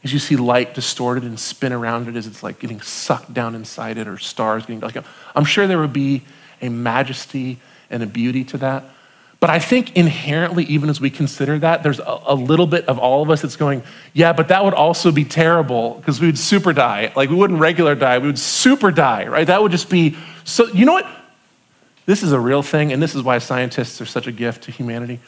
As 0.03 0.13
you 0.13 0.19
see 0.19 0.37
light 0.37 0.75
distorted 0.75 1.25
and 1.25 1.39
spin 1.39 1.73
around 1.73 2.09
it 2.09 2.17
as 2.17 2.27
it's 2.27 2.43
like 2.43 2.59
getting 2.59 2.81
sucked 2.81 3.35
down 3.35 3.55
inside 3.55 3.99
it 3.99 4.09
or 4.09 4.17
stars 4.17 4.65
getting 4.65 4.81
like 4.81 4.97
i'm 5.35 5.45
sure 5.45 5.67
there 5.67 5.79
would 5.79 5.93
be 5.93 6.23
a 6.63 6.71
majesty 6.71 7.59
and 7.91 8.03
a 8.03 8.07
beauty 8.07 8.45
to 8.45 8.59
that. 8.59 8.85
But 9.41 9.51
i 9.51 9.59
think 9.59 9.97
inherently 9.97 10.65
even 10.65 10.89
as 10.89 11.01
we 11.03 11.11
consider 11.11 11.59
that 11.59 11.83
there's 11.83 11.99
a, 11.99 12.21
a 12.25 12.35
little 12.35 12.67
bit 12.67 12.89
of 12.89 12.99
all 12.99 13.23
of 13.23 13.31
us 13.31 13.43
that's 13.43 13.57
going 13.57 13.83
yeah 14.15 14.33
but 14.33 14.49
that 14.49 14.65
would 14.65 14.75
also 14.75 15.13
be 15.13 15.25
terrible 15.25 15.95
because 15.95 16.19
we 16.19 16.27
would 16.27 16.39
super 16.39 16.73
die. 16.73 17.13
Like 17.15 17.29
we 17.29 17.37
wouldn't 17.37 17.61
regular 17.61 17.95
die 17.95 18.19
we 18.19 18.27
would 18.27 18.39
super 18.39 18.91
die 18.91 19.27
right? 19.27 19.47
That 19.47 19.63
would 19.63 19.73
just 19.73 19.91
be 19.91 20.17
so 20.45 20.67
you 20.69 20.87
know 20.87 20.95
what 20.95 21.20
this 22.11 22.23
is 22.23 22.33
a 22.33 22.41
real 22.41 22.63
thing 22.63 22.93
and 22.93 23.03
this 23.03 23.15
is 23.15 23.23
why 23.23 23.39
scientists 23.39 24.01
are 24.01 24.07
such 24.07 24.27
a 24.27 24.33
gift 24.33 24.65
to 24.65 24.71
humanity 24.71 25.21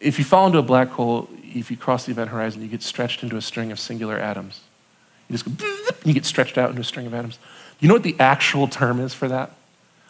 if 0.00 0.18
you 0.18 0.24
fall 0.24 0.46
into 0.46 0.58
a 0.58 0.62
black 0.62 0.88
hole 0.88 1.28
if 1.54 1.70
you 1.70 1.76
cross 1.76 2.06
the 2.06 2.12
event 2.12 2.30
horizon, 2.30 2.62
you 2.62 2.68
get 2.68 2.82
stretched 2.82 3.22
into 3.22 3.36
a 3.36 3.42
string 3.42 3.72
of 3.72 3.80
singular 3.80 4.18
atoms. 4.18 4.60
You 5.28 5.36
just 5.36 5.44
go, 5.44 5.52
you 6.04 6.14
get 6.14 6.24
stretched 6.24 6.58
out 6.58 6.70
into 6.70 6.80
a 6.80 6.84
string 6.84 7.06
of 7.06 7.14
atoms. 7.14 7.38
You 7.80 7.88
know 7.88 7.94
what 7.94 8.02
the 8.02 8.16
actual 8.18 8.68
term 8.68 9.00
is 9.00 9.14
for 9.14 9.28
that? 9.28 9.52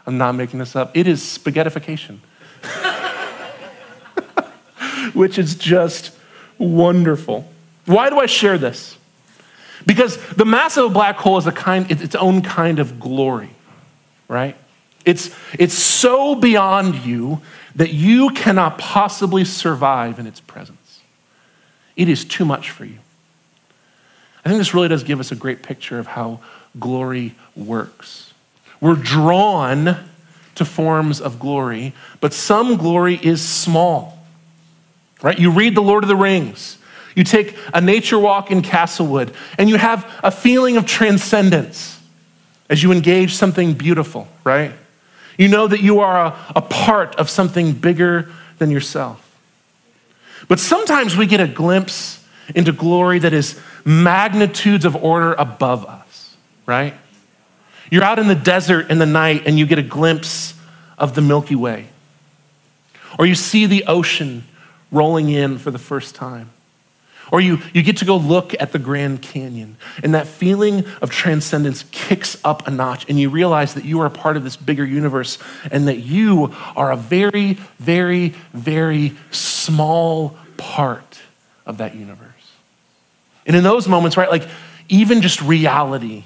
I'm 0.06 0.18
not 0.18 0.32
making 0.32 0.58
this 0.58 0.74
up. 0.74 0.96
It 0.96 1.06
is 1.06 1.20
spaghettification, 1.20 2.18
which 5.14 5.38
is 5.38 5.54
just 5.54 6.16
wonderful. 6.56 7.50
Why 7.84 8.10
do 8.10 8.18
I 8.18 8.26
share 8.26 8.58
this? 8.58 8.96
Because 9.86 10.16
the 10.34 10.44
mass 10.44 10.76
of 10.76 10.86
a 10.86 10.88
black 10.88 11.16
hole 11.16 11.38
is 11.38 11.46
a 11.46 11.52
kind, 11.52 11.90
it's 11.90 12.02
its 12.02 12.14
own 12.14 12.42
kind 12.42 12.78
of 12.78 12.98
glory, 12.98 13.50
right? 14.28 14.56
It's, 15.08 15.34
it's 15.58 15.72
so 15.72 16.34
beyond 16.34 16.96
you 16.96 17.40
that 17.76 17.94
you 17.94 18.28
cannot 18.30 18.76
possibly 18.76 19.42
survive 19.42 20.18
in 20.18 20.26
its 20.26 20.38
presence. 20.38 21.00
It 21.96 22.10
is 22.10 22.26
too 22.26 22.44
much 22.44 22.70
for 22.70 22.84
you. 22.84 22.98
I 24.44 24.50
think 24.50 24.58
this 24.58 24.74
really 24.74 24.88
does 24.88 25.04
give 25.04 25.18
us 25.18 25.32
a 25.32 25.34
great 25.34 25.62
picture 25.62 25.98
of 25.98 26.08
how 26.08 26.40
glory 26.78 27.34
works. 27.56 28.34
We're 28.82 28.96
drawn 28.96 29.96
to 30.56 30.64
forms 30.66 31.22
of 31.22 31.38
glory, 31.38 31.94
but 32.20 32.34
some 32.34 32.76
glory 32.76 33.18
is 33.22 33.40
small. 33.40 34.22
Right? 35.22 35.38
You 35.38 35.50
read 35.50 35.74
The 35.74 35.80
Lord 35.80 36.04
of 36.04 36.08
the 36.08 36.16
Rings, 36.16 36.76
you 37.14 37.24
take 37.24 37.56
a 37.72 37.80
nature 37.80 38.18
walk 38.18 38.50
in 38.50 38.60
Castlewood, 38.60 39.32
and 39.56 39.70
you 39.70 39.76
have 39.76 40.06
a 40.22 40.30
feeling 40.30 40.76
of 40.76 40.84
transcendence 40.84 41.98
as 42.68 42.82
you 42.82 42.92
engage 42.92 43.34
something 43.36 43.72
beautiful, 43.72 44.28
right? 44.44 44.72
You 45.38 45.48
know 45.48 45.66
that 45.66 45.80
you 45.80 46.00
are 46.00 46.26
a, 46.26 46.38
a 46.56 46.60
part 46.60 47.16
of 47.16 47.30
something 47.30 47.72
bigger 47.72 48.30
than 48.58 48.70
yourself. 48.70 49.24
But 50.48 50.60
sometimes 50.60 51.16
we 51.16 51.26
get 51.26 51.40
a 51.40 51.48
glimpse 51.48 52.24
into 52.54 52.72
glory 52.72 53.18
that 53.20 53.32
is 53.32 53.58
magnitudes 53.84 54.84
of 54.84 54.96
order 54.96 55.32
above 55.34 55.86
us, 55.86 56.36
right? 56.66 56.94
You're 57.90 58.04
out 58.04 58.18
in 58.18 58.28
the 58.28 58.34
desert 58.34 58.90
in 58.90 58.98
the 58.98 59.06
night 59.06 59.46
and 59.46 59.58
you 59.58 59.66
get 59.66 59.78
a 59.78 59.82
glimpse 59.82 60.54
of 60.98 61.14
the 61.14 61.22
Milky 61.22 61.54
Way. 61.54 61.86
Or 63.18 63.26
you 63.26 63.34
see 63.34 63.66
the 63.66 63.84
ocean 63.86 64.44
rolling 64.90 65.28
in 65.28 65.58
for 65.58 65.70
the 65.70 65.78
first 65.78 66.14
time. 66.14 66.50
Or 67.30 67.40
you, 67.40 67.60
you 67.74 67.82
get 67.82 67.98
to 67.98 68.04
go 68.04 68.16
look 68.16 68.54
at 68.58 68.72
the 68.72 68.78
Grand 68.78 69.22
Canyon, 69.22 69.76
and 70.02 70.14
that 70.14 70.26
feeling 70.26 70.84
of 71.02 71.10
transcendence 71.10 71.84
kicks 71.90 72.38
up 72.44 72.66
a 72.66 72.70
notch, 72.70 73.06
and 73.08 73.18
you 73.18 73.28
realize 73.30 73.74
that 73.74 73.84
you 73.84 74.00
are 74.00 74.06
a 74.06 74.10
part 74.10 74.36
of 74.36 74.44
this 74.44 74.56
bigger 74.56 74.84
universe 74.84 75.38
and 75.70 75.88
that 75.88 75.98
you 75.98 76.54
are 76.76 76.90
a 76.90 76.96
very, 76.96 77.54
very, 77.78 78.34
very 78.52 79.14
small 79.30 80.36
part 80.56 81.20
of 81.66 81.78
that 81.78 81.94
universe. 81.94 82.28
And 83.46 83.56
in 83.56 83.62
those 83.62 83.88
moments, 83.88 84.16
right, 84.16 84.30
like 84.30 84.48
even 84.88 85.22
just 85.22 85.40
reality 85.42 86.24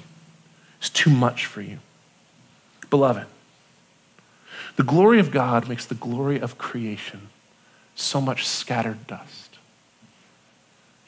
is 0.81 0.89
too 0.89 1.09
much 1.09 1.45
for 1.45 1.61
you. 1.61 1.79
Beloved, 2.89 3.25
the 4.75 4.83
glory 4.83 5.19
of 5.19 5.31
God 5.31 5.67
makes 5.67 5.85
the 5.85 5.95
glory 5.95 6.39
of 6.39 6.57
creation 6.57 7.29
so 7.95 8.19
much 8.19 8.47
scattered 8.47 9.05
dust. 9.07 9.42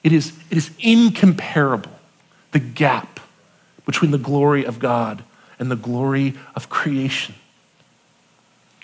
It 0.06 0.14
is, 0.14 0.34
it 0.52 0.58
is 0.58 0.70
incomparable, 0.78 1.92
the 2.52 2.60
gap 2.60 3.20
between 3.88 4.12
the 4.12 4.20
glory 4.20 4.64
of 4.64 4.78
God 4.78 5.24
and 5.58 5.72
the 5.72 5.76
glory 5.76 6.36
of 6.56 6.70
creation. 6.70 7.34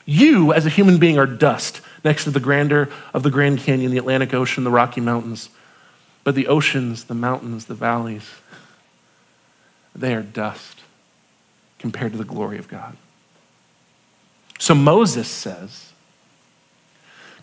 You, 0.04 0.52
as 0.52 0.66
a 0.66 0.70
human 0.70 0.98
being, 0.98 1.20
are 1.20 1.28
dust 1.28 1.82
next 2.04 2.24
to 2.24 2.32
the 2.32 2.40
grandeur 2.40 2.90
of 3.14 3.22
the 3.22 3.30
Grand 3.30 3.60
Canyon, 3.60 3.92
the 3.92 4.00
Atlantic 4.00 4.34
Ocean, 4.34 4.64
the 4.64 4.72
Rocky 4.72 5.00
Mountains. 5.00 5.50
But 6.24 6.34
the 6.34 6.48
oceans, 6.48 7.04
the 7.04 7.14
mountains, 7.14 7.66
the 7.66 7.76
valleys, 7.76 8.28
they 9.96 10.16
are 10.16 10.24
dust 10.24 10.80
compared 11.78 12.14
to 12.14 12.18
the 12.18 12.24
glory 12.24 12.58
of 12.58 12.68
God. 12.68 12.98
So 14.58 14.74
Moses 14.74 15.28
says, 15.28 15.94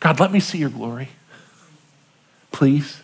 God, 0.01 0.19
let 0.19 0.33
me 0.33 0.41
see 0.41 0.59
your 0.59 0.69
glory. 0.69 1.11
Please. 2.51 3.03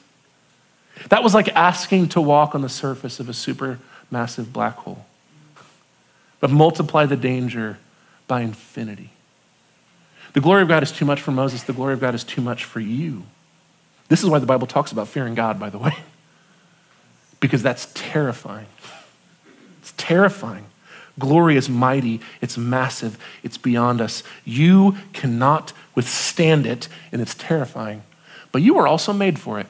That 1.08 1.22
was 1.22 1.34
like 1.34 1.48
asking 1.50 2.10
to 2.10 2.20
walk 2.20 2.54
on 2.54 2.62
the 2.62 2.68
surface 2.68 3.20
of 3.20 3.28
a 3.28 3.34
super 3.34 3.78
massive 4.10 4.52
black 4.52 4.76
hole. 4.76 5.04
But 6.40 6.50
multiply 6.50 7.06
the 7.06 7.16
danger 7.16 7.78
by 8.26 8.42
infinity. 8.42 9.10
The 10.34 10.40
glory 10.40 10.62
of 10.62 10.68
God 10.68 10.82
is 10.82 10.92
too 10.92 11.04
much 11.04 11.20
for 11.20 11.30
Moses. 11.30 11.62
The 11.62 11.72
glory 11.72 11.94
of 11.94 12.00
God 12.00 12.14
is 12.14 12.24
too 12.24 12.40
much 12.40 12.64
for 12.64 12.80
you. 12.80 13.24
This 14.08 14.22
is 14.22 14.28
why 14.28 14.38
the 14.38 14.46
Bible 14.46 14.66
talks 14.66 14.92
about 14.92 15.08
fearing 15.08 15.34
God, 15.34 15.58
by 15.58 15.70
the 15.70 15.78
way, 15.78 15.96
because 17.40 17.62
that's 17.62 17.90
terrifying. 17.94 18.66
It's 19.80 19.94
terrifying. 19.96 20.66
Glory 21.18 21.56
is 21.56 21.68
mighty, 21.68 22.20
it's 22.40 22.58
massive, 22.58 23.18
it's 23.44 23.56
beyond 23.56 24.00
us. 24.00 24.24
You 24.44 24.96
cannot 25.12 25.72
withstand 25.94 26.66
it, 26.66 26.88
and 27.12 27.22
it's 27.22 27.34
terrifying. 27.34 28.02
But 28.50 28.62
you 28.62 28.74
were 28.74 28.86
also 28.86 29.12
made 29.12 29.38
for 29.38 29.60
it. 29.60 29.66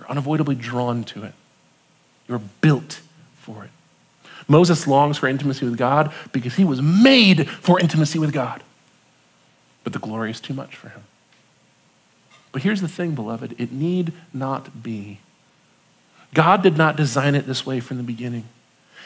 You're 0.00 0.10
unavoidably 0.10 0.54
drawn 0.54 1.04
to 1.04 1.24
it, 1.24 1.34
you're 2.26 2.40
built 2.60 3.00
for 3.34 3.64
it. 3.64 3.70
Moses 4.48 4.86
longs 4.86 5.18
for 5.18 5.28
intimacy 5.28 5.66
with 5.66 5.76
God 5.76 6.12
because 6.32 6.54
he 6.54 6.64
was 6.64 6.80
made 6.80 7.48
for 7.48 7.78
intimacy 7.78 8.18
with 8.18 8.32
God. 8.32 8.62
But 9.84 9.92
the 9.92 9.98
glory 9.98 10.30
is 10.30 10.40
too 10.40 10.54
much 10.54 10.74
for 10.74 10.88
him. 10.88 11.02
But 12.50 12.62
here's 12.62 12.80
the 12.80 12.88
thing, 12.88 13.14
beloved 13.14 13.54
it 13.58 13.72
need 13.72 14.14
not 14.32 14.82
be. 14.82 15.20
God 16.32 16.62
did 16.62 16.78
not 16.78 16.96
design 16.96 17.34
it 17.34 17.46
this 17.46 17.66
way 17.66 17.78
from 17.80 17.98
the 17.98 18.02
beginning. 18.02 18.44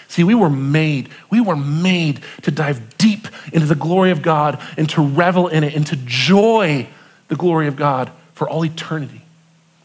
See, 0.07 0.23
we 0.23 0.35
were 0.35 0.51
made, 0.51 1.09
we 1.29 1.41
were 1.41 1.57
made 1.57 2.21
to 2.43 2.53
dive 2.53 2.97
deep 2.99 3.27
into 3.53 3.67
the 3.67 3.75
glory 3.75 4.13
of 4.13 4.23
God 4.23 4.63
and 4.77 4.89
to 4.91 5.03
revel 5.03 5.49
in 5.49 5.65
it 5.65 5.75
and 5.75 5.87
to 5.89 5.97
joy 5.97 6.87
the 7.29 7.37
glory 7.37 7.67
of 7.67 7.75
God 7.75 8.13
for 8.35 8.49
all 8.49 8.65
eternity. 8.65 9.24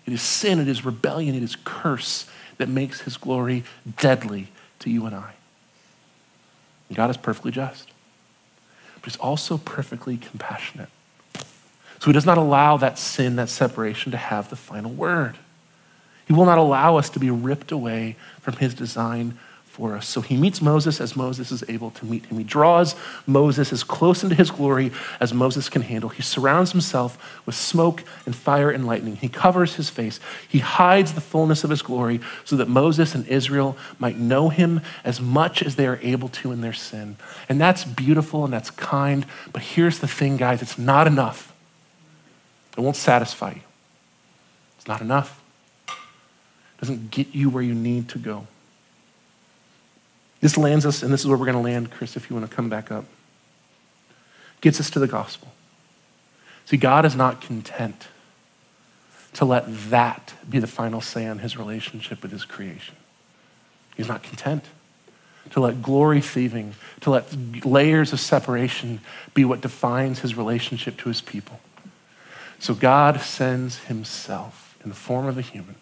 It 0.09 0.13
is 0.13 0.23
sin, 0.23 0.59
it 0.59 0.67
is 0.67 0.83
rebellion, 0.83 1.35
it 1.35 1.43
is 1.43 1.55
curse 1.63 2.25
that 2.57 2.67
makes 2.67 3.01
his 3.01 3.15
glory 3.15 3.63
deadly 3.97 4.47
to 4.79 4.89
you 4.89 5.05
and 5.05 5.13
I. 5.13 5.33
And 6.87 6.97
God 6.97 7.11
is 7.11 7.17
perfectly 7.17 7.51
just, 7.51 7.91
but 8.95 9.05
he's 9.05 9.17
also 9.17 9.59
perfectly 9.59 10.17
compassionate. 10.17 10.89
So 11.35 12.07
he 12.07 12.11
does 12.11 12.25
not 12.25 12.39
allow 12.39 12.75
that 12.77 12.97
sin, 12.97 13.35
that 13.35 13.49
separation 13.49 14.11
to 14.11 14.17
have 14.17 14.49
the 14.49 14.55
final 14.55 14.89
word. 14.89 15.37
He 16.25 16.33
will 16.33 16.45
not 16.45 16.57
allow 16.57 16.97
us 16.97 17.11
to 17.11 17.19
be 17.19 17.29
ripped 17.29 17.71
away 17.71 18.15
from 18.41 18.55
his 18.55 18.73
design 18.73 19.37
for 19.79 19.95
us. 19.95 20.09
So 20.09 20.19
he 20.19 20.35
meets 20.35 20.61
Moses 20.61 20.99
as 20.99 21.15
Moses 21.15 21.53
is 21.53 21.63
able 21.69 21.91
to 21.91 22.05
meet 22.05 22.25
him. 22.25 22.37
He 22.37 22.43
draws 22.43 22.95
Moses 23.25 23.71
as 23.71 23.81
close 23.81 24.23
into 24.23 24.35
his 24.35 24.51
glory 24.51 24.91
as 25.21 25.33
Moses 25.33 25.69
can 25.69 25.83
handle. 25.83 26.09
He 26.09 26.21
surrounds 26.21 26.73
himself 26.73 27.41
with 27.45 27.55
smoke 27.55 28.03
and 28.25 28.35
fire 28.35 28.69
and 28.69 28.85
lightning. 28.85 29.15
He 29.15 29.29
covers 29.29 29.75
his 29.75 29.89
face. 29.89 30.19
He 30.49 30.59
hides 30.59 31.13
the 31.13 31.21
fullness 31.21 31.63
of 31.63 31.69
his 31.69 31.81
glory 31.81 32.19
so 32.43 32.57
that 32.57 32.67
Moses 32.67 33.15
and 33.15 33.25
Israel 33.27 33.77
might 33.99 34.17
know 34.17 34.49
him 34.49 34.81
as 35.05 35.21
much 35.21 35.63
as 35.63 35.77
they 35.77 35.87
are 35.87 35.99
able 36.01 36.27
to 36.27 36.51
in 36.51 36.59
their 36.59 36.73
sin. 36.73 37.15
And 37.47 37.61
that's 37.61 37.85
beautiful 37.85 38.43
and 38.43 38.51
that's 38.51 38.71
kind. 38.71 39.25
But 39.53 39.61
here's 39.61 39.99
the 39.99 40.09
thing, 40.09 40.35
guys 40.35 40.61
it's 40.61 40.77
not 40.77 41.07
enough. 41.07 41.53
It 42.77 42.81
won't 42.81 42.97
satisfy 42.97 43.51
you. 43.51 43.61
It's 44.77 44.87
not 44.87 44.99
enough. 44.99 45.41
It 45.87 46.81
doesn't 46.81 47.11
get 47.11 47.33
you 47.33 47.49
where 47.49 47.63
you 47.63 47.73
need 47.73 48.09
to 48.09 48.19
go. 48.19 48.45
This 50.41 50.57
lands 50.57 50.85
us, 50.85 51.03
and 51.03 51.11
this 51.11 51.21
is 51.21 51.27
where 51.27 51.37
we're 51.37 51.45
going 51.45 51.57
to 51.57 51.63
land, 51.63 51.91
Chris, 51.91 52.15
if 52.15 52.29
you 52.29 52.35
want 52.35 52.49
to 52.49 52.55
come 52.55 52.69
back 52.69 52.91
up. 52.91 53.05
Gets 54.61 54.79
us 54.79 54.89
to 54.91 54.99
the 54.99 55.07
gospel. 55.07 55.49
See, 56.65 56.77
God 56.77 57.05
is 57.05 57.15
not 57.15 57.41
content 57.41 58.07
to 59.33 59.45
let 59.45 59.65
that 59.89 60.33
be 60.49 60.59
the 60.59 60.67
final 60.67 61.01
say 61.01 61.27
on 61.27 61.39
his 61.39 61.57
relationship 61.57 62.21
with 62.21 62.31
his 62.31 62.45
creation. 62.45 62.95
He's 63.95 64.07
not 64.07 64.23
content 64.23 64.63
to 65.51 65.59
let 65.59 65.81
glory 65.81 66.21
thieving, 66.21 66.75
to 67.01 67.09
let 67.09 67.65
layers 67.65 68.13
of 68.13 68.19
separation 68.19 69.01
be 69.33 69.45
what 69.45 69.61
defines 69.61 70.19
his 70.19 70.35
relationship 70.35 70.97
to 70.97 71.09
his 71.09 71.21
people. 71.21 71.59
So 72.59 72.73
God 72.73 73.19
sends 73.21 73.79
himself 73.79 74.77
in 74.83 74.89
the 74.89 74.95
form 74.95 75.25
of 75.25 75.37
a 75.37 75.41
human 75.41 75.75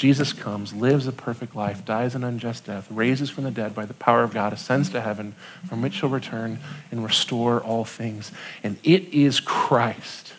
Jesus 0.00 0.32
comes, 0.32 0.72
lives 0.72 1.06
a 1.06 1.12
perfect 1.12 1.54
life, 1.54 1.84
dies 1.84 2.14
an 2.14 2.24
unjust 2.24 2.64
death, 2.64 2.90
raises 2.90 3.28
from 3.28 3.44
the 3.44 3.50
dead 3.50 3.74
by 3.74 3.84
the 3.84 3.92
power 3.92 4.22
of 4.22 4.32
God, 4.32 4.50
ascends 4.50 4.88
to 4.88 5.00
heaven, 5.02 5.34
from 5.68 5.82
which 5.82 6.00
he'll 6.00 6.08
return 6.08 6.58
and 6.90 7.04
restore 7.04 7.60
all 7.60 7.84
things. 7.84 8.32
And 8.62 8.78
it 8.82 9.12
is 9.12 9.40
Christ 9.40 10.32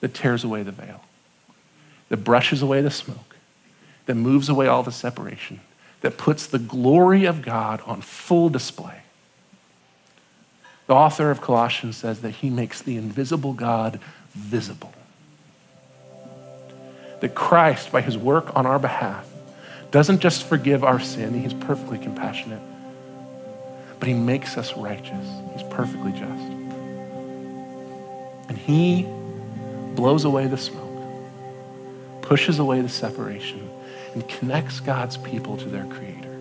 that 0.00 0.14
tears 0.14 0.42
away 0.42 0.62
the 0.62 0.72
veil, 0.72 1.02
that 2.08 2.24
brushes 2.24 2.62
away 2.62 2.80
the 2.80 2.90
smoke, 2.90 3.36
that 4.06 4.14
moves 4.14 4.48
away 4.48 4.68
all 4.68 4.82
the 4.82 4.90
separation, 4.90 5.60
that 6.00 6.16
puts 6.16 6.46
the 6.46 6.58
glory 6.58 7.26
of 7.26 7.42
God 7.42 7.82
on 7.84 8.00
full 8.00 8.48
display. 8.48 9.02
The 10.86 10.94
author 10.94 11.30
of 11.30 11.42
Colossians 11.42 11.98
says 11.98 12.22
that 12.22 12.36
he 12.36 12.48
makes 12.48 12.80
the 12.80 12.96
invisible 12.96 13.52
God 13.52 14.00
visible 14.32 14.94
that 17.20 17.34
Christ, 17.34 17.92
by 17.92 18.00
his 18.00 18.16
work 18.16 18.54
on 18.56 18.66
our 18.66 18.78
behalf, 18.78 19.28
doesn't 19.90 20.20
just 20.20 20.44
forgive 20.44 20.84
our 20.84 21.00
sin, 21.00 21.40
he's 21.40 21.54
perfectly 21.54 21.98
compassionate, 21.98 22.60
but 23.98 24.08
he 24.08 24.14
makes 24.14 24.58
us 24.58 24.76
righteous. 24.76 25.26
He's 25.52 25.62
perfectly 25.70 26.12
just. 26.12 26.42
And 28.48 28.58
he 28.58 29.06
blows 29.94 30.24
away 30.24 30.46
the 30.46 30.58
smoke, 30.58 31.02
pushes 32.22 32.58
away 32.58 32.80
the 32.82 32.88
separation, 32.88 33.70
and 34.14 34.28
connects 34.28 34.80
God's 34.80 35.16
people 35.16 35.56
to 35.56 35.68
their 35.68 35.84
Creator. 35.86 36.34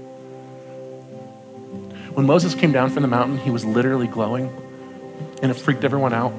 When 2.13 2.25
Moses 2.25 2.55
came 2.55 2.71
down 2.71 2.89
from 2.89 3.01
the 3.01 3.07
mountain, 3.07 3.37
he 3.37 3.49
was 3.49 3.65
literally 3.65 4.07
glowing, 4.07 4.49
and 5.41 5.51
it 5.51 5.55
freaked 5.55 5.83
everyone 5.83 6.13
out. 6.13 6.33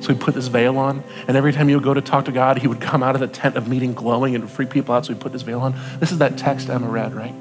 So 0.00 0.12
he 0.12 0.18
put 0.18 0.34
this 0.34 0.46
veil 0.46 0.78
on, 0.78 1.02
and 1.26 1.36
every 1.36 1.52
time 1.52 1.68
he 1.68 1.74
would 1.74 1.84
go 1.84 1.94
to 1.94 2.00
talk 2.00 2.26
to 2.26 2.32
God, 2.32 2.58
he 2.58 2.68
would 2.68 2.80
come 2.80 3.02
out 3.02 3.14
of 3.14 3.20
the 3.20 3.28
tent 3.28 3.56
of 3.56 3.66
meeting 3.66 3.94
glowing 3.94 4.34
and 4.34 4.48
freak 4.48 4.70
people 4.70 4.94
out. 4.94 5.06
So 5.06 5.14
he 5.14 5.18
put 5.18 5.32
this 5.32 5.42
veil 5.42 5.60
on. 5.60 5.74
This 5.98 6.12
is 6.12 6.18
that 6.18 6.36
text 6.36 6.68
Emma 6.68 6.88
read, 6.88 7.14
right? 7.14 7.34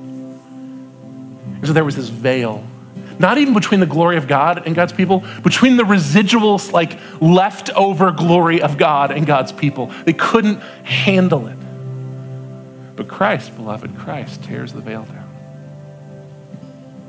so 1.64 1.74
there 1.74 1.86
was 1.86 1.96
this 1.96 2.10
veil, 2.10 2.64
not 3.18 3.38
even 3.38 3.54
between 3.54 3.80
the 3.80 3.86
glory 3.86 4.18
of 4.18 4.28
God 4.28 4.66
and 4.66 4.76
God's 4.76 4.94
people, 4.94 5.24
between 5.42 5.78
the 5.78 5.84
residuals, 5.84 6.72
like 6.72 7.00
leftover 7.20 8.12
glory 8.12 8.62
of 8.62 8.78
God 8.78 9.12
and 9.12 9.26
God's 9.26 9.52
people. 9.52 9.88
They 10.06 10.14
couldn't 10.14 10.60
handle 10.84 11.48
it. 11.48 11.58
But 12.96 13.08
Christ, 13.08 13.56
beloved, 13.56 13.98
Christ 13.98 14.44
tears 14.44 14.74
the 14.74 14.82
veil 14.82 15.04
down. 15.04 15.24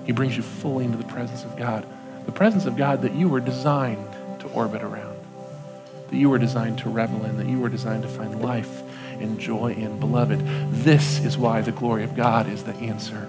He 0.04 0.12
brings 0.12 0.36
you 0.36 0.42
fully 0.42 0.84
into 0.84 0.98
the 0.98 1.04
presence 1.04 1.44
of 1.44 1.56
God, 1.56 1.86
the 2.26 2.32
presence 2.32 2.64
of 2.64 2.76
God 2.76 3.02
that 3.02 3.14
you 3.14 3.28
were 3.28 3.40
designed 3.40 4.12
to 4.40 4.48
orbit 4.48 4.82
around 4.82 5.05
that 6.08 6.16
you 6.16 6.30
were 6.30 6.38
designed 6.38 6.78
to 6.78 6.88
revel 6.88 7.24
in, 7.24 7.36
that 7.38 7.46
you 7.46 7.60
were 7.60 7.68
designed 7.68 8.02
to 8.02 8.08
find 8.08 8.40
life 8.42 8.82
and 9.20 9.38
joy 9.38 9.72
in. 9.72 9.98
Beloved, 9.98 10.40
this 10.72 11.24
is 11.24 11.38
why 11.38 11.60
the 11.60 11.72
glory 11.72 12.04
of 12.04 12.14
God 12.14 12.48
is 12.48 12.64
the 12.64 12.74
answer 12.74 13.28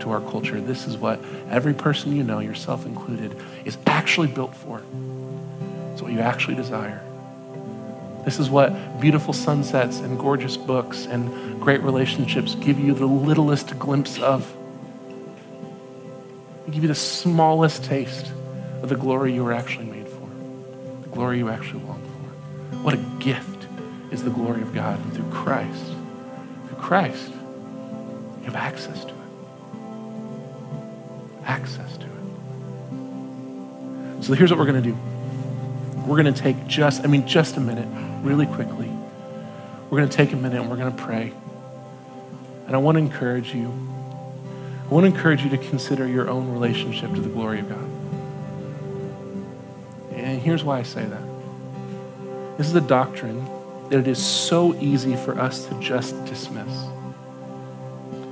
to 0.00 0.10
our 0.10 0.20
culture. 0.20 0.60
This 0.60 0.86
is 0.86 0.96
what 0.96 1.20
every 1.50 1.74
person 1.74 2.14
you 2.14 2.22
know, 2.22 2.38
yourself 2.38 2.86
included, 2.86 3.36
is 3.64 3.78
actually 3.86 4.28
built 4.28 4.54
for. 4.54 4.82
It's 5.92 6.02
what 6.02 6.12
you 6.12 6.20
actually 6.20 6.56
desire. 6.56 7.02
This 8.24 8.38
is 8.38 8.50
what 8.50 9.00
beautiful 9.00 9.32
sunsets 9.32 10.00
and 10.00 10.18
gorgeous 10.18 10.56
books 10.56 11.06
and 11.06 11.60
great 11.60 11.80
relationships 11.82 12.54
give 12.56 12.78
you 12.78 12.94
the 12.94 13.06
littlest 13.06 13.78
glimpse 13.78 14.18
of. 14.18 14.54
They 16.66 16.72
give 16.72 16.82
you 16.82 16.88
the 16.88 16.94
smallest 16.94 17.84
taste 17.84 18.30
of 18.82 18.88
the 18.88 18.96
glory 18.96 19.32
you 19.32 19.44
were 19.44 19.52
actually 19.52 19.86
made 19.86 20.08
for, 20.08 20.28
the 21.02 21.08
glory 21.08 21.38
you 21.38 21.48
actually 21.48 21.80
for. 21.80 21.97
What 22.82 22.94
a 22.94 22.98
gift 23.18 23.66
is 24.10 24.22
the 24.22 24.30
glory 24.30 24.62
of 24.62 24.72
God. 24.74 24.98
And 24.98 25.12
through 25.12 25.30
Christ, 25.30 25.84
through 26.66 26.78
Christ, 26.78 27.30
you 27.30 28.44
have 28.44 28.56
access 28.56 29.04
to 29.04 29.10
it. 29.10 29.14
Access 31.44 31.96
to 31.98 32.06
it. 32.06 32.12
So 34.24 34.34
here's 34.34 34.50
what 34.50 34.58
we're 34.58 34.66
going 34.66 34.82
to 34.82 34.88
do. 34.90 34.96
We're 36.06 36.22
going 36.22 36.32
to 36.32 36.40
take 36.40 36.66
just, 36.66 37.04
I 37.04 37.06
mean, 37.06 37.26
just 37.26 37.56
a 37.56 37.60
minute, 37.60 37.88
really 38.22 38.46
quickly. 38.46 38.90
We're 39.90 39.98
going 39.98 40.08
to 40.08 40.16
take 40.16 40.32
a 40.32 40.36
minute 40.36 40.60
and 40.60 40.70
we're 40.70 40.76
going 40.76 40.94
to 40.94 41.02
pray. 41.02 41.32
And 42.66 42.74
I 42.74 42.78
want 42.78 42.96
to 42.96 43.00
encourage 43.00 43.54
you. 43.54 43.72
I 44.84 44.94
want 44.94 45.04
to 45.04 45.14
encourage 45.14 45.42
you 45.42 45.50
to 45.50 45.58
consider 45.58 46.06
your 46.06 46.30
own 46.30 46.50
relationship 46.50 47.12
to 47.14 47.20
the 47.20 47.28
glory 47.28 47.60
of 47.60 47.68
God. 47.68 47.84
And 50.14 50.40
here's 50.40 50.64
why 50.64 50.78
I 50.78 50.82
say 50.82 51.04
that. 51.04 51.27
This 52.58 52.66
is 52.66 52.74
a 52.74 52.80
doctrine 52.80 53.48
that 53.88 54.00
it 54.00 54.08
is 54.08 54.22
so 54.22 54.74
easy 54.74 55.14
for 55.14 55.38
us 55.38 55.66
to 55.66 55.80
just 55.80 56.22
dismiss. 56.24 56.86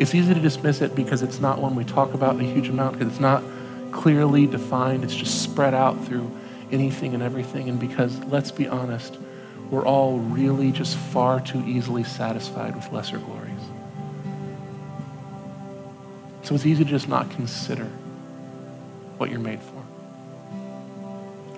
It's 0.01 0.15
easy 0.15 0.35
to 0.35 0.41
dismiss 0.41 0.83
it 0.83 0.97
because 0.97 1.23
it's 1.23 1.39
not 1.39 1.61
one 1.61 1.77
we 1.77 1.85
talk 1.85 2.13
about 2.13 2.39
a 2.39 2.43
huge 2.43 2.69
amount, 2.69 2.99
because 2.99 3.13
it's 3.13 3.21
not 3.21 3.43
clearly 3.93 4.47
defined. 4.47 5.05
It's 5.05 5.15
just 5.15 5.43
spread 5.43 5.75
out 5.75 6.05
through 6.05 6.31
anything 6.73 7.15
and 7.15 7.23
everything. 7.23 7.69
And 7.69 7.79
because, 7.79 8.19
let's 8.25 8.51
be 8.51 8.67
honest, 8.67 9.17
we're 9.71 9.87
all 9.87 10.19
really 10.19 10.73
just 10.73 10.97
far 10.97 11.41
too 11.41 11.63
easily 11.65 12.03
satisfied 12.03 12.75
with 12.75 12.93
lesser 12.93 13.19
glories. 13.19 13.53
So 16.43 16.55
it's 16.57 16.67
easy 16.67 16.85
to 16.85 16.91
just 16.91 17.09
not 17.09 17.31
consider 17.31 17.87
what 19.19 19.31
you're 19.31 19.39
made 19.39 19.61
for. 19.63 19.83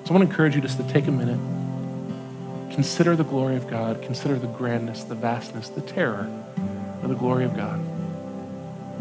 So 0.04 0.10
I 0.10 0.12
want 0.12 0.24
to 0.24 0.30
encourage 0.30 0.54
you 0.54 0.60
just 0.60 0.76
to 0.76 0.84
take 0.92 1.06
a 1.06 1.10
minute, 1.10 1.40
consider 2.78 3.16
the 3.16 3.24
glory 3.24 3.56
of 3.56 3.66
God, 3.66 4.00
consider 4.02 4.38
the 4.38 4.46
grandness, 4.46 5.02
the 5.02 5.16
vastness, 5.16 5.68
the 5.68 5.80
terror 5.80 6.30
of 7.02 7.08
the 7.08 7.16
glory 7.16 7.44
of 7.44 7.56
God, 7.56 7.80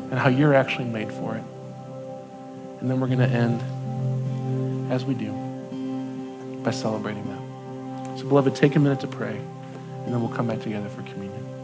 and 0.09 0.13
how 0.13 0.30
you're 0.30 0.55
actually 0.55 0.86
made 0.86 1.13
for 1.13 1.36
it. 1.36 1.43
And 2.82 2.89
then 2.89 2.99
we're 2.99 3.05
going 3.05 3.19
to 3.19 3.28
end, 3.28 3.61
as 4.91 5.05
we 5.05 5.13
do, 5.13 5.32
by 6.63 6.71
celebrating 6.71 7.23
that. 7.28 8.17
So, 8.17 8.28
beloved, 8.28 8.55
take 8.55 8.75
a 8.75 8.80
minute 8.80 8.99
to 9.01 9.07
pray, 9.07 9.38
and 10.05 10.11
then 10.11 10.21
we'll 10.21 10.36
come 10.36 10.47
back 10.47 10.61
together 10.63 10.89
for 10.89 11.03
communion. 11.03 11.57